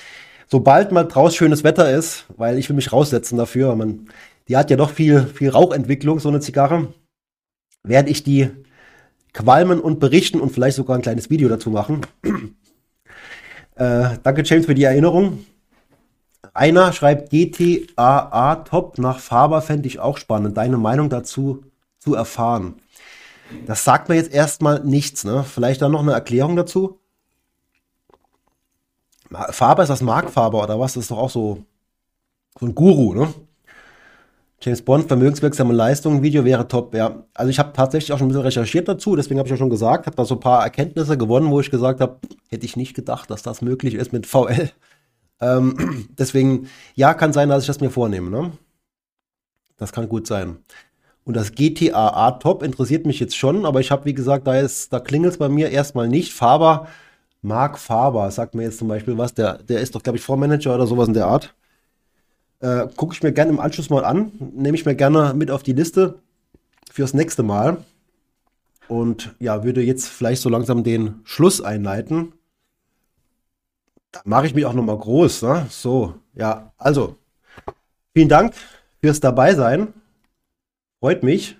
sobald 0.47 0.91
mal 0.91 1.03
draußen 1.03 1.37
schönes 1.37 1.63
Wetter 1.63 1.91
ist, 1.91 2.25
weil 2.37 2.57
ich 2.57 2.69
will 2.69 2.75
mich 2.75 2.91
raussetzen 2.91 3.37
dafür, 3.37 3.75
man, 3.75 4.07
die 4.47 4.57
hat 4.57 4.69
ja 4.69 4.77
doch 4.77 4.91
viel, 4.91 5.25
viel 5.25 5.49
Rauchentwicklung, 5.49 6.19
so 6.19 6.29
eine 6.29 6.39
Zigarre, 6.39 6.93
werde 7.83 8.09
ich 8.09 8.23
die 8.23 8.49
qualmen 9.33 9.81
und 9.81 9.99
berichten 9.99 10.39
und 10.39 10.51
vielleicht 10.51 10.77
sogar 10.77 10.95
ein 10.95 11.01
kleines 11.01 11.29
Video 11.29 11.49
dazu 11.49 11.71
machen. 11.71 12.01
äh, 13.75 14.09
danke 14.21 14.43
James 14.43 14.67
für 14.67 14.75
die 14.75 14.83
Erinnerung. 14.83 15.45
Einer 16.53 16.93
schreibt 16.93 17.31
GTAA 17.31 18.55
Top 18.57 18.99
nach 18.99 19.19
Faber 19.19 19.61
fände 19.61 19.87
ich 19.87 19.99
auch 19.99 20.19
spannend. 20.19 20.55
Deine 20.55 20.77
Meinung 20.77 21.09
dazu 21.09 21.63
zu 21.97 22.13
erfahren. 22.13 22.75
Das 23.65 23.83
sagt 23.83 24.09
mir 24.09 24.15
jetzt 24.15 24.33
erstmal 24.33 24.83
nichts, 24.83 25.23
ne? 25.23 25.43
Vielleicht 25.43 25.81
dann 25.81 25.91
noch 25.91 26.01
eine 26.01 26.13
Erklärung 26.13 26.55
dazu? 26.55 26.99
Faber 29.49 29.83
ist 29.83 29.89
das 29.89 30.01
Mark 30.01 30.29
Faber 30.29 30.63
oder 30.63 30.79
was? 30.79 30.93
Das 30.93 31.03
ist 31.05 31.11
doch 31.11 31.17
auch 31.17 31.29
so, 31.29 31.63
so 32.59 32.65
ein 32.65 32.75
Guru, 32.75 33.13
ne? 33.13 33.33
James 34.61 34.81
Bond, 34.81 35.09
vermögenswirksame 35.09 35.73
Leistungen, 35.73 36.23
Video 36.23 36.45
wäre 36.45 36.67
top, 36.67 36.95
ja. 36.95 37.25
Also 37.33 37.49
ich 37.49 37.59
habe 37.59 37.73
tatsächlich 37.73 38.13
auch 38.13 38.17
schon 38.17 38.27
ein 38.27 38.29
bisschen 38.29 38.43
recherchiert 38.43 38.87
dazu, 38.87 39.15
deswegen 39.15 39.37
habe 39.39 39.47
ich 39.47 39.51
ja 39.51 39.57
schon 39.57 39.69
gesagt, 39.69 40.05
habe 40.05 40.15
da 40.15 40.23
so 40.23 40.35
ein 40.35 40.39
paar 40.39 40.63
Erkenntnisse 40.63 41.17
gewonnen, 41.17 41.51
wo 41.51 41.59
ich 41.59 41.69
gesagt 41.69 41.99
habe, 41.99 42.19
hätte 42.47 42.65
ich 42.65 42.77
nicht 42.77 42.93
gedacht, 42.93 43.29
dass 43.29 43.43
das 43.43 43.61
möglich 43.61 43.95
ist 43.95 44.13
mit 44.13 44.25
VL. 44.25 44.71
Ähm, 45.41 46.07
deswegen, 46.17 46.69
ja, 46.95 47.13
kann 47.13 47.33
sein, 47.33 47.49
dass 47.49 47.63
ich 47.63 47.67
das 47.67 47.81
mir 47.81 47.89
vornehme, 47.89 48.29
ne? 48.29 48.51
Das 49.75 49.91
kann 49.91 50.07
gut 50.07 50.27
sein. 50.27 50.59
Und 51.25 51.35
das 51.35 51.53
GTA 51.53 52.31
Top 52.31 52.63
interessiert 52.63 53.05
mich 53.05 53.19
jetzt 53.19 53.37
schon, 53.37 53.65
aber 53.65 53.79
ich 53.79 53.91
habe, 53.91 54.05
wie 54.05 54.13
gesagt, 54.13 54.45
da, 54.45 54.67
da 54.89 54.99
klingelt 54.99 55.33
es 55.33 55.39
bei 55.39 55.47
mir 55.47 55.69
erstmal 55.69 56.09
nicht. 56.09 56.33
Faber, 56.33 56.87
Marc 57.41 57.79
Faber, 57.79 58.29
sagt 58.31 58.55
mir 58.55 58.63
jetzt 58.63 58.79
zum 58.79 58.89
Beispiel 58.89 59.17
was, 59.17 59.33
der, 59.33 59.59
der 59.59 59.79
ist 59.79 59.95
doch, 59.95 60.03
glaube 60.03 60.17
ich, 60.17 60.23
Vormanager 60.23 60.75
oder 60.75 60.87
sowas 60.87 61.07
in 61.07 61.13
der 61.13 61.27
Art. 61.27 61.53
Äh, 62.59 62.87
Gucke 62.95 63.13
ich 63.13 63.23
mir 63.23 63.31
gerne 63.31 63.51
im 63.51 63.59
Anschluss 63.59 63.89
mal 63.89 64.03
an, 64.03 64.31
nehme 64.53 64.75
ich 64.75 64.85
mir 64.85 64.95
gerne 64.95 65.33
mit 65.33 65.49
auf 65.49 65.63
die 65.63 65.73
Liste 65.73 66.19
fürs 66.91 67.13
nächste 67.13 67.43
Mal. 67.43 67.77
Und 68.89 69.33
ja, 69.39 69.63
würde 69.63 69.81
jetzt 69.81 70.09
vielleicht 70.09 70.41
so 70.41 70.49
langsam 70.49 70.83
den 70.83 71.21
Schluss 71.23 71.61
einleiten. 71.61 72.33
Da 74.11 74.21
mache 74.25 74.45
ich 74.45 74.53
mich 74.53 74.65
auch 74.65 74.73
nochmal 74.73 74.97
groß. 74.97 75.41
Ne? 75.43 75.67
So, 75.69 76.15
ja, 76.35 76.71
also, 76.77 77.15
vielen 78.13 78.29
Dank 78.29 78.53
fürs 79.01 79.19
Dabeisein. 79.19 79.93
Freut 81.03 81.21
mich. 81.21 81.57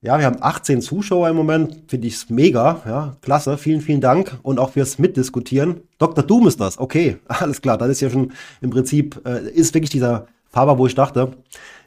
Ja, 0.00 0.18
wir 0.18 0.26
haben 0.26 0.38
18 0.40 0.82
Zuschauer 0.82 1.28
im 1.28 1.36
Moment. 1.36 1.84
Finde 1.86 2.08
ich 2.08 2.14
es 2.14 2.28
mega. 2.28 2.82
Ja, 2.84 3.16
klasse. 3.20 3.56
Vielen, 3.56 3.80
vielen 3.80 4.00
Dank. 4.00 4.36
Und 4.42 4.58
auch 4.58 4.70
fürs 4.70 4.98
Mitdiskutieren. 4.98 5.82
Dr. 5.98 6.24
Doom 6.24 6.48
ist 6.48 6.58
das. 6.58 6.76
Okay, 6.76 7.18
alles 7.28 7.62
klar. 7.62 7.78
Das 7.78 7.88
ist 7.88 8.00
ja 8.00 8.10
schon 8.10 8.32
im 8.60 8.70
Prinzip, 8.70 9.20
äh, 9.24 9.48
ist 9.48 9.72
wirklich 9.74 9.90
dieser 9.90 10.26
Faber, 10.48 10.76
wo 10.76 10.88
ich 10.88 10.96
dachte, 10.96 11.36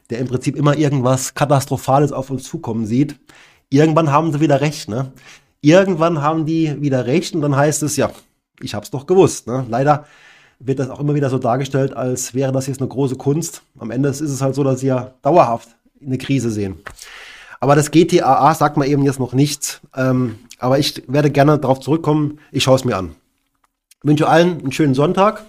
der 0.08 0.18
im 0.18 0.28
Prinzip 0.28 0.56
immer 0.56 0.78
irgendwas 0.78 1.34
Katastrophales 1.34 2.10
auf 2.10 2.30
uns 2.30 2.44
zukommen 2.44 2.86
sieht. 2.86 3.16
Irgendwann 3.68 4.10
haben 4.10 4.32
sie 4.32 4.40
wieder 4.40 4.62
recht, 4.62 4.88
ne? 4.88 5.12
Irgendwann 5.60 6.22
haben 6.22 6.46
die 6.46 6.80
wieder 6.80 7.04
recht 7.04 7.34
und 7.34 7.42
dann 7.42 7.54
heißt 7.54 7.82
es, 7.82 7.98
ja, 7.98 8.12
ich 8.62 8.74
hab's 8.74 8.90
doch 8.90 9.04
gewusst. 9.04 9.46
Ne? 9.46 9.66
Leider 9.68 10.06
wird 10.58 10.78
das 10.78 10.88
auch 10.88 11.00
immer 11.00 11.14
wieder 11.14 11.28
so 11.28 11.38
dargestellt, 11.38 11.94
als 11.94 12.32
wäre 12.32 12.50
das 12.50 12.66
jetzt 12.66 12.80
eine 12.80 12.88
große 12.88 13.16
Kunst. 13.16 13.60
Am 13.78 13.90
Ende 13.90 14.08
ist 14.08 14.22
es 14.22 14.40
halt 14.40 14.54
so, 14.54 14.64
dass 14.64 14.80
sie 14.80 14.86
ja 14.86 15.12
dauerhaft 15.20 15.75
eine 16.04 16.18
Krise 16.18 16.50
sehen. 16.50 16.76
Aber 17.60 17.74
das 17.74 17.90
GTAA 17.90 18.54
sagt 18.54 18.76
man 18.76 18.88
eben 18.88 19.02
jetzt 19.04 19.18
noch 19.18 19.32
nichts. 19.32 19.80
Ähm, 19.94 20.38
aber 20.58 20.78
ich 20.78 21.02
werde 21.08 21.30
gerne 21.30 21.58
darauf 21.58 21.80
zurückkommen. 21.80 22.38
Ich 22.52 22.64
schaue 22.64 22.76
es 22.76 22.84
mir 22.84 22.96
an. 22.96 23.14
Ich 24.02 24.08
wünsche 24.08 24.28
allen 24.28 24.60
einen 24.60 24.72
schönen 24.72 24.94
Sonntag, 24.94 25.44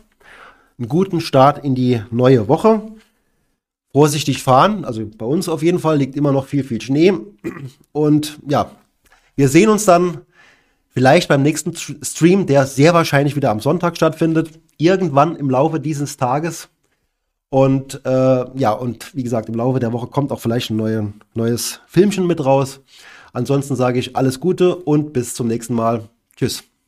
einen 0.77 0.89
guten 0.89 1.21
Start 1.21 1.63
in 1.63 1.75
die 1.75 2.01
neue 2.11 2.47
Woche. 2.47 2.81
Vorsichtig 3.91 4.43
fahren, 4.43 4.85
also 4.85 5.03
bei 5.17 5.25
uns 5.25 5.49
auf 5.49 5.63
jeden 5.63 5.79
Fall 5.79 5.97
liegt 5.97 6.15
immer 6.15 6.31
noch 6.31 6.45
viel, 6.45 6.63
viel 6.63 6.81
Schnee. 6.81 7.13
Und 7.93 8.39
ja, 8.47 8.71
wir 9.35 9.49
sehen 9.49 9.69
uns 9.69 9.85
dann 9.85 10.19
vielleicht 10.89 11.29
beim 11.29 11.41
nächsten 11.41 11.73
Stream, 11.75 12.47
der 12.47 12.65
sehr 12.65 12.93
wahrscheinlich 12.93 13.35
wieder 13.35 13.51
am 13.51 13.59
Sonntag 13.59 13.95
stattfindet, 13.95 14.59
irgendwann 14.77 15.35
im 15.35 15.49
Laufe 15.49 15.79
dieses 15.79 16.17
Tages. 16.17 16.69
Und 17.49 18.01
äh, 18.05 18.59
ja, 18.59 18.71
und 18.71 19.15
wie 19.15 19.23
gesagt, 19.23 19.47
im 19.49 19.55
Laufe 19.55 19.79
der 19.79 19.93
Woche 19.93 20.07
kommt 20.07 20.31
auch 20.31 20.39
vielleicht 20.39 20.69
ein 20.69 20.77
neue, 20.77 21.13
neues 21.33 21.79
Filmchen 21.87 22.27
mit 22.27 22.43
raus. 22.43 22.81
Ansonsten 23.33 23.75
sage 23.75 23.99
ich 23.99 24.15
alles 24.15 24.39
Gute 24.39 24.75
und 24.75 25.13
bis 25.13 25.33
zum 25.33 25.47
nächsten 25.47 25.73
Mal. 25.73 26.09
Tschüss. 26.35 26.63